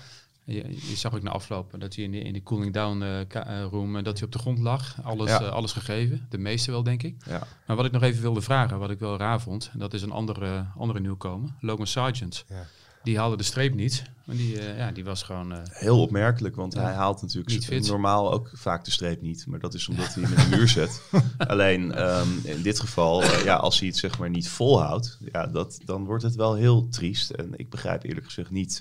je, 0.46 0.70
je 0.90 0.96
zag 0.96 1.14
ook 1.16 1.22
na 1.24 1.32
afloop 1.32 1.72
dat 1.78 1.96
hij 1.96 2.04
in 2.04 2.12
de, 2.12 2.20
in 2.20 2.34
de 2.34 2.44
cooling 2.44 2.74
down 2.74 3.02
eh, 3.02 3.22
eh, 3.22 3.68
room, 3.72 3.96
eh, 3.98 4.04
dat 4.04 4.18
hij 4.18 4.26
op 4.28 4.32
de 4.34 4.40
grond 4.40 4.60
lag. 4.60 4.96
Alles, 5.04 5.30
Ja. 5.30 5.38
alles 5.38 5.72
gegeven. 5.72 6.26
De 6.30 6.38
meeste 6.38 6.72
wel, 6.72 6.84
denk 6.84 7.04
ik. 7.04 7.16
ja. 7.26 7.48
Maar 7.68 7.76
wat 7.76 7.86
ik 7.86 7.92
nog 7.92 8.02
even 8.02 8.22
wilde 8.22 8.42
vragen, 8.42 8.80
wat 8.80 8.90
ik 8.90 9.00
wel 9.00 9.18
raar 9.18 9.42
vond, 9.42 9.70
en 9.74 9.80
dat 9.80 9.94
is 9.94 10.02
een 10.02 10.12
andere, 10.12 10.66
andere 10.78 11.00
nieuwkomer, 11.00 11.50
Logan 11.60 11.88
Sargent. 11.88 12.46
Ja. 12.50 12.66
Die 13.04 13.18
haalde 13.18 13.38
de 13.38 13.44
streep 13.44 13.74
niet. 13.74 14.04
Maar 14.26 14.36
die, 14.36 14.60
eh, 14.60 14.78
ja, 14.78 14.92
die 14.92 15.04
was 15.04 15.24
gewoon... 15.24 15.52
eh, 15.54 15.60
heel 15.64 16.02
opmerkelijk, 16.02 16.56
want 16.56 16.74
Ja. 16.74 16.82
hij 16.82 16.94
haalt 16.94 17.22
natuurlijk 17.22 17.86
normaal 17.88 18.34
ook 18.34 18.52
vaak 18.54 18.86
de 18.86 18.92
streep 18.92 19.22
niet, 19.22 19.46
maar 19.48 19.60
dat 19.60 19.74
is 19.74 19.88
omdat 19.88 20.06
hij 20.14 20.24
hem 20.24 20.34
in 20.38 20.50
de 20.50 20.56
muur 20.56 20.68
zet. 20.68 21.02
Alleen 21.38 21.94
ehm, 21.94 22.28
in 22.44 22.62
dit 22.62 22.80
geval, 22.80 23.24
eh, 23.24 23.44
ja, 23.44 23.56
als 23.56 23.80
hij 23.80 23.88
het 23.88 23.98
zeg 23.98 24.18
maar 24.20 24.30
niet 24.30 24.50
volhoudt, 24.50 25.18
ja, 25.32 25.48
dat, 25.48 25.80
dan 25.86 26.06
wordt 26.06 26.24
het 26.24 26.36
wel 26.36 26.54
heel 26.56 26.88
triest. 26.90 27.30
En 27.30 27.52
ik 27.56 27.70
begrijp 27.70 28.04
eerlijk 28.04 28.26
gezegd 28.26 28.52
niet 28.52 28.80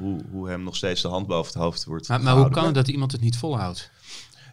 hoe, 0.00 0.20
hoe 0.30 0.48
hem 0.48 0.62
nog 0.62 0.76
steeds 0.76 1.02
de 1.02 1.08
hand 1.08 1.26
boven 1.26 1.52
het 1.52 1.62
hoofd 1.62 1.84
wordt 1.84 2.08
maar, 2.08 2.22
maar 2.22 2.36
hoe 2.36 2.50
kan 2.50 2.64
het 2.64 2.74
dat 2.74 2.88
iemand 2.88 3.12
het 3.12 3.20
niet 3.20 3.36
volhoudt? 3.38 3.90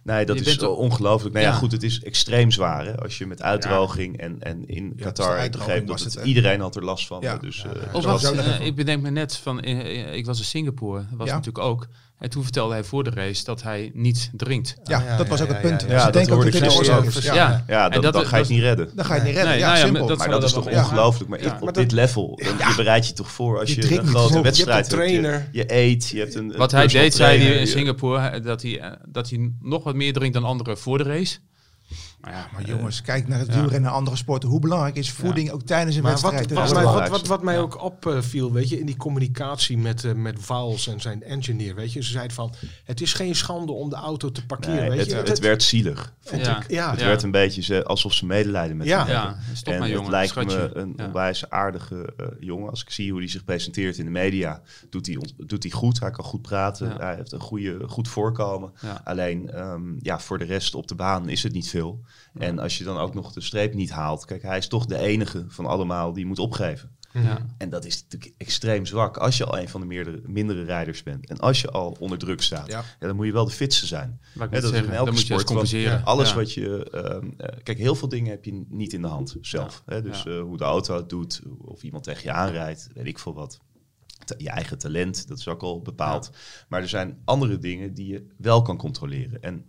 Nee, 0.04 0.26
dat 0.26 0.40
Je 0.40 0.46
is 0.46 0.60
ongelooflijk. 0.64 1.34
Nou 1.36 1.46
ja. 1.46 1.52
Ja. 1.52 1.58
goed, 1.58 1.72
het 1.72 1.84
is 1.84 2.02
extreem 2.04 2.52
zwaar. 2.52 2.86
Hè? 2.86 2.98
Als 2.98 3.18
je 3.18 3.26
met 3.26 3.42
uitdroging 3.42 4.18
en, 4.18 4.42
en 4.42 4.68
in 4.68 4.96
Qatar, 4.96 5.50
begreep 5.50 5.88
dat 5.88 6.02
was 6.04 6.14
het, 6.14 6.26
iedereen 6.26 6.60
had 6.60 6.76
er 6.76 6.84
last 6.84 7.08
van. 7.08 7.20
Dus, 7.42 7.58
Ja, 7.62 7.70
eh, 7.70 7.76
ja. 7.76 7.80
het 7.86 7.94
Of 7.96 8.04
was- 8.06 8.32
eh, 8.32 8.66
ik 8.66 8.76
bedenk 8.76 9.02
me 9.02 9.10
net 9.10 9.38
van, 9.38 9.60
eh, 9.62 10.14
ik 10.14 10.26
was 10.26 10.40
in 10.40 10.46
Singapore, 10.46 11.00
dat 11.10 11.18
was 11.18 11.28
Ja. 11.28 11.34
natuurlijk 11.36 11.66
ook. 11.66 11.88
En 12.24 12.30
toen 12.30 12.44
vertelde 12.44 12.74
hij 12.74 12.84
voor 12.84 13.04
de 13.04 13.10
race 13.10 13.44
dat 13.44 13.64
hij 13.64 13.92
niet 13.94 14.30
drinkt. 14.34 14.76
Ja, 14.84 15.04
Ja, 15.08 15.18
dat 15.18 15.28
was 15.28 15.38
ja, 15.40 15.46
ook 15.46 15.52
het 15.52 15.62
punt. 15.62 15.86
ja, 15.90 16.12
dat 16.12 16.28
hoorde 16.28 16.46
ik 16.48 16.52
dit 16.52 16.62
de 16.62 16.70
gisteren 16.70 16.96
oorzaak 16.98 17.10
is. 17.16 17.18
ook. 17.30 17.36
Ja. 17.36 17.64
Ja. 17.68 17.90
dan, 17.90 18.02
dat- 18.02 18.14
dan 18.14 18.26
ga 18.26 18.36
je 18.36 18.42
het 18.42 18.52
niet 18.52 18.62
redden. 18.62 18.90
Dan 18.96 19.06
ga 19.06 19.14
je 19.14 19.20
het 19.20 19.28
niet 19.30 19.36
redden. 19.38 19.52
Nee, 19.54 19.60
ja, 19.62 19.66
nou 19.68 19.78
ja, 19.80 19.84
simpel. 19.86 20.08
dat- 20.08 20.18
Maar 20.18 20.30
dat 20.30 20.44
is 20.44 20.52
toch 20.54 20.68
ongelooflijk. 20.68 21.30
Maar 21.30 21.62
op 21.62 21.74
dit 21.74 21.92
level, 21.92 22.40
je 22.44 22.74
bereidt 22.76 23.08
je 23.08 23.14
toch 23.14 23.32
voor 23.32 23.60
als 23.60 23.74
Je 23.74 23.98
een 24.00 24.06
grote 24.08 24.42
wedstrijd 24.42 24.78
hebt. 24.78 24.90
trainer. 24.90 25.48
Je, 25.52 25.58
je 25.58 25.74
eet, 25.74 26.10
je 26.10 26.20
hebt 26.20 26.36
een, 26.36 26.54
Wat 26.58 26.72
hij 26.72 26.88
deed, 26.88 27.14
zei 27.14 27.40
hij 27.44 27.54
in 27.60 27.68
Singapore, 27.68 28.40
dat 28.40 28.62
hij, 28.62 28.80
eh, 28.80 28.92
dat 29.08 29.30
hij 29.30 29.52
nog 29.62 29.84
wat 29.84 29.96
meer 29.96 30.14
drinkt 30.14 30.34
dan 30.34 30.44
anderen 30.44 30.78
voor 30.78 30.98
de 30.98 31.04
race. 31.04 31.38
Maar 32.24 32.34
ja, 32.34 32.48
Maar 32.54 32.64
jongens, 32.66 33.02
kijk 33.02 33.28
naar 33.28 33.40
het 33.40 33.48
Ja. 33.48 33.54
wielrennen 33.60 33.90
en 33.90 33.96
andere 33.96 34.18
sporten. 34.18 34.50
Hoe 34.50 34.60
belangrijk 34.60 34.96
is 34.96 35.12
voeding 35.12 35.52
ook 35.52 35.62
tijdens 35.62 35.96
een 35.96 36.02
Maar 36.04 36.12
wat, 36.12 36.22
wedstrijd? 36.22 36.50
wat, 36.54 36.70
het 36.70 37.10
wat, 37.10 37.10
wat, 37.10 37.28
wat 37.28 37.44
mij 37.44 37.54
Ja. 37.54 37.60
ook 37.60 37.82
opviel, 37.82 38.52
weet 38.52 38.70
je, 38.70 38.80
in 38.80 38.86
die 38.86 38.98
communicatie 38.98 39.78
met, 39.78 40.04
eh, 40.04 40.14
met 40.14 40.36
Vals 40.40 40.88
en 40.88 41.02
zijn 41.02 41.24
engineer, 41.24 41.76
weet 41.76 41.94
je, 41.94 42.04
ze 42.04 42.12
zei 42.12 42.30
van, 42.32 42.54
het 42.84 43.02
is 43.02 43.14
geen 43.14 43.36
schande 43.36 43.72
om 43.72 43.90
de 43.90 43.96
auto 43.96 44.32
te 44.32 44.46
parkeren, 44.46 44.76
Nee, 44.80 44.90
weet 44.90 45.00
het, 45.00 45.10
je. 45.10 45.16
het 45.16 45.40
werd 45.40 45.64
zielig. 45.64 46.14
vond 46.22 46.46
Ja. 46.46 46.58
ik. 46.62 46.70
ja, 46.72 46.92
Het 46.92 47.00
Ja. 47.00 47.06
werd 47.06 47.24
een 47.24 47.32
beetje 47.32 47.62
ze- 47.62 47.84
alsof 47.84 48.14
ze 48.14 48.26
medelijden 48.26 48.78
met 48.78 48.88
Ja. 48.88 49.00
hem 49.00 49.08
ja, 49.08 49.26
en 49.64 49.80
maar 49.80 49.90
het 49.90 50.08
lijkt 50.08 50.30
schatje. 50.30 50.58
me 50.58 50.78
een 50.78 50.94
Ja. 50.98 51.06
onwijs 51.06 51.50
aardige 51.50 52.14
eh, 52.18 52.26
jongen. 52.40 52.70
Als 52.70 52.82
ik 52.82 52.90
zie 52.90 53.12
hoe 53.12 53.20
hij 53.20 53.30
zich 53.30 53.44
presenteert 53.44 53.98
in 53.98 54.06
de 54.06 54.12
media, 54.12 54.62
doet 54.90 55.06
hij, 55.06 55.18
doet 55.38 55.64
hij 55.64 55.72
goed. 55.72 56.00
Hij 56.00 56.12
kan 56.12 56.26
goed 56.26 56.42
praten. 56.42 56.88
Ja. 56.90 56.98
Hij 56.98 57.16
heeft 57.16 57.32
een 57.32 57.40
goede, 57.40 57.80
goed 57.88 58.08
voorkomen. 58.08 58.72
Ja. 58.82 59.02
Alleen, 59.04 59.50
ehm, 59.52 59.82
ja, 60.02 60.20
voor 60.20 60.38
de 60.38 60.46
rest 60.46 60.76
op 60.76 60.88
de 60.88 60.96
baan 60.96 61.30
is 61.30 61.44
het 61.44 61.54
niet 61.54 61.70
veel. 61.70 62.02
En 62.38 62.60
als 62.60 62.78
je 62.78 62.84
dan 62.84 62.98
ook 62.98 63.14
nog 63.14 63.32
de 63.32 63.42
streep 63.42 63.74
niet 63.74 63.92
haalt. 63.92 64.26
Kijk, 64.26 64.42
hij 64.42 64.58
is 64.58 64.68
toch 64.68 64.86
de 64.86 64.98
enige 64.98 65.46
van 65.48 65.66
allemaal 65.66 66.14
die 66.14 66.26
moet 66.26 66.40
opgeven. 66.40 66.92
Ja. 67.14 67.46
En 67.58 67.70
dat 67.70 67.86
is 67.86 68.04
natuurlijk 68.04 68.34
extreem 68.38 68.86
zwak 68.86 69.18
als 69.18 69.38
je 69.38 69.46
al 69.46 69.58
een 69.60 69.70
van 69.70 69.82
de 69.82 69.88
meerdere, 69.88 70.22
mindere 70.26 70.64
rijders 70.64 71.04
bent. 71.04 71.30
En 71.30 71.40
als 71.40 71.62
je 71.62 71.72
al 71.72 71.96
onder 72.00 72.18
druk 72.18 72.42
staat, 72.42 72.68
Ja. 72.72 72.84
ja. 73.00 73.08
dan 73.08 73.16
moet 73.16 73.26
je 73.26 73.32
wel 73.32 73.46
de 73.46 73.52
fitste 73.52 73.86
zijn. 73.86 74.20
Dat 74.34 74.52
is 74.64 74.70
in 74.70 74.76
elke 74.76 74.92
dan 74.96 75.06
moet 75.06 75.18
je 75.18 75.20
sport, 75.20 75.30
want 75.30 75.46
compenseren. 75.46 76.04
Alles 76.06 76.30
Ja. 76.30 76.36
wat 76.36 76.54
je... 76.54 76.90
ehm, 76.90 77.30
eh, 77.38 77.58
kijk, 77.64 77.78
heel 77.78 77.96
veel 77.96 78.10
dingen 78.10 78.30
heb 78.32 78.46
je 78.46 78.66
niet 78.70 78.94
in 78.94 79.02
de 79.02 79.08
hand 79.08 79.36
zelf. 79.42 79.84
Hè? 79.86 80.02
Dus 80.02 80.24
Ja. 80.24 80.32
eh, 80.32 80.42
hoe 80.42 80.58
de 80.58 80.64
auto 80.64 80.96
het 80.96 81.10
doet, 81.10 81.42
of 81.58 81.84
iemand 81.84 82.04
tegen 82.04 82.24
je 82.24 82.32
aanrijdt, 82.32 82.90
weet 82.94 83.06
ik 83.08 83.20
veel 83.20 83.34
wat. 83.34 83.60
Je 84.38 84.50
eigen 84.50 84.78
talent, 84.78 85.28
dat 85.28 85.38
is 85.40 85.48
ook 85.48 85.62
al 85.62 85.82
bepaald. 85.82 86.30
Maar 86.70 86.82
er 86.82 86.90
zijn 86.90 87.22
andere 87.26 87.58
dingen 87.58 87.94
die 87.94 88.08
je 88.08 88.28
wel 88.38 88.62
kan 88.62 88.78
controleren. 88.78 89.42
En 89.42 89.66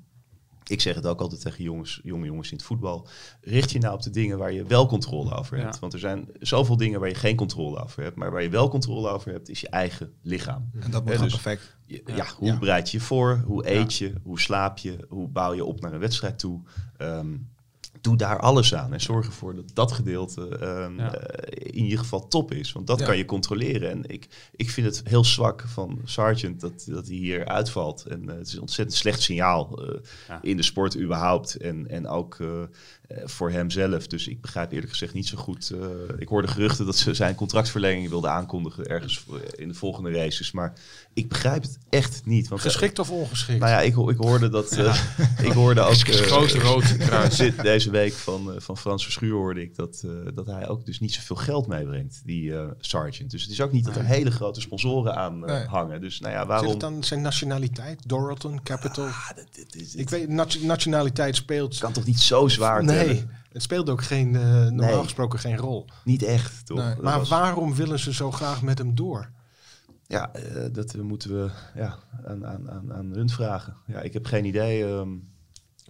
ik 0.66 0.81
zeg 0.81 0.94
het 0.94 1.07
ook 1.07 1.20
altijd 1.20 1.40
tegen 1.40 1.64
jongens, 1.64 2.00
jonge 2.03 2.27
jongens 2.27 2.50
in 2.50 2.57
het 2.57 2.66
voetbal. 2.66 3.09
Richt 3.40 3.71
je 3.71 3.79
nou 3.79 3.94
op 3.94 4.02
de 4.02 4.10
dingen 4.10 4.38
waar 4.38 4.52
je 4.52 4.65
wel 4.65 4.87
controle 4.87 5.35
over 5.35 5.58
hebt. 5.58 5.75
Ja. 5.75 5.81
Want 5.81 5.92
er 5.92 5.98
zijn 5.98 6.29
zoveel 6.40 6.77
dingen 6.77 7.00
waar 7.00 7.08
je 7.08 7.15
geen 7.15 7.37
controle 7.37 7.83
over 7.83 8.02
hebt. 8.02 8.17
Maar 8.17 8.31
waar 8.31 8.42
je 8.42 8.48
wel 8.48 8.69
controle 8.69 9.08
over 9.08 9.33
hebt, 9.33 9.48
is 9.48 9.60
je 9.60 9.69
eigen 9.69 10.12
lichaam. 10.23 10.71
En 10.81 10.90
dat 10.90 11.04
moet 11.04 11.19
dus- 11.19 11.33
perfect. 11.33 11.77
Je- 11.87 12.02
Ja. 12.06 12.17
Ja, 12.17 12.27
hoe 12.37 12.46
Ja. 12.48 12.58
bereid 12.58 12.90
je 12.90 12.98
je 12.98 13.02
voor? 13.04 13.42
Hoe 13.46 13.71
eet 13.71 13.94
je? 13.94 14.12
Hoe 14.23 14.40
slaap 14.40 14.79
je? 14.79 15.06
Hoe 15.08 15.29
bouw 15.29 15.52
je 15.54 15.65
op 15.65 15.81
naar 15.81 15.92
een 15.92 15.98
wedstrijd 15.98 16.38
toe? 16.38 16.60
Ehm, 16.96 17.37
doe 18.00 18.16
daar 18.16 18.38
alles 18.38 18.74
aan 18.74 18.92
en 18.92 19.00
zorg 19.00 19.26
ervoor 19.26 19.54
dat 19.54 19.64
dat 19.74 19.92
gedeelte 19.92 20.48
ehm, 20.58 20.98
Ja. 20.98 21.14
eh, 21.14 21.66
in 21.76 21.82
ieder 21.84 21.98
geval 21.98 22.28
top 22.28 22.52
is. 22.52 22.72
Want 22.72 22.86
dat 22.86 22.98
Ja. 22.98 23.04
kan 23.06 23.16
je 23.16 23.24
controleren. 23.24 23.90
En 23.90 24.04
ik, 24.06 24.28
ik 24.56 24.70
vind 24.70 24.86
het 24.86 25.02
heel 25.04 25.24
zwak 25.24 25.64
van 25.66 26.00
Sargent 26.04 26.60
dat, 26.60 26.84
dat 26.88 27.06
hij 27.06 27.16
hier 27.16 27.44
uitvalt. 27.46 28.04
En 28.06 28.28
eh, 28.30 28.36
het 28.36 28.46
is 28.46 28.52
een 28.52 28.60
ontzettend 28.60 28.96
slecht 28.98 29.22
signaal 29.22 29.82
eh, 29.82 29.94
Ja. 30.28 30.38
in 30.42 30.56
de 30.56 30.62
sport 30.62 30.96
überhaupt. 30.98 31.54
En, 31.56 31.88
en 31.90 32.08
ook 32.08 32.36
voor 33.24 33.50
hemzelf. 33.50 34.06
Dus 34.06 34.28
ik 34.28 34.40
begrijp 34.40 34.72
eerlijk 34.72 34.90
gezegd 34.90 35.14
niet 35.14 35.26
zo 35.28 35.36
goed. 35.36 35.72
ik 36.18 36.28
hoorde 36.28 36.48
geruchten 36.48 36.86
dat 36.86 36.96
ze 36.96 37.14
zijn 37.14 37.34
contractverlenging 37.34 38.08
wilden 38.08 38.30
aankondigen 38.30 38.86
ergens 38.86 39.24
in 39.56 39.68
de 39.68 39.74
volgende 39.74 40.10
races. 40.10 40.52
Maar 40.52 40.72
ik 41.12 41.28
begrijp 41.28 41.62
het 41.62 41.78
echt 41.88 42.22
niet. 42.24 42.48
Want, 42.48 42.60
Geschikt 42.60 42.98
of 42.98 43.10
ongeschikt? 43.10 43.58
nou 43.58 43.70
ja, 43.72 43.80
ik, 43.80 43.96
ik 44.10 44.16
hoorde 44.16 44.48
dat. 44.48 44.72
ik 45.42 45.52
hoorde 45.52 45.80
ook. 45.88 45.94
Grote 45.94 46.58
rood 46.58 46.96
kruis. 46.96 47.36
zit 47.44 47.62
deze 47.62 47.83
week 47.90 48.12
van, 48.12 48.52
eh, 48.54 48.60
van 48.60 48.76
Frans 48.76 49.02
Verschuur 49.02 49.32
hoorde 49.32 49.60
ik 49.62 49.76
dat, 49.76 50.02
eh, 50.04 50.10
dat 50.35 50.46
hij 50.46 50.68
ook 50.68 50.87
dus 50.87 51.00
niet 51.00 51.12
zoveel 51.12 51.37
geld 51.37 51.66
meebrengt, 51.66 52.22
die 52.24 52.56
eh 52.56 52.66
Sargent. 52.78 53.30
Dus 53.30 53.42
het 53.42 53.50
is 53.50 53.60
ook 53.60 53.72
niet 53.72 53.85
dat 53.85 53.96
er 53.96 54.04
hele 54.04 54.30
grote 54.30 54.60
sponsoren 54.60 55.16
aan 55.16 55.38
Nee. 55.38 55.64
hangen. 55.66 56.00
Dus 56.00 56.20
nou 56.20 56.32
ja, 56.32 56.46
waarom? 56.46 56.70
het 56.70 56.80
dan 56.80 57.04
zijn 57.04 57.20
nationaliteit? 57.20 58.08
Doralton, 58.08 58.62
Capital? 58.62 59.06
Ah, 59.06 59.30
dit 59.70 59.94
ik 59.98 60.10
weet, 60.10 60.28
nat- 60.28 60.62
nationaliteit 60.62 61.37
speelt... 61.37 61.78
kan 61.78 61.92
toch 61.92 62.04
niet 62.06 62.20
zo 62.20 62.48
zwaar 62.48 62.85
nee, 62.85 63.06
tellen? 63.06 63.30
het 63.52 63.62
speelt 63.62 63.90
ook 63.90 64.02
geen, 64.02 64.30
normaal 64.30 64.72
Nee. 64.94 65.02
gesproken 65.02 65.38
geen 65.38 65.56
rol. 65.56 65.87
Niet 66.04 66.22
echt, 66.22 66.66
toch? 66.66 66.78
Nee. 66.78 66.94
Maar 67.00 67.18
was- 67.18 67.28
waarom 67.28 67.74
willen 67.74 67.98
ze 67.98 68.12
zo 68.12 68.30
graag 68.30 68.62
met 68.62 68.78
hem 68.78 68.94
door? 68.94 69.30
Ja, 70.06 70.30
dat 70.72 70.96
moeten 70.96 71.30
we 71.42 71.50
ja, 71.74 71.98
aan, 72.26 72.46
aan, 72.46 72.70
aan, 72.70 72.92
aan 72.92 73.10
hun 73.12 73.28
vragen. 73.28 73.76
Ja, 73.87 74.00
ik 74.00 74.12
heb 74.12 74.26
geen 74.26 74.44
idee 74.44 74.85
ehm, 74.85 75.08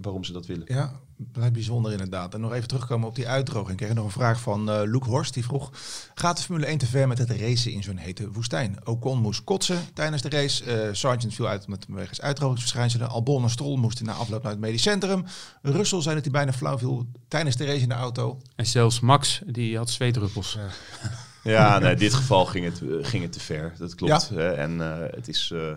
waarom 0.01 0.25
ze 0.25 0.33
dat 0.33 0.47
willen. 0.47 0.65
Ja, 0.67 1.01
vrij 1.33 1.51
bijzonder 1.51 1.93
inderdaad. 1.93 2.35
En 2.35 2.41
nog 2.41 2.53
even 2.53 2.69
terugkomen 2.69 3.09
op 3.09 3.15
die 3.15 3.29
uitdroging. 3.29 3.71
Ik 3.71 3.77
kreeg 3.77 3.95
nog 3.95 4.05
een 4.05 4.11
vraag 4.11 4.41
van 4.41 4.71
eh 4.71 4.81
Luke 4.85 5.09
Horst. 5.09 5.35
Die 5.35 5.45
vroeg, 5.45 5.71
gaat 6.15 6.37
de 6.37 6.43
Formule 6.43 6.67
1 6.67 6.79
te 6.79 6.87
ver 6.87 7.09
met 7.09 7.19
het 7.19 7.31
racen 7.31 7.73
in 7.73 7.83
zo'n 7.83 7.97
hete 7.97 8.31
woestijn? 8.31 8.79
Ocon 8.85 9.19
moest 9.19 9.45
kotsen 9.45 9.79
tijdens 9.95 10.23
de 10.23 10.29
race. 10.29 10.65
Eh 10.65 10.89
Sargent 10.93 11.35
viel 11.35 11.47
uit 11.47 11.69
met 11.69 11.87
wegens 11.89 12.21
uitdrogingsverschijnselen. 12.21 13.09
Albon 13.09 13.43
en 13.43 13.51
Stroll 13.51 13.79
moesten 13.79 14.07
na 14.07 14.13
afloop 14.13 14.43
naar 14.43 14.53
het 14.53 14.61
medisch 14.61 14.83
centrum. 14.83 15.25
Russell 15.63 16.01
zei 16.01 16.15
dat 16.15 16.25
hij 16.25 16.33
bijna 16.33 16.53
flauw 16.53 16.79
viel 16.79 17.07
tijdens 17.29 17.57
de 17.57 17.65
race 17.65 17.81
in 17.81 17.89
de 17.89 17.95
auto. 17.95 18.41
En 18.57 18.67
zelfs 18.67 19.01
Max, 19.01 19.41
die 19.47 19.77
had 19.77 19.91
zweetdruppels. 19.91 20.59
Ja, 21.45 21.79
nee, 21.79 21.93
in 21.93 21.99
dit 21.99 22.15
geval 22.15 22.45
ging 22.47 22.65
het, 22.65 22.83
eh, 22.83 22.89
ging 23.01 23.23
het 23.23 23.33
te 23.33 23.41
ver. 23.41 23.73
Dat 23.79 23.95
klopt. 23.95 24.29
hè. 24.29 24.53
En 24.53 24.81
eh, 24.81 25.15
het 25.15 25.29
is 25.29 25.51
eh, 25.55 25.73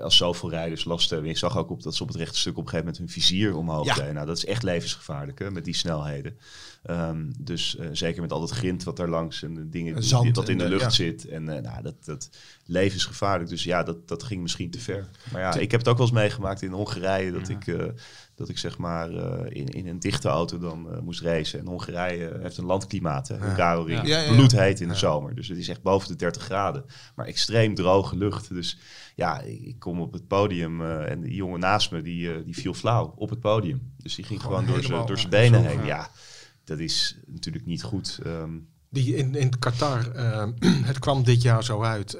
als 0.00 0.16
zoveel 0.16 0.50
rijders 0.50 0.84
last 0.84 1.10
hebben. 1.10 1.28
Je 1.28 1.36
zag 1.36 1.58
ook 1.58 1.70
op 1.70 1.82
dat 1.82 1.94
ze 1.94 2.02
op 2.02 2.08
het 2.08 2.16
rechte 2.16 2.38
stuk 2.38 2.52
op 2.56 2.64
een 2.64 2.68
gegeven 2.68 2.86
moment 2.86 2.98
hun 2.98 3.22
vizier 3.22 3.56
omhoog 3.56 3.86
Ja. 3.86 3.94
deden. 3.94 4.14
Nou, 4.14 4.26
dat 4.26 4.36
is 4.36 4.44
echt 4.44 4.62
levensgevaarlijk 4.62 5.38
hè, 5.38 5.50
met 5.50 5.64
die 5.64 5.74
snelheden. 5.74 6.36
Ehm, 6.82 7.30
dus 7.38 7.76
eh, 7.76 7.86
zeker 7.92 8.22
met 8.22 8.32
al 8.32 8.40
dat 8.40 8.50
grind 8.50 8.84
wat 8.84 8.96
daar 8.96 9.08
langs 9.08 9.42
en 9.42 9.54
de 9.54 9.68
dingen 9.68 10.00
die, 10.00 10.32
wat 10.32 10.48
in 10.48 10.58
de 10.58 10.68
lucht 10.68 10.82
ja. 10.82 10.90
zit. 10.90 11.28
En 11.28 11.48
eh, 11.48 11.62
nou, 11.62 11.82
dat, 11.82 12.04
dat 12.04 12.30
levensgevaarlijk. 12.66 13.50
Dus 13.50 13.64
ja, 13.64 13.82
dat, 13.82 14.08
dat 14.08 14.22
ging 14.22 14.42
misschien 14.42 14.70
te 14.70 14.80
ver. 14.80 15.08
Maar 15.32 15.40
ja, 15.40 15.54
ik 15.54 15.70
heb 15.70 15.80
het 15.80 15.88
ook 15.88 15.96
wel 15.96 16.06
eens 16.06 16.14
meegemaakt 16.16 16.62
in 16.62 16.72
Hongarije 16.72 17.32
dat 17.32 17.48
ik. 17.48 17.66
eh, 17.66 17.84
dat 18.36 18.48
ik 18.48 18.58
zeg 18.58 18.78
maar 18.78 19.10
in, 19.52 19.66
in 19.66 19.86
een 19.86 19.98
dichte 19.98 20.28
auto 20.28 20.58
dan 20.58 21.04
moest 21.04 21.20
racen. 21.20 21.58
En 21.58 21.66
Hongarije 21.66 22.38
heeft 22.42 22.56
een 22.56 22.64
landklimaat, 22.64 23.28
hè, 23.28 23.34
een 23.34 23.56
ja, 23.56 24.04
ja. 24.04 24.32
Bloedheet 24.34 24.80
in 24.80 24.88
de 24.88 24.94
zomer. 24.94 25.34
Dus 25.34 25.48
het 25.48 25.58
is 25.58 25.68
echt 25.68 25.82
boven 25.82 26.08
de 26.08 26.16
30 26.16 26.42
graden. 26.42 26.84
Maar 27.14 27.26
extreem 27.26 27.74
droge 27.74 28.16
lucht. 28.16 28.48
Dus 28.48 28.78
ja, 29.14 29.40
ik 29.40 29.78
kom 29.78 30.00
op 30.00 30.12
het 30.12 30.26
podium 30.26 30.80
eh, 30.80 31.10
en 31.10 31.20
die 31.20 31.34
jongen 31.34 31.60
naast 31.60 31.90
me, 31.90 32.02
die, 32.02 32.32
eh, 32.34 32.44
die 32.44 32.54
viel 32.56 32.74
flauw 32.74 33.12
op 33.16 33.30
het 33.30 33.40
podium. 33.40 33.92
Dus 33.96 34.14
die 34.14 34.24
ging 34.24 34.40
Gewoon 34.40 34.56
gewoon, 34.56 34.72
door 34.72 34.82
helemaal, 34.82 35.06
zijn 35.06 35.16
door 35.16 35.30
zijn 35.30 35.44
ja, 35.44 35.50
benen 35.50 35.70
heen. 35.70 35.86
ja. 35.86 35.96
Ja, 35.96 36.10
dat 36.64 36.78
is 36.78 37.18
natuurlijk 37.26 37.66
niet 37.66 37.82
goed. 37.82 38.20
Ehm, 38.24 38.50
Die 38.88 39.16
in, 39.16 39.34
in 39.34 39.58
Qatar, 39.58 40.10
eh, 40.10 40.46
het 40.90 40.98
kwam 40.98 41.24
dit 41.24 41.42
jaar 41.42 41.64
zo 41.64 41.82
uit. 41.82 42.18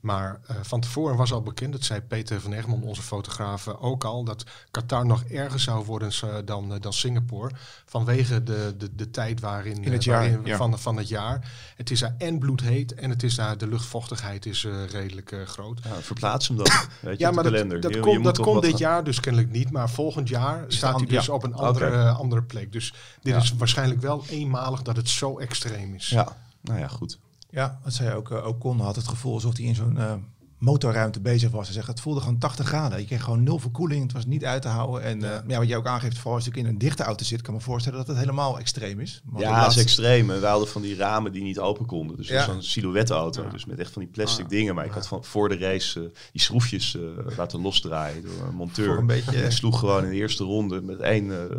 Maar 0.00 0.40
eh, 0.46 0.56
van 0.62 0.80
tevoren 0.80 1.16
was 1.16 1.32
al 1.32 1.42
bekend, 1.42 1.72
dat 1.72 1.84
zei 1.84 2.00
Peter 2.00 2.40
van 2.40 2.52
Egmond, 2.52 2.84
onze 2.84 3.02
fotograaf, 3.02 3.66
eh, 3.66 3.84
ook 3.84 4.04
al, 4.04 4.24
dat 4.24 4.44
Qatar 4.70 5.06
nog 5.06 5.22
erger 5.24 5.60
zou 5.60 5.84
worden 5.84 6.10
eh, 6.22 6.28
dan, 6.44 6.78
dan 6.80 6.92
Singapore. 6.92 7.54
Vanwege 7.86 8.42
de, 8.42 8.74
de, 8.78 8.94
de 8.94 9.10
tijd 9.10 9.40
waarin, 9.40 9.84
In 9.84 9.92
het 9.92 10.04
jaar, 10.04 10.18
waarin- 10.20 10.40
ja. 10.46 10.56
van, 10.56 10.78
van 10.78 10.96
het 10.96 11.08
jaar. 11.08 11.52
Het 11.76 11.90
is 11.90 12.00
daar 12.00 12.14
en 12.18 12.38
bloedheet 12.38 12.94
en 12.94 13.10
het 13.10 13.22
is 13.22 13.34
daar, 13.34 13.58
de 13.58 13.68
luchtvochtigheid 13.68 14.46
is 14.46 14.64
eh, 14.64 14.84
redelijk 14.86 15.32
eh, 15.32 15.42
groot. 15.42 15.80
ja, 15.84 15.94
verplaats 16.00 16.48
hem 16.48 16.56
dan. 16.56 16.66
Weet 17.00 17.18
je, 17.18 17.24
Ja, 17.24 17.28
de 17.28 17.34
maar 17.34 17.44
dat, 17.44 17.52
kalender. 17.52 17.80
dat 17.80 17.94
Je- 17.94 18.00
komt, 18.00 18.24
dat 18.24 18.38
komt 18.38 18.62
dit 18.62 18.70
gaan- 18.70 18.80
jaar 18.80 19.04
dus 19.04 19.20
kennelijk 19.20 19.52
niet. 19.52 19.70
Maar 19.70 19.90
volgend 19.90 20.28
jaar 20.28 20.64
staat 20.68 20.96
hij 20.96 21.06
dus 21.06 21.26
ja. 21.26 21.32
op 21.32 21.42
een 21.42 21.54
andere, 21.54 22.08
andere 22.10 22.42
plek. 22.42 22.72
Dus 22.72 22.94
dit 23.22 23.32
Ja. 23.34 23.40
is 23.40 23.52
waarschijnlijk 23.56 24.00
wel 24.00 24.24
eenmalig 24.28 24.82
dat 24.82 24.96
het 24.96 25.08
zo 25.08 25.38
extreem 25.38 25.94
is. 25.94 26.08
Ja, 26.08 26.36
nou 26.60 26.78
ja, 26.78 26.88
goed. 26.88 27.18
Ja, 27.50 27.78
dat 27.84 27.92
zei 27.94 28.14
ook. 28.14 28.30
eh, 28.30 28.46
Ocon 28.46 28.80
had 28.80 28.96
het 28.96 29.08
gevoel 29.08 29.32
alsof 29.34 29.56
hij 29.56 29.66
in 29.66 29.74
zo'n 29.74 29.98
eh, 29.98 30.14
motorruimte 30.58 31.20
bezig 31.20 31.50
was. 31.50 31.64
Hij 31.64 31.74
zegt, 31.74 31.86
het 31.86 32.00
voelde 32.00 32.20
gewoon 32.20 32.38
80 32.38 32.66
graden. 32.66 32.98
Je 33.00 33.04
kreeg 33.06 33.22
gewoon 33.22 33.42
nul 33.42 33.58
verkoeling. 33.58 34.02
Het 34.02 34.12
was 34.12 34.26
niet 34.26 34.44
uit 34.44 34.62
te 34.62 34.68
houden. 34.68 35.02
En 35.02 35.20
ja, 35.20 35.42
ja 35.46 35.58
wat 35.58 35.68
jij 35.68 35.76
ook 35.76 35.86
aangeeft, 35.86 36.16
vooral 36.18 36.34
als 36.34 36.44
je 36.44 36.50
in 36.50 36.66
een 36.66 36.78
dichte 36.78 37.02
auto 37.02 37.24
zit, 37.24 37.42
kan 37.42 37.54
ik 37.54 37.60
me 37.60 37.66
voorstellen 37.66 37.98
dat 37.98 38.06
het 38.06 38.16
helemaal 38.18 38.58
extreem 38.58 39.00
is. 39.00 39.20
Want 39.24 39.44
Ja, 39.44 39.62
dat 39.62 39.70
is 39.70 39.76
extreem. 39.76 40.30
En 40.30 40.40
We 40.40 40.46
hadden 40.46 40.68
van 40.68 40.82
die 40.82 40.96
ramen 40.96 41.32
die 41.32 41.42
niet 41.42 41.58
open 41.58 41.86
konden. 41.86 42.16
Dus 42.16 42.28
Ja. 42.28 42.44
zo'n 42.44 42.62
silhouette-auto. 42.62 43.48
Dus 43.48 43.64
met 43.64 43.78
echt 43.78 43.92
van 43.92 44.02
die 44.02 44.10
plastic 44.10 44.48
dingen. 44.48 44.74
Maar 44.74 44.84
ik 44.84 44.92
had 44.92 45.06
van 45.08 45.24
voor 45.24 45.48
de 45.48 45.56
race 45.58 46.00
eh, 46.00 46.06
die 46.32 46.40
schroefjes 46.40 46.96
eh, 46.96 47.02
laten 47.36 47.60
losdraaien 47.60 48.22
door 48.22 48.46
een 48.48 48.54
monteur. 48.54 48.86
Voor 48.86 48.98
een 48.98 49.06
beetje- 49.06 49.44
Ik 49.44 49.50
sloeg 49.52 49.78
gewoon 49.78 50.04
in 50.04 50.10
de 50.10 50.16
eerste 50.16 50.44
ronde 50.44 50.82
met 50.82 50.98
één 51.00 51.30
eh, 51.50 51.56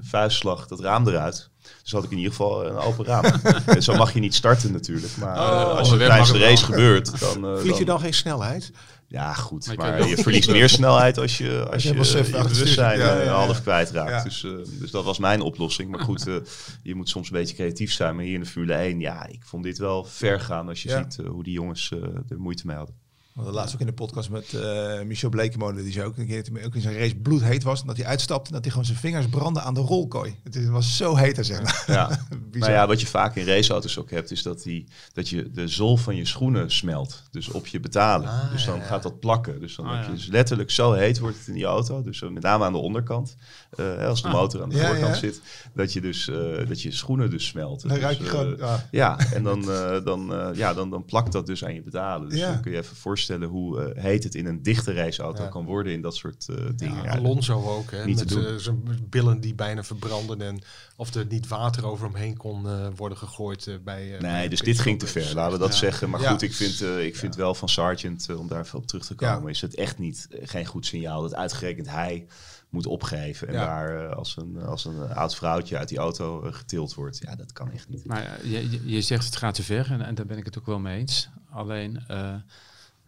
vuistslag 0.00 0.66
dat 0.66 0.80
raam 0.80 1.08
eruit. 1.08 1.50
Dus 1.82 1.92
had 1.92 2.04
ik 2.04 2.10
in 2.10 2.16
ieder 2.16 2.30
geval 2.32 2.66
een 2.66 2.76
open 2.76 3.04
raam. 3.04 3.24
en 3.66 3.82
zo 3.82 3.94
mag 3.96 4.12
je 4.14 4.20
niet 4.20 4.34
starten 4.34 4.72
natuurlijk. 4.72 5.16
Maar 5.16 5.36
eh, 5.36 5.64
als 5.64 5.78
het 5.78 5.80
onderweg 5.92 6.08
tijdens 6.08 6.32
de 6.32 6.38
race 6.38 6.66
wel. 6.66 6.70
gebeurt, 6.70 7.20
dan... 7.20 7.46
eh, 7.46 7.56
Verlies 7.56 7.78
je 7.78 7.84
dan- 7.84 8.00
geen 8.00 8.14
snelheid? 8.14 8.70
Ja, 9.06 9.32
goed. 9.34 9.76
Maar 9.76 9.98
je 10.08 10.14
Maar 10.14 10.22
verliest 10.22 10.50
meer 10.50 10.68
snelheid 10.68 11.18
als 11.18 11.38
je, 11.38 11.66
als 11.72 11.82
je 11.82 11.88
je, 11.88 11.94
je 11.94 12.42
bewustzijn. 12.42 12.98
Ja, 12.98 13.10
eh, 13.10 13.16
ja, 13.18 13.22
ja. 13.24 13.32
half 13.44 13.62
kwijtraakt. 13.62 14.10
Ja. 14.10 14.22
Dus, 14.22 14.44
eh, 14.44 14.50
dus 14.80 14.90
dat 14.90 15.04
was 15.04 15.18
mijn 15.18 15.40
oplossing. 15.40 15.90
Maar 15.90 16.00
goed, 16.00 16.26
eh, 16.26 16.34
je 16.82 16.94
moet 16.94 17.08
soms 17.08 17.30
een 17.30 17.36
beetje 17.36 17.54
creatief 17.54 17.92
zijn. 17.92 18.14
Maar 18.16 18.24
hier 18.24 18.34
in 18.34 18.40
de 18.40 18.46
Formule 18.46 18.74
1, 18.74 19.00
ja, 19.00 19.26
ik 19.26 19.40
vond 19.44 19.64
dit 19.64 19.78
wel 19.78 20.04
ver 20.04 20.40
gaan 20.40 20.68
als 20.68 20.82
je 20.82 20.88
Ja. 20.88 21.02
ziet 21.02 21.18
eh, 21.18 21.30
hoe 21.30 21.42
die 21.44 21.52
jongens 21.52 21.90
eh, 21.92 21.98
er 22.28 22.38
moeite 22.38 22.66
mee 22.66 22.76
hadden. 22.76 22.94
Hadden 23.34 23.54
laatst 23.54 23.74
ook 23.74 23.80
in 23.80 23.86
de 23.86 23.92
podcast 23.92 24.30
met 24.30 24.52
eh, 24.54 25.02
Michel 25.02 25.28
Blekemolen, 25.28 25.82
die 25.84 25.92
zei 25.92 26.06
ook 26.06 26.16
een 26.16 26.26
keer 26.26 26.44
dat 26.44 26.52
hij 26.54 26.64
ook 26.64 26.74
in 26.74 26.80
zijn 26.80 26.98
race 26.98 27.14
bloedheet 27.16 27.62
was. 27.62 27.80
En 27.80 27.86
dat 27.86 27.96
hij 27.96 28.06
uitstapte 28.06 28.46
en 28.46 28.52
dat 28.52 28.60
hij 28.62 28.70
gewoon 28.70 28.86
zijn 28.86 28.98
vingers 28.98 29.26
brandde 29.26 29.60
aan 29.60 29.74
de 29.74 29.80
rolkooi. 29.80 30.34
Het 30.44 30.56
is- 30.56 30.68
was 30.68 30.96
zo 30.96 31.14
heet, 31.16 31.36
hè, 31.36 31.42
zeg 31.42 31.62
maar. 31.62 31.84
Ja. 31.86 32.10
Maar 32.58 32.70
ja, 32.70 32.86
wat 32.86 33.00
je 33.00 33.06
vaak 33.06 33.36
in 33.36 33.46
raceauto's 33.46 33.98
ook 33.98 34.10
hebt, 34.10 34.30
is 34.30 34.42
dat, 34.42 34.62
die, 34.62 34.86
dat 35.12 35.28
je 35.28 35.50
de 35.50 35.68
zool 35.68 35.96
van 35.96 36.16
je 36.16 36.24
schoenen 36.26 36.70
smelt. 36.70 37.22
Dus 37.30 37.48
op 37.48 37.66
je 37.66 37.80
betalen. 37.80 38.28
Ah, 38.28 38.50
dus 38.52 38.64
dan 38.64 38.76
ja, 38.78 38.82
gaat 38.84 39.02
dat 39.02 39.20
plakken. 39.20 39.60
Dus 39.60 39.76
dan 39.76 39.86
Ah, 39.86 39.96
heb 39.96 40.04
je 40.06 40.12
dus 40.12 40.26
letterlijk 40.26 40.70
zo 40.70 40.92
heet 40.92 41.18
wordt 41.18 41.38
het 41.38 41.46
in 41.46 41.54
die 41.54 41.64
auto. 41.64 42.02
Dus 42.02 42.20
met 42.20 42.42
name 42.42 42.64
aan 42.64 42.72
de 42.72 42.78
onderkant. 42.78 43.36
eh, 43.76 44.06
als 44.06 44.22
de 44.22 44.28
Ah. 44.28 44.34
motor 44.34 44.62
aan 44.62 44.68
de 44.68 44.76
Ja, 44.76 44.86
voorkant 44.86 45.14
ja. 45.14 45.20
zit. 45.20 45.40
Dat 45.74 45.92
je 45.92 46.00
dus 46.00 46.28
eh, 46.28 46.68
dat 46.68 46.82
je 46.82 46.90
schoenen 46.90 47.30
dus 47.30 47.46
smelten. 47.46 47.88
Dan 47.88 47.96
Dus, 47.96 48.06
ruik 48.06 48.18
je 48.18 48.24
gewoon... 48.24 48.56
ja. 48.58 48.88
Ja, 48.90 49.18
en 49.34 49.42
dan, 49.50 49.70
eh, 49.70 50.04
dan, 50.04 50.34
eh, 50.34 50.48
ja, 50.54 50.74
dan, 50.74 50.90
dan 50.90 51.04
plakt 51.04 51.32
dat 51.32 51.46
dus 51.46 51.64
aan 51.64 51.74
je 51.74 51.82
betalen. 51.82 52.28
Dus 52.28 52.38
Ja. 52.38 52.52
dan 52.52 52.60
kun 52.60 52.72
je 52.72 52.78
even 52.78 52.96
voorstellen 52.96 53.20
hoe 53.30 53.92
heet 53.94 54.24
het 54.24 54.34
in 54.34 54.46
een 54.46 54.62
dichte 54.62 54.92
raceauto 54.92 55.48
kan 55.48 55.64
worden 55.64 55.92
in 55.92 56.02
dat 56.02 56.16
soort 56.16 56.46
dingen. 56.76 57.02
Ja, 57.02 57.10
Alonso 57.10 57.62
ook, 57.62 57.90
hè, 57.90 58.04
niet 58.04 58.34
met 58.34 58.62
zijn 58.62 58.82
billen 59.08 59.40
die 59.40 59.54
bijna 59.54 59.84
verbranden 59.84 60.40
en 60.42 60.62
of 60.96 61.14
er 61.14 61.26
niet 61.26 61.48
water 61.48 61.86
over 61.86 62.06
hem 62.06 62.14
heen 62.14 62.36
kon 62.36 62.90
worden 62.94 63.18
gegooid 63.18 63.78
bij... 63.84 64.16
nee, 64.20 64.48
dus 64.48 64.60
dit 64.60 64.78
ging 64.78 64.98
te 64.98 65.06
ver, 65.06 65.34
laten 65.34 65.52
we 65.52 65.58
dat 65.58 65.74
zeggen. 65.74 66.10
Maar 66.10 66.20
goed, 66.20 66.42
ik 66.42 66.54
vind, 66.54 66.80
ik 66.82 67.16
vind 67.16 67.36
wel 67.36 67.54
van 67.54 67.68
Sargent, 67.68 68.28
om 68.36 68.48
daar 68.48 68.60
even 68.60 68.78
op 68.78 68.86
terug 68.86 69.06
te 69.06 69.14
komen, 69.14 69.50
is 69.50 69.60
het 69.60 69.74
echt 69.74 69.98
niet, 69.98 70.28
geen 70.42 70.66
goed 70.66 70.86
signaal 70.86 71.22
dat 71.22 71.34
uitgerekend 71.34 71.88
hij 71.88 72.26
moet 72.72 72.86
opgeven. 72.86 73.48
En 73.48 73.54
daar 73.54 74.02
uh, 74.02 74.16
als, 74.16 74.36
een, 74.36 74.62
als 74.62 74.84
een 74.84 75.14
oud 75.14 75.34
vrouwtje 75.34 75.78
uit 75.78 75.88
die 75.88 75.98
auto 75.98 76.46
uh, 76.46 76.52
getild 76.52 76.94
wordt. 76.94 77.18
Ja, 77.18 77.36
dat 77.36 77.52
kan 77.52 77.70
echt 77.70 77.88
niet. 77.88 78.04
Maar 78.04 78.46
je, 78.46 78.80
je 78.84 79.00
zegt 79.00 79.24
het 79.24 79.36
gaat 79.36 79.54
te 79.54 79.62
ver 79.62 79.90
en, 79.90 80.00
en 80.00 80.14
daar 80.14 80.26
ben 80.26 80.38
ik 80.38 80.44
het 80.44 80.58
ook 80.58 80.66
wel 80.66 80.78
mee 80.78 80.98
eens. 80.98 81.28
Alleen, 81.50 82.02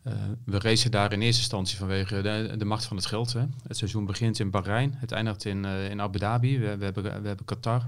uh, 0.04 0.12
we 0.44 0.58
racen 0.58 0.90
daar 0.90 1.12
in 1.12 1.20
eerste 1.20 1.40
instantie 1.40 1.78
vanwege 1.78 2.22
de, 2.22 2.54
de 2.58 2.64
macht 2.64 2.84
van 2.84 2.96
het 2.96 3.06
geld. 3.06 3.32
Hè. 3.32 3.44
Het 3.66 3.76
seizoen 3.76 4.04
begint 4.04 4.38
in 4.38 4.50
Bahrein, 4.50 4.94
het 4.96 5.12
eindigt 5.12 5.44
in, 5.44 5.64
in 5.64 6.00
Abu 6.00 6.18
Dhabi. 6.18 6.58
We, 6.58 6.76
we, 6.76 6.84
hebben, 6.84 7.02
we 7.02 7.28
hebben 7.28 7.44
Qatar. 7.44 7.86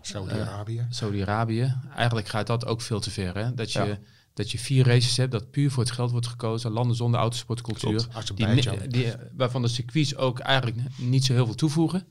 Saudi-Arabië. 0.00 0.86
Saudi-Arabië. 0.90 1.76
Eigenlijk 1.96 2.28
gaat 2.28 2.46
dat 2.46 2.66
ook 2.66 2.80
veel 2.80 3.00
te 3.00 3.10
ver. 3.10 3.36
Hè? 3.36 3.54
Dat 3.54 3.72
je 3.72 3.98
dat 4.34 4.50
je 4.50 4.58
vier 4.58 4.86
races 4.86 5.16
hebt 5.16 5.32
dat 5.32 5.50
puur 5.50 5.70
voor 5.70 5.82
het 5.82 5.92
geld 5.92 6.10
wordt 6.10 6.26
gekozen. 6.26 6.70
Landen 6.70 6.96
zonder 6.96 7.20
autosportcultuur. 7.20 8.06
Die, 8.34 8.88
die, 8.88 9.12
waarvan 9.36 9.62
de 9.62 9.68
circuits 9.68 10.16
ook 10.16 10.38
eigenlijk 10.38 10.76
niet 10.96 11.24
zo 11.24 11.32
heel 11.32 11.46
veel 11.46 11.54
toevoegen. 11.54 12.06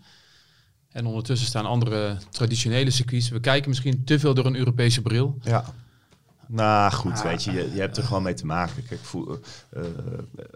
En 0.90 1.06
ondertussen 1.06 1.48
staan 1.48 1.66
andere 1.66 2.18
traditionele 2.30 2.92
circuits. 2.92 3.30
We 3.30 3.40
kijken 3.40 3.70
misschien 3.70 4.04
te 4.04 4.20
veel 4.20 4.34
door 4.34 4.46
een 4.46 4.56
Europese 4.56 5.02
bril. 5.02 5.38
Ja. 5.42 5.74
Nou 6.54 6.92
goed, 6.92 7.12
ah, 7.12 7.24
weet 7.24 7.44
je, 7.44 7.52
je, 7.52 7.72
je, 7.74 7.80
hebt 7.80 7.98
er 7.98 8.04
gewoon 8.04 8.24
mee 8.24 8.34
te 8.34 8.46
maken. 8.46 8.84
Kijk, 8.84 9.02
uh, 9.14 9.84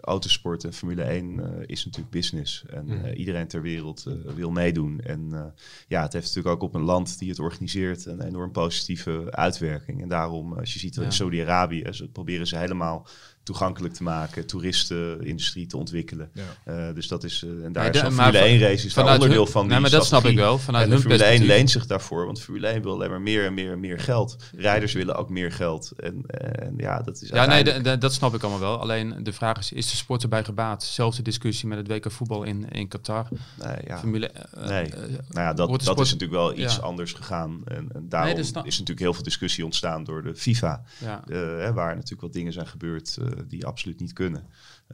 autosport 0.00 0.64
en 0.64 0.72
Formule 0.72 1.02
1 1.02 1.38
uh, 1.38 1.44
is 1.66 1.84
natuurlijk 1.84 2.12
business. 2.12 2.64
En 2.70 2.84
mm. 2.84 3.06
iedereen 3.06 3.46
ter 3.46 3.62
wereld 3.62 4.06
wil 4.34 4.50
meedoen. 4.50 5.00
En 5.00 5.54
ja, 5.88 6.02
het 6.02 6.12
heeft 6.12 6.26
natuurlijk 6.26 6.54
ook 6.54 6.62
op 6.62 6.74
een 6.74 6.84
land 6.84 7.18
die 7.18 7.28
het 7.28 7.38
organiseert 7.38 8.06
een 8.06 8.22
enorm 8.22 8.52
positieve 8.52 9.26
uitwerking. 9.30 10.02
En 10.02 10.08
daarom, 10.08 10.52
als 10.52 10.72
je 10.72 10.78
ziet 10.78 10.94
ja. 10.94 11.02
in 11.02 11.12
Saudi-Arabië, 11.12 11.84
proberen 12.12 12.46
ze 12.46 12.58
helemaal 12.58 13.06
toegankelijk 13.46 13.94
te 13.94 14.02
maken, 14.02 14.46
toeristenindustrie 14.46 15.66
te 15.66 15.76
ontwikkelen. 15.76 16.30
Ja. 16.32 16.42
Uh, 16.88 16.94
dus 16.94 17.08
dat 17.08 17.24
is, 17.24 17.42
uh, 17.42 17.64
en 17.64 17.72
daar 17.72 17.94
is 17.94 18.00
Formule 18.00 18.38
1 18.38 18.58
race 18.58 18.86
is 18.86 18.94
daar 18.94 19.12
onderdeel 19.12 19.42
hun, 19.42 19.52
van. 19.52 19.66
Nee, 19.66 19.80
maar 19.80 19.90
dat 19.90 20.06
snap 20.06 20.24
ik 20.24 20.36
wel. 20.36 20.58
Vanuit 20.58 20.90
en 20.90 21.00
Formule 21.00 21.24
1 21.24 21.44
leent 21.44 21.70
zich 21.70 21.86
daarvoor, 21.86 22.26
want 22.26 22.40
Formule 22.40 22.66
1 22.66 22.82
wil 22.82 22.92
alleen 22.92 23.10
maar 23.10 23.20
meer 23.20 23.44
en 23.44 23.54
meer 23.54 23.72
en 23.72 23.80
meer 23.80 24.00
geld. 24.00 24.36
Rijders 24.56 24.92
willen 24.92 25.16
ook 25.16 25.30
meer 25.30 25.52
geld. 25.52 25.92
En, 25.96 26.22
en 26.26 26.74
ja, 26.76 27.02
dat 27.02 27.22
is. 27.22 27.28
Ja, 27.28 27.46
nee, 27.46 27.98
dat 27.98 28.12
snap 28.12 28.34
ik 28.34 28.42
allemaal 28.42 28.60
wel. 28.60 28.80
Alleen 28.80 29.16
de 29.22 29.32
vraag 29.32 29.58
is: 29.58 29.72
is 29.72 29.90
de 29.90 29.96
sport 29.96 30.22
erbij 30.22 30.44
gebaat? 30.44 30.84
Zelfde 30.84 31.22
discussie 31.22 31.68
met 31.68 31.78
het 31.78 31.88
WK 31.88 32.12
voetbal 32.12 32.42
in, 32.42 32.68
in 32.68 32.88
Qatar. 32.88 33.28
Nee, 33.64 33.76
ja. 33.86 33.98
Formule, 33.98 34.30
uh, 34.58 34.66
nee. 34.66 34.88
nou 34.88 35.46
ja, 35.46 35.52
dat, 35.52 35.68
dat 35.68 36.00
is 36.00 36.12
natuurlijk 36.12 36.40
wel 36.40 36.58
iets 36.58 36.76
ja. 36.76 36.82
anders 36.82 37.12
gegaan. 37.12 37.60
En, 37.64 37.88
en 37.92 38.08
daarom 38.08 38.34
nee, 38.34 38.40
is 38.40 38.52
natuurlijk 38.52 38.98
heel 38.98 39.14
veel 39.14 39.22
discussie 39.22 39.64
ontstaan 39.64 40.04
door 40.04 40.22
de 40.22 40.34
FIFA, 40.34 40.82
ja. 40.98 41.22
hè, 41.28 41.72
waar 41.72 41.94
natuurlijk 41.94 42.22
wat 42.22 42.32
dingen 42.32 42.52
zijn 42.52 42.66
gebeurd 42.66 43.18
die 43.48 43.66
absoluut 43.66 44.00
niet 44.00 44.12
kunnen. 44.12 44.46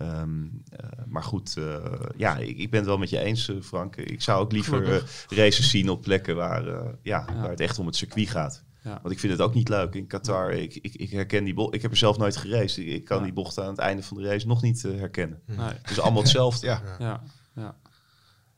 Um, 0.02 0.62
uh, 0.72 1.04
maar 1.06 1.22
goed, 1.22 1.56
uh, 1.58 1.76
ja, 2.16 2.36
ik, 2.36 2.58
ik, 2.58 2.70
ben 2.70 2.78
het 2.78 2.88
wel 2.88 2.98
met 2.98 3.10
je 3.10 3.18
eens, 3.18 3.50
Frank. 3.62 3.96
Ik 3.96 4.22
zou 4.22 4.40
ook 4.40 4.52
liever 4.52 5.04
races 5.28 5.70
zien 5.70 5.88
op 5.88 6.02
plekken 6.02 6.36
waar, 6.36 6.64
ja, 6.64 6.94
ja, 7.02 7.26
waar 7.34 7.50
het 7.50 7.60
echt 7.60 7.78
om 7.78 7.86
het 7.86 7.96
circuit 7.96 8.28
gaat. 8.28 8.64
Ja. 8.82 8.98
Want 9.02 9.14
ik 9.14 9.20
vind 9.20 9.32
het 9.32 9.42
ook 9.42 9.54
niet 9.54 9.68
leuk 9.68 9.94
in 9.94 10.06
Qatar. 10.06 10.52
Ik, 10.52 10.74
ik, 10.74 10.94
ik 10.94 11.10
herken 11.10 11.44
die 11.44 11.54
bocht. 11.54 11.74
Ik 11.74 11.82
heb 11.82 11.90
er 11.90 11.96
zelf 11.96 12.18
nooit 12.18 12.36
geraced. 12.36 12.76
Ik, 12.76 12.86
ik 12.86 13.04
kan 13.04 13.18
ja. 13.18 13.24
die 13.24 13.32
bocht 13.32 13.58
aan 13.58 13.68
het 13.68 13.78
einde 13.78 14.02
van 14.02 14.16
de 14.16 14.28
race 14.28 14.46
nog 14.46 14.62
niet 14.62 14.82
herkennen. 14.82 15.40
Nee. 15.44 15.58
Het 15.58 15.90
is 15.90 16.00
allemaal 16.00 16.22
hetzelfde. 16.22 16.66
ja. 16.66 16.82
Ja. 16.98 17.22
ja. 17.54 17.76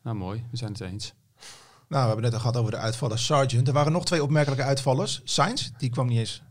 Nou, 0.03 0.17
mooi. 0.17 0.45
We 0.51 0.57
zijn 0.57 0.73
het 0.73 0.81
eens. 0.81 1.15
Nou, 1.89 2.03
we 2.03 2.07
hebben 2.07 2.23
net 2.23 2.33
al 2.33 2.39
gehad 2.39 2.57
over 2.57 2.71
de 2.71 2.77
uitvallen 2.77 3.19
Sargent. 3.19 3.69
Er 3.69 3.75
waren 3.75 3.93
nog 3.93 4.05
twee 4.05 4.23
opmerkelijke 4.23 4.65
uitvallers. 4.65 5.21
Sainz, 5.25 5.71
die 5.79 5.91
kwam 5.91 6.07
niet 6.07 6.19
eens 6.19 6.43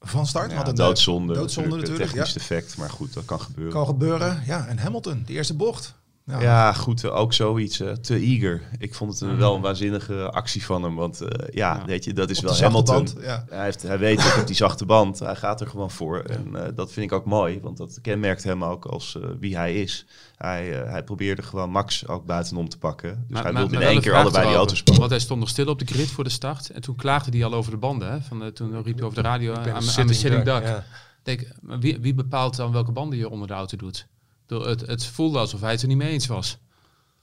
van 0.00 0.26
start. 0.26 0.50
Ja, 0.50 0.66
een 0.66 0.74
doodzonde, 0.74 1.34
doodzonde 1.34 1.68
natuurlijk. 1.70 1.98
natuurlijk 1.98 2.10
technisch 2.10 2.32
ja. 2.32 2.54
defect, 2.54 2.76
maar 2.76 2.90
goed, 2.90 3.14
dat 3.14 3.24
kan 3.24 3.40
gebeuren. 3.40 3.72
Kan 3.72 3.86
gebeuren, 3.86 4.42
ja. 4.46 4.66
En 4.66 4.78
Hamilton, 4.78 5.22
de 5.26 5.32
eerste 5.32 5.54
bocht. 5.54 5.94
Ja, 6.24 6.40
ja 6.40 6.72
goed, 6.72 7.04
uh, 7.04 7.16
ook 7.16 7.32
zoiets. 7.32 7.80
Uh, 7.80 7.92
te 7.92 8.14
eager. 8.14 8.62
Ik 8.78 8.94
vond 8.94 9.12
het 9.12 9.30
uh, 9.30 9.36
wel 9.36 9.54
een 9.54 9.60
waanzinnige 9.60 10.30
actie 10.30 10.64
van 10.64 10.82
hem. 10.82 10.94
Want 10.94 11.18
ja, 11.50 11.76
ja, 11.76 11.84
weet 11.86 12.04
je, 12.04 12.12
dat 12.12 12.30
is 12.30 12.40
wel 12.40 12.56
Hamilton. 12.56 12.94
Band, 12.94 13.16
ja. 13.20 13.44
hij, 13.48 13.64
heeft, 13.64 13.82
hij 13.82 13.98
weet 13.98 14.26
ook 14.26 14.40
op 14.40 14.46
die 14.46 14.56
zachte 14.66 14.86
band. 14.86 15.18
Hij 15.18 15.36
gaat 15.36 15.60
er 15.60 15.66
gewoon 15.66 15.90
voor. 15.90 16.18
En 16.18 16.74
dat 16.74 16.92
vind 16.92 17.06
ik 17.06 17.12
ook 17.12 17.24
mooi. 17.24 17.60
Want 17.60 17.76
dat 17.76 17.98
kenmerkt 18.02 18.44
hem 18.44 18.64
ook 18.64 18.84
als 18.84 19.18
wie 19.40 19.56
hij 19.56 19.74
is. 19.74 20.06
Hij, 20.36 20.66
hij 20.66 21.04
probeerde 21.04 21.42
gewoon 21.42 21.70
Max 21.70 22.06
ook 22.06 22.26
buitenom 22.26 22.68
te 22.68 22.78
pakken. 22.78 23.24
Dus 23.28 23.36
maar, 23.36 23.42
hij 23.42 23.52
wilde 23.52 23.74
in 23.74 23.82
één 23.82 24.00
keer 24.00 24.14
allebei 24.14 24.46
die 24.46 24.56
auto's 24.56 24.78
pakken. 24.82 24.98
Want 24.98 25.10
hij 25.10 25.20
stond 25.20 25.40
nog 25.40 25.48
stil 25.48 25.66
op 25.66 25.78
de 25.78 25.86
grid 25.86 26.10
voor 26.10 26.24
de 26.24 26.30
start. 26.30 26.70
En 26.70 26.80
toen 26.80 26.96
klaagde 26.96 27.30
hij 27.30 27.44
al 27.46 27.54
over 27.54 27.70
de 27.70 27.76
banden. 27.76 28.10
Hè? 28.10 28.20
Van, 28.20 28.52
toen 28.52 28.82
riep 28.82 28.96
hij 28.96 29.04
over 29.04 29.22
de 29.22 29.28
radio 29.28 29.54
aan, 29.54 29.70
aan, 29.70 30.06
de 30.06 30.12
sitting 30.14 30.44
duck. 30.44 30.82
Denk, 31.22 31.48
wie, 31.60 32.00
wie 32.00 32.14
bepaalt 32.14 32.56
dan 32.56 32.72
welke 32.72 32.92
banden 32.92 33.18
je 33.18 33.28
onder 33.28 33.48
de 33.48 33.54
auto 33.54 33.76
doet? 33.76 34.06
Het, 34.50 34.86
het 34.86 35.06
voelde 35.06 35.38
alsof 35.38 35.60
hij 35.60 35.70
het 35.70 35.82
er 35.82 35.88
niet 35.88 35.96
mee 35.96 36.10
eens 36.12 36.26
was. 36.26 36.58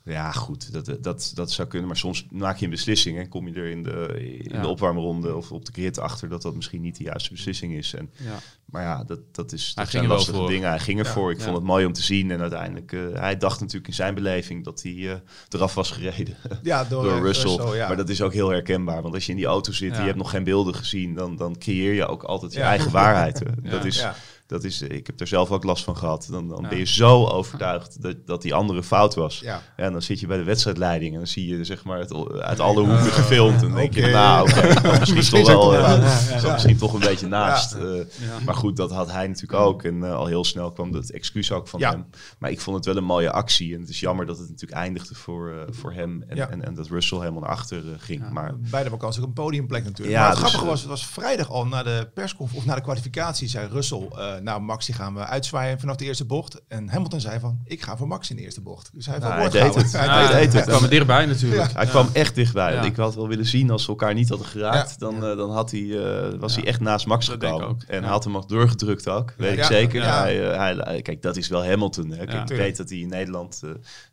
Ja, 0.07 0.31
goed, 0.31 0.73
dat, 0.73 0.97
dat, 1.03 1.31
dat 1.33 1.51
zou 1.51 1.67
kunnen. 1.67 1.87
Maar 1.87 1.97
soms 1.97 2.25
maak 2.31 2.57
je 2.57 2.65
een 2.65 2.71
beslissing 2.71 3.17
en 3.17 3.29
kom 3.29 3.47
je 3.47 3.53
er 3.53 3.69
in 3.69 3.83
de, 3.83 4.19
in 4.43 4.61
de 4.61 4.67
opwarmronde 4.67 5.35
of 5.35 5.51
op 5.51 5.65
de 5.65 5.71
grid 5.71 5.99
achter 5.99 6.29
dat 6.29 6.41
dat 6.41 6.55
misschien 6.55 6.81
niet 6.81 6.97
de 6.97 7.03
juiste 7.03 7.31
beslissing 7.31 7.73
is. 7.73 7.93
En, 7.93 8.09
ja. 8.17 8.39
Maar 8.65 8.81
ja, 8.81 9.03
dat, 9.03 9.19
dat, 9.31 9.51
is, 9.51 9.73
dat 9.75 9.89
zijn 9.89 10.07
lastige 10.07 10.37
voor. 10.37 10.47
dingen. 10.47 10.69
Hij 10.69 10.79
ging 10.79 10.99
ervoor. 10.99 11.31
Ik 11.31 11.41
vond 11.41 11.55
het 11.55 11.63
mooi 11.65 11.85
om 11.85 11.93
te 11.93 12.03
zien. 12.03 12.31
En 12.31 12.41
uiteindelijk, 12.41 12.91
uh, 12.91 13.19
hij 13.19 13.37
dacht 13.37 13.59
natuurlijk 13.59 13.87
in 13.87 13.93
zijn 13.93 14.13
beleving 14.13 14.63
dat 14.63 14.81
hij 14.81 14.91
uh, 14.91 15.13
eraf 15.49 15.73
was 15.73 15.91
gereden 15.91 16.35
ja, 16.63 16.83
door, 16.83 17.03
door 17.07 17.21
Russell. 17.21 17.55
Russell 17.55 17.87
maar 17.87 17.97
dat 17.97 18.09
is 18.09 18.21
ook 18.21 18.33
heel 18.33 18.49
herkenbaar. 18.49 19.01
Want 19.01 19.13
als 19.13 19.25
je 19.25 19.31
in 19.31 19.37
die 19.37 19.45
auto 19.45 19.71
zit, 19.71 19.95
je 19.95 20.01
hebt 20.01 20.17
nog 20.17 20.29
geen 20.29 20.43
beelden 20.43 20.75
gezien, 20.75 21.13
dan, 21.13 21.35
dan 21.35 21.57
creëer 21.57 21.93
je 21.93 22.07
ook 22.07 22.23
altijd 22.23 22.53
je 22.53 22.61
eigen 22.61 22.91
waarheid. 22.91 23.41
Dat 23.63 23.85
is 23.85 24.05
dat 24.47 24.63
is, 24.63 24.81
ik 24.81 25.07
heb 25.07 25.19
er 25.19 25.27
zelf 25.27 25.51
ook 25.51 25.63
last 25.63 25.83
van 25.83 25.97
gehad. 25.97 26.27
Dan, 26.29 26.47
dan 26.47 26.65
ben 26.69 26.77
je 26.77 26.85
zo 26.85 27.25
overtuigd 27.25 28.01
dat, 28.01 28.15
dat 28.25 28.41
die 28.41 28.53
andere 28.53 28.83
fout 28.83 29.15
was. 29.15 29.39
Ja. 29.39 29.61
En 29.75 29.91
dan 29.91 30.01
zit 30.01 30.19
je 30.19 30.27
bij 30.27 30.37
de 30.37 30.43
wedstrijdleiding 30.43 31.11
en 31.11 31.17
dan 31.17 31.27
zie 31.27 31.47
je 31.47 31.63
zeg 31.63 31.83
maar 31.83 31.99
het 31.99 32.13
uit 32.41 32.59
alle 32.59 32.79
hoeken 32.79 33.11
gefilmd. 33.11 33.61
En 33.61 33.67
dan 33.67 33.77
denk 33.77 33.93
je, 33.93 34.07
nou 34.07 34.49
okay, 34.49 34.99
misschien, 35.15 35.43
toch 35.43 35.47
wel, 35.47 35.73
uh, 35.73 36.53
misschien 36.53 36.77
toch 36.77 36.93
een 36.93 36.99
beetje 36.99 37.27
naast. 37.27 37.75
Uh, 37.75 38.01
maar 38.45 38.55
goed, 38.55 38.75
dat 38.75 38.91
had 38.91 39.11
hij 39.11 39.27
natuurlijk 39.27 39.59
ook. 39.59 39.83
En 39.83 39.95
uh, 39.95 40.15
al 40.15 40.25
heel 40.25 40.43
snel 40.43 40.71
kwam 40.71 40.91
dat 40.91 41.09
excuus 41.09 41.51
ook 41.51 41.67
van 41.67 41.81
hem. 41.81 42.05
Maar 42.39 42.51
ik 42.51 42.59
vond 42.59 42.75
het 42.75 42.85
wel 42.85 42.97
een 42.97 43.03
mooie 43.03 43.31
actie. 43.31 43.73
En 43.73 43.79
het 43.79 43.89
is 43.89 43.99
jammer 43.99 44.25
dat 44.25 44.37
het 44.37 44.49
natuurlijk 44.49 44.79
eindigde 44.79 45.15
voor, 45.15 45.65
voor 45.69 45.93
hem. 45.93 46.23
En, 46.27 46.51
en, 46.51 46.65
en, 46.65 46.73
dat 46.73 46.87
Russell 46.87 47.19
helemaal 47.19 47.41
naar 47.41 47.49
achter 47.49 47.83
ging. 47.97 48.29
Maar, 48.29 48.55
Beide 48.57 48.89
vakantie 48.89 49.21
ook 49.21 49.27
een 49.27 49.33
podiumplek 49.33 49.83
natuurlijk. 49.83 50.17
maar 50.17 50.29
het 50.29 50.39
dus, 50.39 50.47
grappige 50.47 50.69
was, 50.71 50.79
het 50.79 50.89
was 50.89 51.05
vrijdag 51.05 51.49
al 51.49 51.65
na 51.65 51.83
de 51.83 52.09
persconferentie 52.13 52.55
of 52.57 52.65
na 52.65 52.75
de 52.75 52.81
kwalificatie 52.81 53.47
zei 53.47 53.67
Russell 53.67 54.07
nou 54.41 54.61
Max 54.61 54.85
die 54.85 54.95
gaan 54.95 55.13
we 55.13 55.25
uitzwaaien 55.25 55.79
vanaf 55.79 55.95
de 55.95 56.05
eerste 56.05 56.25
bocht. 56.25 56.61
En 56.67 56.89
Hamilton 56.89 57.19
zei 57.19 57.39
van, 57.39 57.59
ik 57.65 57.81
ga 57.81 57.97
voor 57.97 58.07
Max 58.07 58.29
in 58.29 58.35
de 58.35 58.41
eerste 58.41 58.61
bocht. 58.61 58.89
Dus 58.93 59.05
hij, 59.05 59.17
nou, 59.17 59.33
hij 59.33 59.49
deed 59.49 59.75
het. 59.75 59.91
Hij, 59.91 60.27
deed 60.31 60.53
het. 60.53 60.65
kwam 60.65 60.83
er 60.83 60.89
dichtbij 60.89 61.25
natuurlijk. 61.25 61.73
Hij 61.73 61.85
kwam 61.85 62.09
echt 62.13 62.35
dichtbij. 62.35 62.85
Ik 62.85 62.95
had 62.95 63.15
wel 63.15 63.27
willen 63.27 63.45
zien 63.45 63.71
als 63.71 63.83
ze 63.83 63.89
elkaar 63.89 64.13
niet 64.13 64.29
hadden 64.29 64.47
geraakt, 64.47 64.99
dan, 64.99 65.15
uh, 65.15 65.37
dan 65.37 65.51
had 65.51 65.71
hij, 65.71 65.79
uh, 65.79 66.39
was 66.39 66.55
hij 66.55 66.65
echt 66.65 66.79
naast 66.79 67.05
Max 67.05 67.27
gekomen. 67.27 67.77
En 67.87 68.03
had 68.03 68.23
hem 68.23 68.37
ook 68.37 68.49
doorgedrukt 68.49 69.09
ook, 69.09 69.33
weet 69.37 69.57
ik 69.57 69.63
zeker. 69.63 70.03
Hij, 70.13 70.51
uh, 70.51 70.83
hij, 70.85 71.01
kijk, 71.01 71.21
dat 71.21 71.37
is 71.37 71.47
wel 71.47 71.65
Hamilton. 71.65 72.09
Hè. 72.09 72.41
ik 72.41 72.47
weet 72.47 72.77
dat 72.77 72.89
hij 72.89 72.97
in 72.97 73.09
Nederland 73.09 73.61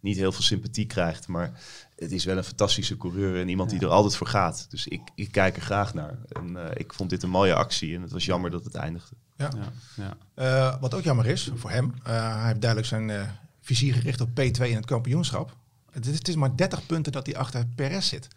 niet 0.01 0.17
heel 0.17 0.33
veel 0.33 0.43
sympathie 0.43 0.87
krijgt, 0.87 1.29
maar 1.29 1.53
het 1.97 2.13
is 2.13 2.25
wel 2.25 2.37
een 2.37 2.45
fantastische 2.45 2.97
coureur 2.97 3.41
en 3.41 3.49
iemand 3.49 3.71
die 3.71 3.81
er 3.81 3.89
altijd 3.89 4.17
voor 4.17 4.27
gaat. 4.27 4.67
Dus 4.71 4.87
ik, 4.87 5.01
ik 5.15 5.33
kijk 5.33 5.57
er 5.57 5.63
graag 5.63 5.95
naar. 5.95 6.19
En 6.29 6.51
uh, 6.51 6.65
ik 6.75 6.93
vond 6.93 7.11
dit 7.11 7.23
een 7.23 7.31
mooie 7.31 7.55
actie 7.55 7.95
en 7.95 8.03
het 8.03 8.13
was 8.13 8.25
jammer 8.25 8.51
dat 8.51 8.65
het 8.65 8.75
eindigde. 8.75 9.17
Ja. 9.37 9.51
ja, 9.97 10.17
uh, 10.37 10.81
wat 10.81 10.95
ook 10.95 11.03
jammer 11.03 11.27
is 11.27 11.51
voor 11.55 11.71
hem, 11.71 11.85
uh, 11.85 12.37
hij 12.37 12.47
heeft 12.47 12.61
duidelijk 12.61 12.87
zijn 12.87 13.31
vizier 13.61 13.95
gericht 13.95 14.21
op 14.21 14.29
P2 14.29 14.69
in 14.69 14.77
het 14.77 14.87
kampioenschap. 14.87 15.57
Het 15.91 16.07
is, 16.07 16.19
het 16.19 16.29
is, 16.29 16.35
maar 16.35 16.57
30 16.57 16.87
punten 16.87 17.13
dat 17.13 17.27
hij 17.27 17.37
achter 17.37 17.67
Perez 17.75 18.09
zit. 18.09 18.29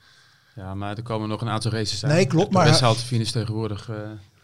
Ja, 0.56 0.76
maar 0.76 0.98
er 0.98 1.04
komen 1.04 1.30
nog 1.30 1.42
een 1.42 1.50
aantal 1.50 1.72
races 1.72 2.04
aan. 2.04 2.10
Nee, 2.10 2.26
klopt. 2.26 2.52
Maar 2.52 2.64
Perez 2.64 2.80
haalt 2.80 3.00
de 3.00 3.06
finish 3.06 3.32
tegenwoordig. 3.32 3.90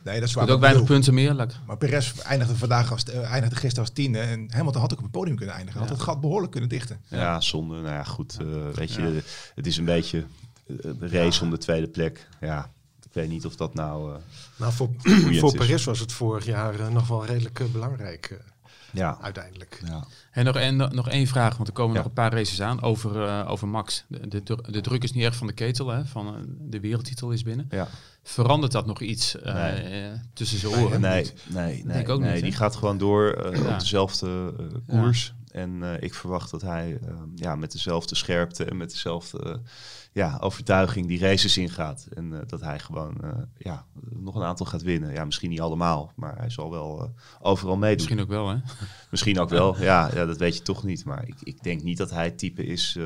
Nee, 0.03 0.19
dat 0.19 0.29
is 0.29 0.33
waar. 0.35 0.49
ook 0.49 0.59
weinig 0.59 0.83
punten 0.83 1.13
meer. 1.13 1.35
Maar 1.67 1.77
Perez 1.77 2.19
eindigde 2.19 2.55
vandaag 2.55 2.91
als, 2.91 3.03
uh, 3.09 3.31
eindigde 3.31 3.55
gisteren 3.55 3.85
als 3.85 3.93
tiende. 3.93 4.19
En 4.19 4.47
Hamilton 4.51 4.81
had 4.81 4.91
ook 4.91 4.97
op 4.97 5.03
het 5.03 5.11
podium 5.11 5.35
kunnen 5.35 5.55
eindigen. 5.55 5.79
Had 5.79 5.89
het 5.89 6.01
gat 6.01 6.21
behoorlijk 6.21 6.51
kunnen 6.51 6.69
dichten. 6.69 7.01
Ja, 7.07 7.41
zonde. 7.41 7.75
Nou 7.75 7.87
ja, 7.87 8.03
goed. 8.03 8.37
Uh, 8.41 8.47
weet 8.73 8.93
je, 8.93 9.21
het 9.55 9.67
is 9.67 9.77
een 9.77 9.85
beetje 9.85 10.25
de 10.67 11.07
race 11.07 11.43
om 11.43 11.49
de 11.49 11.57
tweede 11.57 11.87
plek. 11.87 12.27
Ja, 12.41 12.69
ik 13.13 13.21
weet 13.21 13.29
niet 13.29 13.45
of 13.45 13.55
dat 13.55 13.73
nou... 13.73 14.11
Uh, 14.11 14.17
nou, 14.55 14.73
voor, 14.73 14.89
voor 15.39 15.55
Perez 15.55 15.85
was 15.85 15.99
het 15.99 16.11
vorig 16.11 16.45
jaar 16.45 16.91
nog 16.91 17.07
wel 17.07 17.25
redelijk 17.25 17.71
belangrijk. 17.71 18.39
ja. 18.91 19.17
uiteindelijk. 19.21 19.81
Ja. 19.85 20.03
En 20.31 20.45
nog, 20.45 20.55
en 20.55 20.75
nog 20.75 21.09
één 21.09 21.27
vraag, 21.27 21.55
want 21.55 21.67
er 21.67 21.73
komen 21.73 21.95
nog 21.95 22.05
een 22.05 22.13
paar 22.13 22.33
races 22.33 22.61
aan 22.61 22.81
over, 22.81 23.15
uh, 23.15 23.45
over 23.47 23.67
Max. 23.67 24.05
De, 24.07 24.43
de, 24.43 24.57
de, 24.69 24.81
druk 24.81 25.03
is 25.03 25.11
niet 25.11 25.23
echt 25.23 25.35
van 25.35 25.47
de 25.47 25.53
ketel, 25.53 25.87
hè, 25.87 26.05
van 26.05 26.45
de 26.59 26.79
wereldtitel 26.79 27.31
is 27.31 27.43
binnen. 27.43 27.67
Ja. 27.69 27.87
Verandert 28.23 28.71
dat 28.71 28.85
nog 28.85 29.01
iets 29.01 29.35
nee. 29.43 30.11
tussen 30.33 30.59
zijn 30.59 30.73
oren? 30.73 31.01
Nee, 31.01 31.31
nee, 31.47 31.85
nee, 31.85 32.07
ook 32.07 32.19
nee, 32.19 32.33
niet, 32.33 32.43
die 32.43 32.51
gaat 32.51 32.75
gewoon 32.75 32.97
door 32.97 33.33
op 33.69 33.79
dezelfde 33.79 34.53
koers. 34.87 35.33
En 35.51 35.83
ik 35.99 36.13
verwacht 36.13 36.51
dat 36.51 36.61
hij 36.61 36.99
ja, 37.35 37.55
met 37.55 37.71
dezelfde 37.71 38.15
scherpte 38.15 38.65
en 38.65 38.77
met 38.77 38.91
dezelfde 38.91 39.61
ja, 40.13 40.37
overtuiging 40.41 41.07
die 41.07 41.19
races 41.19 41.57
ingaat. 41.57 42.07
En 42.13 42.31
uh, 42.31 42.39
dat 42.47 42.61
hij 42.61 42.79
gewoon 42.79 43.17
uh, 43.23 43.29
ja, 43.57 43.85
nog 44.09 44.35
een 44.35 44.43
aantal 44.43 44.65
gaat 44.65 44.81
winnen. 44.81 45.13
Ja, 45.13 45.25
misschien 45.25 45.49
niet 45.49 45.61
allemaal, 45.61 46.11
maar 46.15 46.37
hij 46.37 46.49
zal 46.49 46.71
wel 46.71 47.03
uh, 47.03 47.09
overal 47.39 47.77
meedoen. 47.77 47.95
Misschien 47.95 48.21
ook 48.21 48.27
wel, 48.27 48.49
hè? 48.49 48.57
misschien 49.11 49.39
ook 49.39 49.49
wel, 49.49 49.81
ja, 49.81 50.09
ja, 50.13 50.25
dat 50.25 50.37
weet 50.37 50.57
je 50.57 50.61
toch 50.61 50.83
niet. 50.83 51.05
Maar 51.05 51.27
ik, 51.27 51.35
ik 51.43 51.63
denk 51.63 51.83
niet 51.83 51.97
dat 51.97 52.09
hij 52.09 52.23
het 52.23 52.37
type 52.37 52.65
is 52.65 52.97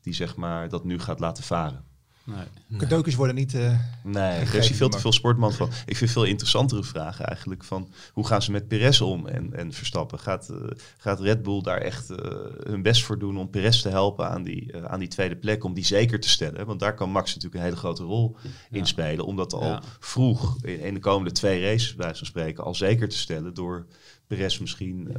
die 0.00 0.14
zeg 0.14 0.36
maar 0.36 0.68
dat 0.68 0.84
nu 0.84 0.98
gaat 0.98 1.20
laten 1.20 1.44
varen. 1.44 1.84
Nee. 2.28 2.78
Cadeautjes 2.78 3.14
worden 3.14 3.34
niet. 3.34 3.54
Uh, 3.54 3.78
nee, 4.02 4.38
er 4.38 4.54
is 4.54 4.70
veel 4.70 4.88
te 4.88 4.98
veel 4.98 5.12
sportman 5.12 5.52
van. 5.52 5.70
Ik 5.86 5.96
vind 5.96 6.10
veel 6.10 6.24
interessantere 6.24 6.84
vragen 6.84 7.26
eigenlijk 7.26 7.64
van 7.64 7.88
hoe 8.12 8.26
gaan 8.26 8.42
ze 8.42 8.50
met 8.50 8.68
Perez 8.68 9.00
om 9.00 9.26
en, 9.26 9.54
en 9.54 9.72
Verstappen? 9.72 10.18
Gaat, 10.18 10.48
uh, 10.50 10.70
gaat 10.98 11.20
Red 11.20 11.42
Bull 11.42 11.62
daar 11.62 11.80
echt 11.80 12.10
uh, 12.10 12.16
hun 12.62 12.82
best 12.82 13.04
voor 13.04 13.18
doen 13.18 13.38
om 13.38 13.50
Perez 13.50 13.82
te 13.82 13.88
helpen 13.88 14.28
aan 14.28 14.42
die, 14.42 14.76
aan 14.86 14.98
die 14.98 15.08
tweede 15.08 15.36
plek, 15.36 15.64
om 15.64 15.74
die 15.74 15.84
zeker 15.84 16.20
te 16.20 16.28
stellen? 16.28 16.66
Want 16.66 16.80
daar 16.80 16.94
kan 16.94 17.10
Max 17.10 17.28
natuurlijk 17.28 17.54
een 17.54 17.68
hele 17.68 17.76
grote 17.76 18.02
rol 18.02 18.36
in 18.70 18.86
spelen, 18.86 19.24
om 19.24 19.36
dat 19.36 19.52
al 19.52 19.80
vroeg 20.00 20.56
in, 20.62 20.80
in, 20.80 20.94
de 20.94 21.00
komende 21.00 21.32
twee 21.32 21.62
races, 21.62 21.94
bij 21.94 22.14
van 22.14 22.26
spreken, 22.26 22.64
al 22.64 22.74
zeker 22.74 23.08
te 23.08 23.18
stellen 23.18 23.54
door 23.54 23.86
Perez 24.26 24.58
misschien 24.58 25.10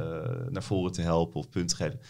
naar 0.48 0.62
voren 0.62 0.92
te 0.92 1.02
helpen 1.02 1.40
of 1.40 1.48
punten 1.48 1.76
te 1.76 1.84
geven. 1.84 2.00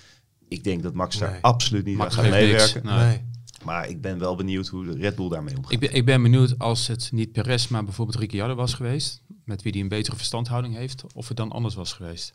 Ik 0.48 0.64
denk 0.64 0.82
dat 0.82 0.94
Max 0.94 1.18
daar 1.18 1.38
absoluut 1.40 1.84
niet 1.84 1.98
aan 1.98 2.12
gaat 2.12 2.30
meewerken. 2.30 2.84
Nee. 2.84 3.28
Maar 3.64 3.88
ik 3.88 4.00
ben 4.00 4.18
wel 4.18 4.34
benieuwd 4.36 4.66
hoe 4.66 4.84
de 4.84 4.92
Red 4.92 5.16
Bull 5.16 5.28
daarmee 5.28 5.56
omgaat. 5.56 5.72
Ik 5.72 5.80
ben, 5.80 5.94
ik 5.94 6.04
ben 6.04 6.22
benieuwd 6.22 6.58
als 6.58 6.86
het 6.86 7.08
niet 7.12 7.32
Perez, 7.32 7.68
maar 7.68 7.84
bijvoorbeeld 7.84 8.18
Ricciardo 8.18 8.54
was 8.54 8.74
geweest, 8.74 9.22
met 9.44 9.62
wie 9.62 9.72
die 9.72 9.82
een 9.82 9.88
betere 9.88 10.16
verstandhouding 10.16 10.74
heeft, 10.74 11.04
of 11.14 11.28
het 11.28 11.36
dan 11.36 11.52
anders 11.52 11.74
was 11.74 11.92
geweest. 11.92 12.34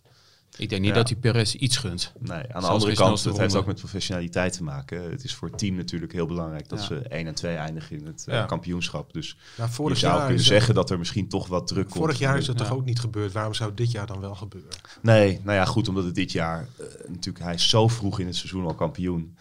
Ik 0.58 0.70
denk 0.70 0.82
niet 0.82 0.94
dat 0.94 1.10
hij 1.10 1.18
Perez 1.18 1.54
iets 1.54 1.78
gunt. 1.78 2.12
Nee, 2.20 2.54
aan 2.54 2.62
de 2.62 2.68
andere 2.68 2.94
kant, 2.94 3.24
het 3.24 3.38
heeft 3.38 3.56
ook 3.56 3.66
met 3.66 3.80
professionaliteit 3.80 4.54
te 4.54 4.64
maken. 4.64 5.12
Het 5.12 5.24
is 5.24 5.34
voor 5.34 5.48
het 5.48 5.58
team 5.58 5.76
natuurlijk 5.76 6.12
heel 6.14 6.26
belangrijk 6.26 6.70
dat 6.70 6.82
ze 6.82 6.96
1 6.96 7.28
en 7.28 7.36
2 7.36 7.56
eindigen 7.56 7.98
in 7.98 8.06
het 8.06 8.26
uh, 8.30 8.48
kampioenschap. 8.48 9.14
Dus 9.14 9.38
ja, 9.58 9.70
je 9.88 9.96
zou 9.96 10.26
kunnen 10.26 10.44
zeggen 10.44 10.76
dat 10.76 10.90
er 10.90 10.98
misschien 10.98 11.28
toch 11.28 11.48
wat 11.48 11.68
druk 11.68 11.90
komt. 11.90 11.98
Vorig 11.98 12.20
jaar 12.20 12.38
is 12.38 12.48
het 12.48 12.58
toch 12.58 12.72
ook 12.72 12.86
niet 12.86 13.00
gebeurd. 13.00 13.32
Waarom 13.32 13.54
zou 13.54 13.74
dit 13.74 13.92
jaar 13.92 14.08
dan 14.08 14.20
wel 14.20 14.36
gebeuren? 14.36 14.72
Nee, 15.02 15.40
nou 15.44 15.58
ja, 15.58 15.66
goed, 15.66 15.88
omdat 15.88 16.04
het 16.04 16.16
dit 16.16 16.32
jaar 16.32 16.68
uh, 16.80 16.86
natuurlijk 17.08 17.46
hij 17.46 17.54
is 17.54 17.70
zo 17.70 17.88
vroeg 17.88 18.20
in 18.20 18.26
het 18.26 18.36
seizoen 18.36 18.66
al 18.66 18.74
kampioen. 18.74 19.36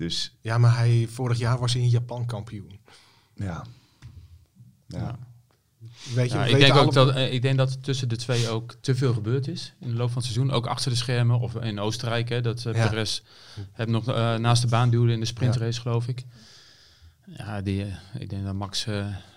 Dus, 0.00 0.36
ja, 0.40 0.58
maar 0.58 0.76
hij, 0.76 1.06
vorig 1.10 1.38
jaar 1.38 1.58
was 1.58 1.72
hij 1.72 1.82
in 1.82 1.88
Japan 1.88 2.26
kampioen. 2.26 2.78
Ja. 3.34 3.64
ja. 4.86 5.18
Weet 6.14 6.30
je, 6.30 6.38
ja, 6.38 6.44
ik, 6.44 6.58
denk 6.58 6.74
ook 6.74 6.92
dat, 6.92 7.16
uh, 7.16 7.32
ik 7.32 7.42
denk 7.42 7.56
dat 7.56 7.82
tussen 7.82 8.08
de 8.08 8.16
twee 8.16 8.48
ook 8.48 8.74
te 8.80 8.94
veel 8.94 9.12
gebeurd 9.12 9.48
is 9.48 9.74
in 9.80 9.90
de 9.90 9.96
loop 9.96 10.10
van 10.10 10.22
het 10.22 10.32
seizoen. 10.32 10.50
Ook 10.50 10.66
achter 10.66 10.90
de 10.90 10.96
schermen 10.96 11.40
of 11.40 11.54
in 11.54 11.80
Oostenrijk. 11.80 12.28
Hè, 12.28 12.40
dat 12.40 12.64
uh, 12.64 12.74
ja. 12.74 12.88
Perez 12.88 13.20
heb 13.72 13.88
nog 13.88 14.08
uh, 14.08 14.36
naast 14.36 14.62
de 14.62 14.68
baan 14.68 14.90
duwde 14.90 15.12
in 15.12 15.20
de 15.20 15.26
sprintrace, 15.26 15.80
geloof 15.80 16.08
ik. 16.08 16.24
Ja, 17.26 17.60
die, 17.60 17.86
ik 18.18 18.30
denk 18.30 18.44
dat 18.44 18.54
Max 18.54 18.86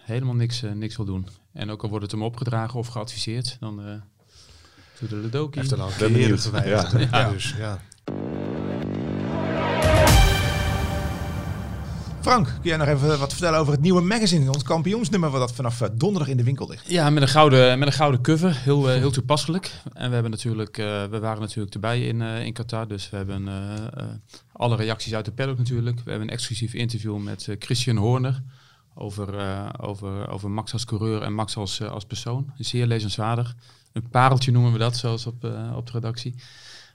helemaal 0.06 0.36
niks, 0.36 0.62
niks 0.74 0.96
wil 0.96 1.06
doen. 1.06 1.28
En 1.54 1.70
ook 1.70 1.84
al 1.84 1.90
wordt 1.90 2.04
het 2.04 2.12
hem 2.12 2.24
opgedragen 2.24 2.80
of 2.80 2.88
geadviseerd, 2.88 3.58
dan 3.60 4.02
doet 5.00 5.10
de 5.10 5.16
Ledoki. 5.16 5.60
Heeft 5.60 5.72
er 5.72 5.82
al 5.82 5.92
een 6.00 6.14
keer 6.14 6.68
ja. 6.68 6.90
ja. 7.12 7.32
Dus, 7.32 7.56
ja. 7.58 7.82
Frank, 12.24 12.46
kun 12.46 12.58
jij 12.62 12.78
nog 12.78 12.88
even 12.88 13.20
wat 13.20 13.32
vertellen 13.32 13.60
over 13.60 13.74
het 13.74 13.82
nieuwe 13.82 14.02
magazine, 14.02 14.52
ons 14.52 14.64
kampioensnummer, 14.64 15.30
wat 15.30 15.40
dat 15.40 15.54
vanaf 15.54 15.82
eh, 15.82 15.90
donderdag 15.94 16.28
in 16.28 16.38
de 16.38 16.44
winkel 16.44 16.70
ligt? 16.70 16.90
Ja, 16.92 17.10
met 17.10 17.22
een 17.22 17.30
gouden, 17.30 17.80
met 17.80 17.88
een 17.88 17.94
gouden 17.94 18.22
cover, 18.22 18.56
heel, 18.56 18.90
eh, 18.90 18.96
heel 18.96 19.12
toepasselijk. 19.12 19.72
En 19.94 20.08
we, 20.08 20.14
hebben 20.14 20.32
natuurlijk, 20.32 20.76
we 21.10 21.20
waren 21.20 21.42
natuurlijk 21.42 21.74
erbij 21.74 22.08
in, 22.08 22.22
in 22.22 22.54
Qatar, 22.54 22.88
dus 22.88 23.10
we 23.10 23.18
hebben 23.18 23.48
alle 24.52 24.76
reacties 24.76 25.16
uit 25.16 25.26
de 25.26 25.32
paddock 25.32 25.58
natuurlijk. 25.58 25.96
We 25.96 26.10
hebben 26.10 26.28
een 26.28 26.34
exclusief 26.34 26.74
interview 26.74 27.18
met 27.18 27.56
Christian 27.60 27.98
Horner 27.98 28.42
over, 28.96 29.30
over, 29.80 30.30
over 30.30 30.52
Max 30.52 30.74
als 30.74 30.86
coureur 30.86 31.22
en 31.22 31.34
Max 31.34 31.56
als, 31.56 31.82
als 31.82 32.06
persoon. 32.06 32.54
Zeer 32.58 32.86
lezenswaardig. 32.86 33.56
Een 33.92 34.10
pareltje 34.10 34.52
noemen 34.52 34.72
we 34.72 34.78
dat, 34.78 34.98
zoals 34.98 35.26
op, 35.26 35.44
op 35.76 35.86
de 35.86 35.92
redactie. 35.92 36.36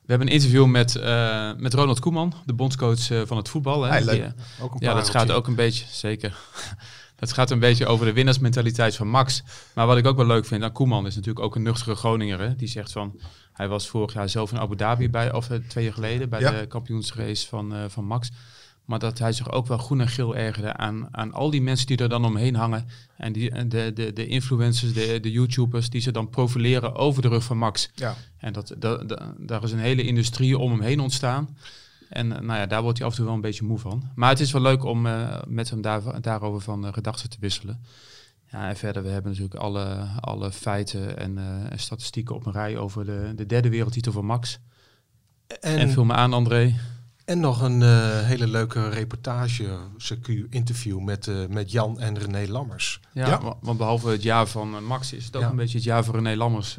We 0.09 0.15
hebben 0.15 0.33
een 0.33 0.41
interview 0.41 0.67
met, 0.67 0.95
uh, 0.95 1.51
met 1.57 1.75
Ronald 1.75 2.01
Koeman, 2.01 2.35
de 2.45 2.53
bondscoach 2.53 3.11
uh, 3.11 3.23
van 3.25 3.37
het 3.37 3.49
voetbal. 3.49 3.83
Hè. 3.83 4.01
leuk. 4.01 4.15
Die, 4.15 4.33
ook 4.61 4.73
een 4.73 4.79
ja, 4.81 4.95
dat 4.95 5.09
gaat 5.09 5.31
ook 5.31 5.47
een 5.47 5.55
beetje, 5.55 5.85
zeker. 5.91 6.39
dat 7.21 7.33
gaat 7.33 7.51
een 7.51 7.59
beetje 7.59 7.87
over 7.87 8.07
de 8.07 8.13
winnaarsmentaliteit 8.13 8.97
van 8.97 9.09
Max. 9.09 9.43
Maar 9.75 9.87
wat 9.87 9.97
ik 9.97 10.07
ook 10.07 10.17
wel 10.17 10.27
leuk 10.27 10.45
vind 10.47 10.63
aan 10.63 10.73
Koeman 10.73 11.07
is 11.07 11.15
natuurlijk 11.15 11.45
ook 11.45 11.55
een 11.55 11.63
nuchtere 11.63 11.95
Groninger. 11.95 12.41
Hè. 12.41 12.57
Die 12.57 12.69
zegt 12.69 12.93
van, 12.93 13.21
hij 13.53 13.69
was 13.69 13.89
vorig 13.89 14.13
jaar 14.13 14.29
zelf 14.29 14.53
in 14.53 14.59
Abu 14.59 14.77
Dhabi 14.77 15.11
bij, 15.11 15.33
of 15.33 15.49
twee 15.69 15.85
jaar 15.85 15.95
geleden, 15.95 16.29
bij 16.29 16.41
de 16.41 16.67
kampioensrace 16.67 17.49
van, 17.49 17.75
van 17.89 18.05
Max. 18.05 18.31
Maar 18.89 18.99
dat 18.99 19.19
hij 19.19 19.33
zich 19.33 19.51
ook 19.51 19.67
wel 19.67 19.79
groen 19.79 20.01
en 20.01 20.09
geel 20.09 20.37
ergerde 20.37 20.77
aan, 20.77 21.09
aan 21.11 21.33
al 21.33 21.51
die 21.51 21.63
mensen 21.63 21.87
die 21.87 21.97
er 21.97 22.09
dan 22.09 22.25
omheen 22.25 22.55
hangen. 22.55 22.89
En 23.17 23.33
die, 23.33 23.67
de, 23.69 23.93
de, 23.93 24.13
de 24.13 24.27
influencers, 24.27 24.93
de, 24.93 25.21
de 25.21 25.31
YouTubers, 25.31 25.91
die 25.91 26.01
ze 26.01 26.11
dan 26.11 26.29
profileren 26.29 26.95
over 26.95 27.23
de 27.23 27.29
rug 27.29 27.45
van 27.45 27.59
Max. 27.59 27.91
Ja. 27.95 28.15
En 28.39 28.53
dat, 28.53 28.75
dat, 28.79 29.19
daar 29.39 29.63
is 29.63 29.73
een 29.73 29.79
hele 29.79 30.03
industrie 30.03 30.59
om 30.59 30.71
hem 30.71 30.81
heen 30.81 31.01
ontstaan. 31.01 31.57
En 32.09 32.33
eh, 32.33 32.41
nou 32.41 32.59
ja, 32.59 32.67
daar 32.67 32.83
wordt 32.83 32.99
hij 32.99 33.07
af 33.07 33.13
en 33.13 33.19
toe 33.19 33.27
wel 33.27 33.37
een 33.37 33.41
beetje 33.41 33.65
moe 33.65 33.79
van. 33.79 34.11
Maar 34.15 34.31
het 34.31 34.41
is 34.41 34.53
wel 34.53 34.63
leuk 34.63 34.85
om 34.85 35.07
uh, 35.07 35.39
met 35.47 35.71
hem 35.71 35.81
daar, 35.81 36.21
daarover 36.21 36.61
van 36.61 36.87
uh, 36.87 36.93
gedachten 36.93 37.31
te 37.31 37.37
wisselen. 37.41 37.83
Ja, 38.51 38.69
en 38.69 38.77
verder, 38.77 39.03
we 39.03 39.09
hebben 39.09 39.31
natuurlijk 39.31 39.61
alle, 39.61 40.07
alle 40.21 40.53
feiten 40.53 41.19
en, 41.19 41.39
en 41.71 41.79
statistieken 41.79 42.35
op 42.35 42.47
een 42.47 42.53
rij 42.53 42.77
over 42.77 43.05
de, 43.05 43.33
de 43.37 43.47
derde 43.47 43.69
wereldtitel 43.69 44.13
van 44.13 44.25
Max. 44.25 44.59
En, 45.61 45.79
en 45.79 45.91
vul 45.91 46.05
me 46.05 46.13
aan, 46.13 46.33
André. 46.33 46.75
En 47.29 47.41
nog 47.41 47.61
een 47.61 47.81
uh, 47.81 48.21
hele 48.21 48.47
leuke 48.47 48.89
reportage, 48.89 49.79
interview 50.51 51.01
met, 51.01 51.27
uh, 51.27 51.47
met 51.47 51.71
Jan 51.71 52.01
en 52.01 52.19
René 52.19 52.51
Lammers. 52.51 53.01
Ja, 53.13 53.57
want 53.61 53.79
behalve 53.79 54.09
het 54.09 54.23
jaar 54.23 54.47
van 54.47 54.75
uh, 54.75 54.81
Max 54.81 55.13
is 55.13 55.25
het 55.25 55.37
ook 55.37 55.43
een 55.43 55.57
beetje 55.57 55.77
het 55.77 55.87
jaar 55.87 56.05
van 56.05 56.15
René 56.15 56.37
Lammers 56.37 56.77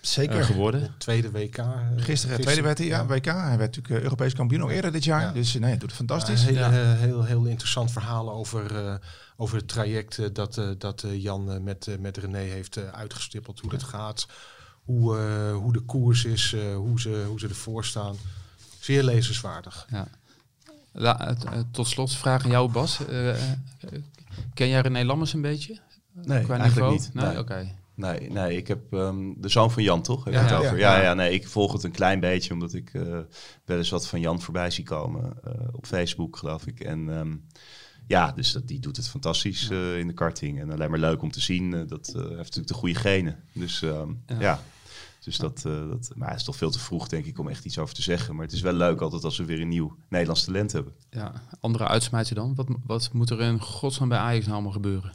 Zeker. 0.00 0.44
geworden. 0.44 0.94
tweede 0.98 1.30
WK. 1.30 1.56
Gisteren, 1.56 2.00
gisteren, 2.00 2.40
tweede 2.40 2.62
werd 2.62 2.78
hij, 2.78 2.86
ja, 2.86 3.06
WK. 3.06 3.24
Hij 3.24 3.58
werd 3.58 3.76
natuurlijk 3.76 4.02
Europees 4.02 4.34
kampioen 4.34 4.62
al 4.62 4.70
eerder 4.70 4.92
dit 4.92 5.04
jaar. 5.04 5.34
Dus 5.34 5.54
nee, 5.54 5.70
het 5.70 5.80
doet 5.80 5.88
het 5.88 5.98
fantastisch. 5.98 6.44
heel, 6.44 6.70
heel, 6.70 7.24
heel 7.24 7.44
interessant 7.44 7.92
verhaal 7.92 8.32
over, 8.32 8.98
over 9.36 9.56
het 9.56 9.68
traject 9.68 10.34
dat, 10.34 10.62
dat 10.78 11.04
Jan 11.12 11.62
met, 11.62 11.96
met 12.00 12.16
René 12.16 12.38
heeft 12.38 12.92
uitgestippeld. 12.92 13.60
Hoe 13.60 13.70
dat 13.70 13.82
gaat, 13.82 14.26
hoe, 14.84 15.16
hoe 15.52 15.72
de 15.72 15.80
koers 15.80 16.24
is, 16.24 16.56
hoe, 16.74 17.00
ze, 17.00 17.24
hoe 17.28 17.40
ze 17.40 17.48
ervoor 17.48 17.84
staan. 17.84 18.16
Zeer 18.82 19.02
lezenswaardig. 19.02 19.86
Ja. 19.90 20.06
La, 20.92 21.36
tot 21.70 21.88
slot, 21.88 22.12
vraag 22.12 22.44
aan 22.44 22.50
jou 22.50 22.72
Bas. 22.72 23.00
Uh, 23.10 23.34
ken 24.54 24.68
jij 24.68 24.80
René 24.80 25.04
Lammers 25.04 25.32
een 25.32 25.40
beetje? 25.40 25.78
Nee, 26.12 26.42
Qua 26.44 26.58
eigenlijk 26.58 26.74
niveau? 26.74 26.92
niet. 26.92 27.14
Nee, 27.14 27.26
nee. 27.26 27.38
oké. 27.38 27.74
Nee, 27.94 28.30
nee, 28.30 28.56
ik 28.56 28.68
heb 28.68 28.92
um, 28.92 29.34
de 29.40 29.48
zoon 29.48 29.70
van 29.70 29.82
Jan, 29.82 30.02
toch? 30.02 30.24
Heb 30.24 30.34
ja, 30.34 30.42
het 30.42 30.52
over? 30.52 30.78
Ja, 30.78 30.96
ja, 30.96 31.02
ja, 31.02 31.14
nee, 31.14 31.32
ik 31.32 31.48
volg 31.48 31.72
het 31.72 31.82
een 31.82 31.92
klein 31.92 32.20
beetje, 32.20 32.52
omdat 32.52 32.74
ik 32.74 32.94
uh, 32.94 33.18
wel 33.64 33.78
eens 33.78 33.90
wat 33.90 34.08
van 34.08 34.20
Jan 34.20 34.40
voorbij 34.40 34.70
zie 34.70 34.84
komen. 34.84 35.36
Uh, 35.46 35.52
op 35.72 35.86
Facebook, 35.86 36.36
geloof 36.36 36.66
ik. 36.66 36.80
En 36.80 37.08
um, 37.08 37.46
ja, 38.06 38.32
dus 38.32 38.52
dat, 38.52 38.68
die 38.68 38.80
doet 38.80 38.96
het 38.96 39.08
fantastisch 39.08 39.70
uh, 39.70 39.98
in 39.98 40.06
de 40.06 40.14
karting. 40.14 40.60
En 40.60 40.70
alleen 40.70 40.90
maar 40.90 40.98
leuk 40.98 41.22
om 41.22 41.30
te 41.30 41.40
zien. 41.40 41.70
dat 41.70 42.06
heeft 42.06 42.36
natuurlijk 42.36 42.68
de 42.68 42.74
goede 42.74 42.94
genen. 42.94 43.44
Dus 43.52 43.82
um, 43.82 44.22
ja. 44.38 44.62
Dus 45.24 45.36
dat, 45.36 45.64
uh, 45.66 45.88
dat, 45.88 46.10
maar 46.14 46.28
het 46.28 46.38
is 46.38 46.44
toch 46.44 46.56
veel 46.56 46.70
te 46.70 46.78
vroeg, 46.78 47.08
denk 47.08 47.24
ik, 47.24 47.38
om 47.38 47.48
echt 47.48 47.64
iets 47.64 47.78
over 47.78 47.94
te 47.94 48.02
zeggen. 48.02 48.34
Maar 48.34 48.44
het 48.44 48.54
is 48.54 48.60
wel 48.60 48.72
leuk 48.72 49.00
altijd 49.00 49.24
als 49.24 49.38
we 49.38 49.44
weer 49.44 49.60
een 49.60 49.68
nieuw 49.68 49.96
Nederlands 50.08 50.44
talent 50.44 50.72
hebben. 50.72 50.92
Ja, 51.10 51.32
andere 51.60 51.88
uitsmijten 51.88 52.34
dan? 52.34 52.54
Wat, 52.54 52.66
wat 52.86 53.10
moet 53.12 53.30
er 53.30 53.40
in 53.40 53.60
godsnaam 53.60 54.08
bij 54.08 54.18
Ajax 54.18 54.42
nou 54.42 54.54
allemaal 54.54 54.72
gebeuren? 54.72 55.12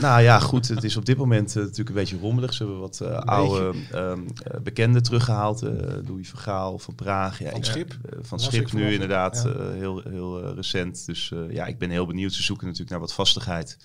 Nou 0.00 0.22
ja, 0.22 0.38
goed. 0.38 0.68
Het 0.68 0.84
is 0.84 0.96
op 0.96 1.04
dit 1.04 1.16
moment 1.16 1.48
uh, 1.48 1.62
natuurlijk 1.62 1.88
een 1.88 1.94
beetje 1.94 2.18
rommelig. 2.18 2.52
Ze 2.52 2.62
hebben 2.62 2.80
wat 2.80 3.00
uh, 3.02 3.18
oude 3.18 3.72
um, 3.94 4.26
bekenden 4.62 5.02
teruggehaald. 5.02 5.62
Uh, 5.62 5.70
Louis 6.06 6.28
van 6.28 6.38
Gaal, 6.38 6.78
Van 6.78 6.94
Praag. 6.94 7.38
Ja, 7.38 7.50
van 7.50 7.64
Schip. 7.64 7.96
van 8.20 8.40
Schip 8.40 8.72
nu 8.72 8.92
inderdaad. 8.92 9.42
Ja. 9.44 9.70
heel 9.70 10.02
heel 10.08 10.54
recent. 10.54 11.06
Dus 11.06 11.32
ja, 11.48 11.66
ik 11.66 11.78
ben 11.78 11.90
heel 11.90 12.06
benieuwd. 12.06 12.32
Ze 12.32 12.42
zoeken 12.42 12.64
natuurlijk 12.64 12.90
naar 12.90 13.00
wat 13.00 13.14
vastigheid 13.14 13.76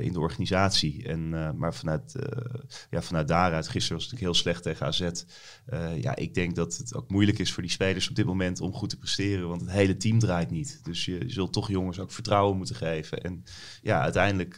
in 0.00 0.12
de 0.12 0.20
organisatie. 0.20 1.08
En, 1.08 1.56
maar 1.56 1.74
vanuit, 1.74 2.14
ja, 2.90 3.02
vanuit 3.02 3.28
daaruit, 3.28 3.68
gisteren 3.68 3.96
was 3.96 4.10
het 4.10 4.12
natuurlijk 4.12 4.44
heel 4.44 4.52
slecht 4.52 4.62
tegen 4.62 4.86
AZ. 4.86 5.24
ja, 6.00 6.16
ik 6.16 6.34
denk 6.34 6.56
dat 6.56 6.76
het 6.76 6.94
ook 6.94 7.10
moeilijk 7.10 7.38
is 7.38 7.52
voor 7.52 7.62
die 7.62 7.72
spelers 7.72 8.08
op 8.08 8.14
dit 8.14 8.26
moment 8.26 8.60
om 8.60 8.72
goed 8.72 8.90
te 8.90 8.98
presteren. 8.98 9.48
Want 9.48 9.60
het 9.60 9.70
hele 9.70 9.96
team 9.96 10.18
draait 10.18 10.50
niet. 10.50 10.80
Dus 10.82 11.04
je, 11.04 11.18
je 11.18 11.32
zult 11.32 11.52
toch 11.52 11.68
jongens 11.68 11.98
ook 11.98 12.12
vertrouwen 12.12 12.56
moeten 12.56 12.76
geven. 12.76 13.22
En 13.22 13.44
ja, 13.82 14.00
uiteindelijk 14.00 14.56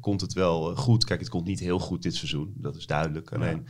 komt 0.00 0.20
het 0.20 0.32
wel 0.32 0.76
goed. 0.76 1.04
Kijk, 1.04 1.20
het 1.20 1.28
komt 1.28 1.46
niet 1.46 1.60
heel 1.60 1.78
goed 1.78 2.02
dit 2.02 2.14
seizoen, 2.14 2.52
dat 2.56 2.76
is 2.76 2.86
duidelijk. 2.86 3.32
Alleen 3.32 3.66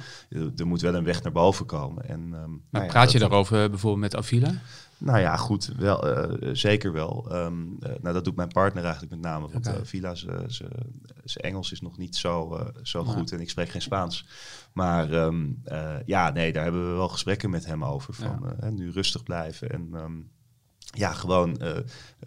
er 0.56 0.66
moet 0.66 0.80
wel 0.80 0.94
een 0.94 1.04
weg 1.04 1.22
naar 1.22 1.32
boven 1.32 1.66
komen. 1.66 2.08
En, 2.08 2.32
um, 2.32 2.62
maar 2.70 2.86
praat 2.86 3.12
je 3.12 3.18
daarover 3.18 3.70
bijvoorbeeld 3.70 4.02
met 4.02 4.16
Avila? 4.16 4.52
Nou 4.98 5.18
ja, 5.18 5.36
goed, 5.36 5.72
wel, 5.76 6.26
zeker 6.52 6.92
wel. 6.92 7.26
Ehm, 7.30 7.64
nou, 7.78 8.12
dat 8.12 8.24
doet 8.24 8.36
mijn 8.36 8.48
partner 8.48 8.82
eigenlijk 8.82 9.12
met 9.12 9.22
name. 9.22 9.48
Want 9.48 9.66
okay. 9.66 10.48
Zijn 11.24 11.44
Engels 11.44 11.72
is 11.72 11.80
nog 11.80 11.98
niet 11.98 12.16
zo, 12.16 12.60
zo 12.82 13.04
goed 13.04 13.32
en 13.32 13.40
ik 13.40 13.50
spreek 13.50 13.68
geen 13.68 13.82
Spaans. 13.82 14.26
Maar 14.72 15.12
ehm, 15.12 15.46
ja, 16.04 16.30
nee, 16.30 16.52
daar 16.52 16.62
hebben 16.62 16.90
we 16.90 16.96
wel 16.96 17.08
gesprekken 17.08 17.50
met 17.50 17.66
hem 17.66 17.84
over. 17.84 18.14
Van 18.14 18.56
nu 18.70 18.90
rustig 18.90 19.22
blijven 19.22 19.70
en 19.70 19.90
ja, 20.90 21.12
gewoon 21.12 21.58
uh, 21.62 21.76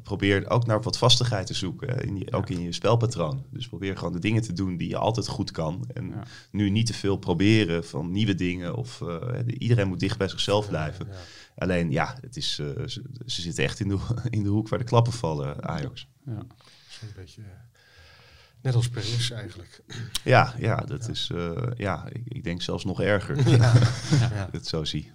probeer 0.04 0.50
ook 0.50 0.66
naar 0.66 0.82
wat 0.82 0.98
vastigheid 0.98 1.48
te 1.48 1.54
zoeken. 1.54 2.04
In 2.04 2.18
je, 2.18 2.32
Ook 2.32 2.50
in 2.50 2.62
je 2.62 2.72
spelpatroon. 2.72 3.46
Dus 3.50 3.68
probeer 3.68 3.98
gewoon 3.98 4.14
de 4.14 4.20
dingen 4.20 4.42
te 4.42 4.54
doen 4.54 4.78
die 4.78 4.90
je 4.90 4.98
altijd 4.98 5.28
goed 5.28 5.52
kan. 5.52 5.90
En 5.94 6.14
nu 6.52 6.70
niet 6.70 6.86
te 6.86 6.94
veel 6.94 7.18
proberen 7.18 7.86
van 7.86 8.12
nieuwe 8.12 8.36
dingen. 8.36 8.76
Of 8.76 9.02
uh, 9.02 9.18
iedereen 9.58 9.88
moet 9.88 10.00
dicht 10.00 10.18
bij 10.18 10.28
zichzelf 10.28 10.68
blijven. 10.68 11.08
Alleen 11.56 11.92
ja, 11.92 12.18
het 12.22 12.38
is, 12.38 12.60
uh, 12.60 12.68
ze, 12.88 13.02
ze, 13.26 13.42
zitten 13.42 13.64
echt 13.64 13.80
in 13.80 13.88
de, 13.88 13.98
in 14.30 14.44
de 14.44 14.50
hoek 14.50 14.70
waar 14.70 14.80
de 14.80 14.86
klappen 14.86 15.14
vallen, 15.14 15.64
Ajax. 15.64 16.08
Ja. 16.26 16.32
Een 17.02 17.14
beetje 17.16 17.42
Net 18.64 18.76
als 18.76 18.90
Paris 18.90 19.32
eigenlijk. 19.32 19.82
Ja, 20.24 20.54
ja 20.58 20.76
dat 20.76 21.10
is, 21.10 21.30
uh, 21.34 21.52
ja, 21.76 22.06
ik, 22.12 22.22
ik, 22.28 22.44
denk 22.44 22.62
zelfs 22.62 22.86
nog 22.86 23.02
erger. 23.02 23.50
Ja. 23.50 23.74
ja. 24.20 24.48
dat 24.52 24.68
zo 24.68 24.84
zie. 24.84 25.12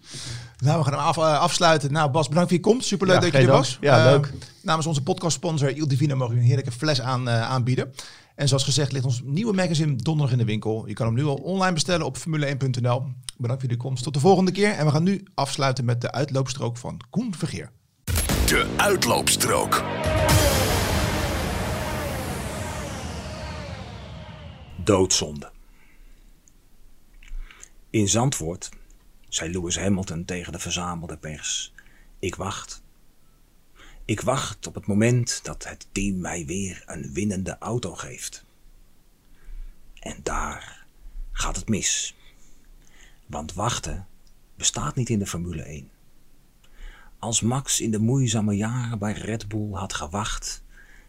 Nou, 0.59 0.78
we 0.78 0.84
gaan 0.84 0.92
hem 0.92 1.03
af, 1.03 1.16
uh, 1.16 1.38
afsluiten. 1.38 1.92
Nou, 1.92 2.11
Bas, 2.11 2.28
bedankt 2.28 2.49
voor 2.49 2.59
je 2.59 2.64
komst. 2.64 2.86
Superleuk 2.86 3.16
ja, 3.16 3.20
dat 3.20 3.32
je 3.32 3.38
er 3.38 3.46
was. 3.46 3.78
Ja, 3.80 3.99
uh, 3.99 4.11
leuk. 4.11 4.32
Namens 4.62 4.86
onze 4.86 5.03
podcastsponsor 5.03 5.70
Il 5.70 5.88
Divino 5.88 6.16
mogen 6.16 6.34
we 6.34 6.40
een 6.40 6.46
heerlijke 6.46 6.72
fles 6.72 7.01
aan, 7.01 7.30
aanbieden. 7.30 7.92
En 8.34 8.49
zoals 8.49 8.64
gezegd 8.64 8.92
ligt 8.92 9.05
ons 9.05 9.22
nieuwe 9.24 9.53
magazine 9.53 9.96
donderdag 9.96 10.32
in 10.32 10.38
de 10.38 10.44
winkel. 10.44 10.86
Je 10.86 10.94
kan 10.94 11.07
hem 11.07 11.14
nu 11.14 11.24
al 11.24 11.34
online 11.34 11.72
bestellen 11.72 12.07
op 12.07 12.16
formule1.nl. 12.18 13.07
Bedankt 13.36 13.62
voor 13.62 13.70
je 13.70 13.76
komst. 13.76 14.03
Tot 14.03 14.14
de 14.14 14.20
volgende 14.20 14.51
keer. 14.51 14.70
En 14.70 14.86
we 14.86 14.92
gaan 14.92 15.03
nu 15.03 15.24
afsluiten 15.34 15.84
met 15.84 16.01
de 16.01 16.12
uitloopstrook 16.12 16.76
van 16.76 17.01
Koen 17.11 17.34
Vergeer. 17.34 17.70
De 18.46 18.66
uitloopstrook. 18.76 19.84
Doodzonde. 24.89 25.51
In 27.91 28.09
Zandvoort 28.09 28.68
zei 29.28 29.51
Lewis 29.51 29.78
Hamilton 29.78 30.24
tegen 30.24 30.53
de 30.53 30.59
verzamelde 30.59 31.16
pers: 31.16 31.72
Ik 32.18 32.34
wacht. 32.34 32.82
Ik 34.05 34.20
wacht 34.20 34.66
op 34.66 34.74
het 34.74 34.86
moment 34.86 35.41
dat 35.45 35.64
het 35.64 35.86
team 35.93 36.20
mij 36.20 36.47
weer 36.47 36.82
een 36.86 37.12
winnende 37.12 37.57
auto 37.59 37.95
geeft. 37.95 38.45
En 40.01 40.16
daar 40.22 40.86
gaat 41.32 41.57
het 41.57 41.68
mis. 41.68 42.16
Want 43.26 43.53
wachten 43.53 44.07
bestaat 44.55 44.95
niet 44.95 45.09
in 45.09 45.18
de 45.18 45.26
Formule 45.26 45.62
1. 45.62 45.91
Als 47.18 47.41
Max 47.41 47.80
in 47.80 47.91
de 47.91 48.01
moeizame 48.01 48.57
jaren 48.57 48.99
bij 48.99 49.12
Red 49.12 49.49
Bull 49.49 49.72
had 49.72 49.95
gewacht 49.95 50.62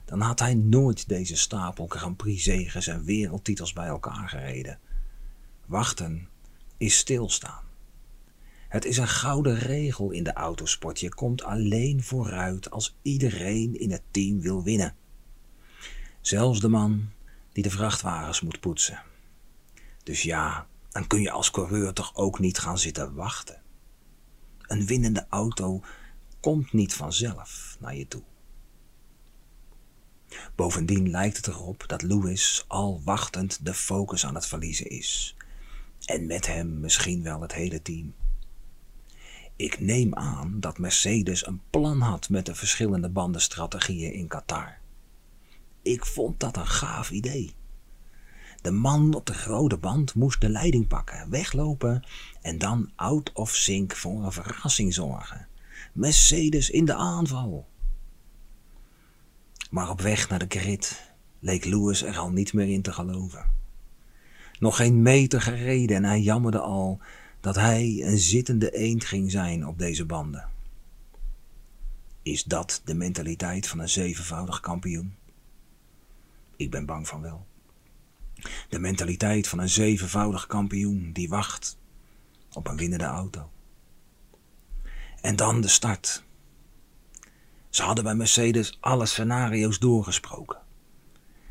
dan 0.09 0.21
had 0.21 0.39
hij 0.39 0.53
nooit 0.53 1.07
deze 1.07 1.37
stapel 1.37 1.87
Grand 1.87 2.17
Prix 2.17 2.43
zegens 2.43 2.87
en 2.87 3.03
wereldtitels 3.03 3.73
bij 3.73 3.87
elkaar 3.87 4.29
gereden. 4.29 4.79
Wachten 5.65 6.27
is 6.77 6.97
stilstaan. 6.97 7.63
Het 8.67 8.85
is 8.85 8.97
een 8.97 9.07
gouden 9.07 9.59
regel 9.59 10.11
in 10.11 10.23
de 10.23 10.33
autosport. 10.33 10.99
Je 10.99 11.13
komt 11.13 11.43
alleen 11.43 12.03
vooruit 12.03 12.71
als 12.71 12.97
iedereen 13.01 13.79
in 13.79 13.91
het 13.91 14.01
team 14.11 14.41
wil 14.41 14.63
winnen. 14.63 14.95
Zelfs 16.21 16.59
de 16.59 16.67
man 16.67 17.09
die 17.51 17.63
de 17.63 17.69
vrachtwagens 17.69 18.41
moet 18.41 18.59
poetsen. 18.59 19.01
Dus 20.03 20.21
ja, 20.21 20.67
dan 20.89 21.07
kun 21.07 21.21
je 21.21 21.31
als 21.31 21.51
coureur 21.51 21.93
toch 21.93 22.15
ook 22.15 22.39
niet 22.39 22.57
gaan 22.57 22.77
zitten 22.77 23.13
wachten. 23.13 23.61
Een 24.61 24.85
winnende 24.85 25.25
auto 25.29 25.81
komt 26.39 26.73
niet 26.73 26.93
vanzelf 26.93 27.77
naar 27.79 27.95
je 27.95 28.07
toe. 28.07 28.23
Bovendien 30.59 31.09
lijkt 31.09 31.37
het 31.37 31.47
erop 31.47 31.83
dat 31.87 32.01
Lewis 32.01 32.65
al 32.67 33.01
wachtend 33.03 33.65
de 33.65 33.73
focus 33.73 34.25
aan 34.25 34.35
het 34.35 34.45
verliezen 34.45 34.89
is. 34.89 35.35
En 36.05 36.25
met 36.25 36.47
hem 36.47 36.79
misschien 36.79 37.23
wel 37.23 37.41
het 37.41 37.53
hele 37.53 37.81
team. 37.81 38.13
Ik 39.55 39.79
neem 39.79 40.15
aan 40.15 40.59
dat 40.59 40.77
Mercedes 40.77 41.47
een 41.47 41.61
plan 41.69 42.01
had 42.01 42.29
met 42.29 42.45
de 42.45 42.55
verschillende 42.55 43.09
bandenstrategieën 43.09 44.13
in 44.13 44.27
Qatar. 44.27 44.77
Ik 45.81 46.05
vond 46.05 46.39
dat 46.39 46.57
een 46.57 46.67
gaaf 46.67 47.11
idee. 47.11 47.53
De 48.61 48.71
man 48.71 49.13
op 49.13 49.25
de 49.25 49.43
rode 49.45 49.77
band 49.77 50.15
moest 50.15 50.41
de 50.41 50.49
leiding 50.49 50.87
pakken, 50.87 51.29
weglopen 51.29 52.05
en 52.41 52.57
dan 52.57 52.91
out 52.95 53.33
of 53.33 53.55
sync 53.55 53.95
voor 53.95 54.23
een 54.23 54.31
verrassing 54.31 54.93
zorgen. 54.93 55.47
Mercedes 55.93 56.69
in 56.69 56.85
de 56.85 56.95
aanval. 56.95 57.67
Maar 59.69 59.89
op 59.89 60.01
weg 60.01 60.29
naar 60.29 60.47
de 60.47 60.59
grid 60.59 61.13
leek 61.39 61.65
Lewis 61.65 62.03
er 62.03 62.17
al 62.17 62.31
niet 62.31 62.53
meer 62.53 62.69
in 62.69 62.81
te 62.81 62.91
geloven. 62.91 63.57
Nog 64.59 64.75
geen 64.75 65.01
meter 65.01 65.41
gereden 65.41 65.95
en 65.95 66.03
hij 66.03 66.19
jammerde 66.19 66.59
al 66.59 66.99
dat 67.39 67.55
hij 67.55 68.01
een 68.03 68.17
zittende 68.17 68.71
eend 68.71 69.05
ging 69.05 69.31
zijn 69.31 69.67
op 69.67 69.77
deze 69.77 70.05
banden. 70.05 70.49
Is 72.21 72.43
dat 72.43 72.81
de 72.85 72.93
mentaliteit 72.93 73.67
van 73.67 73.79
een 73.79 73.89
zevenvoudig 73.89 74.59
kampioen? 74.59 75.15
Ik 76.55 76.71
ben 76.71 76.85
bang 76.85 77.07
van 77.07 77.21
wel. 77.21 77.45
De 78.69 78.79
mentaliteit 78.79 79.47
van 79.47 79.59
een 79.59 79.69
zevenvoudig 79.69 80.47
kampioen 80.47 81.11
die 81.13 81.29
wacht 81.29 81.77
op 82.53 82.67
een 82.67 82.77
winnende 82.77 83.05
auto. 83.05 83.49
En 85.21 85.35
dan 85.35 85.61
de 85.61 85.67
start. 85.67 86.23
Ze 87.69 87.83
hadden 87.83 88.03
bij 88.03 88.15
Mercedes 88.15 88.77
alle 88.79 89.05
scenario's 89.05 89.79
doorgesproken. 89.79 90.61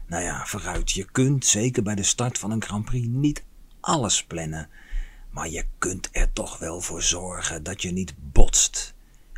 Nou 0.07 0.23
ja, 0.23 0.47
vooruit, 0.47 0.91
je 0.91 1.05
kunt 1.05 1.47
zeker 1.47 1.83
bij 1.83 1.95
de 1.95 2.03
start 2.03 2.39
van 2.39 2.51
een 2.51 2.63
Grand 2.63 2.85
Prix 2.85 3.07
niet 3.07 3.45
alles 3.81 4.25
plannen, 4.25 4.69
maar 5.31 5.49
je 5.49 5.65
kunt 5.79 6.09
er 6.13 6.33
toch 6.33 6.59
wel 6.59 6.81
voor 6.81 7.03
zorgen 7.03 7.63
dat 7.63 7.83
je 7.83 7.91
niet 7.91 8.15
botst 8.19 8.95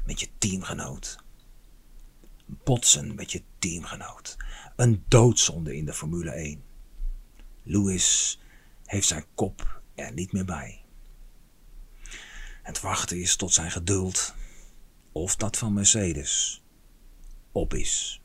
met 0.07 0.21
je 0.21 0.29
teamgenoot. 0.39 1.19
Botsen 2.47 3.15
met 3.15 3.33
je 3.33 3.43
teamgenoot. 3.59 4.37
Een 4.77 5.05
doodzonde 5.09 5.77
in 5.77 5.85
de 5.85 5.93
Formule 5.93 6.31
1. 6.31 6.63
Lewis 7.63 8.41
heeft 8.85 9.09
zijn 9.09 9.25
kop 9.35 9.83
er 9.95 10.13
niet 10.13 10.33
meer 10.33 10.45
bij. 10.45 10.85
Het 12.63 12.81
wachten 12.81 13.21
is 13.21 13.37
tot 13.37 13.53
zijn 13.53 13.71
geduld, 13.71 14.35
of 15.13 15.37
dat 15.37 15.57
van 15.57 15.73
Mercedes, 15.73 16.60
Opis. 17.53 18.21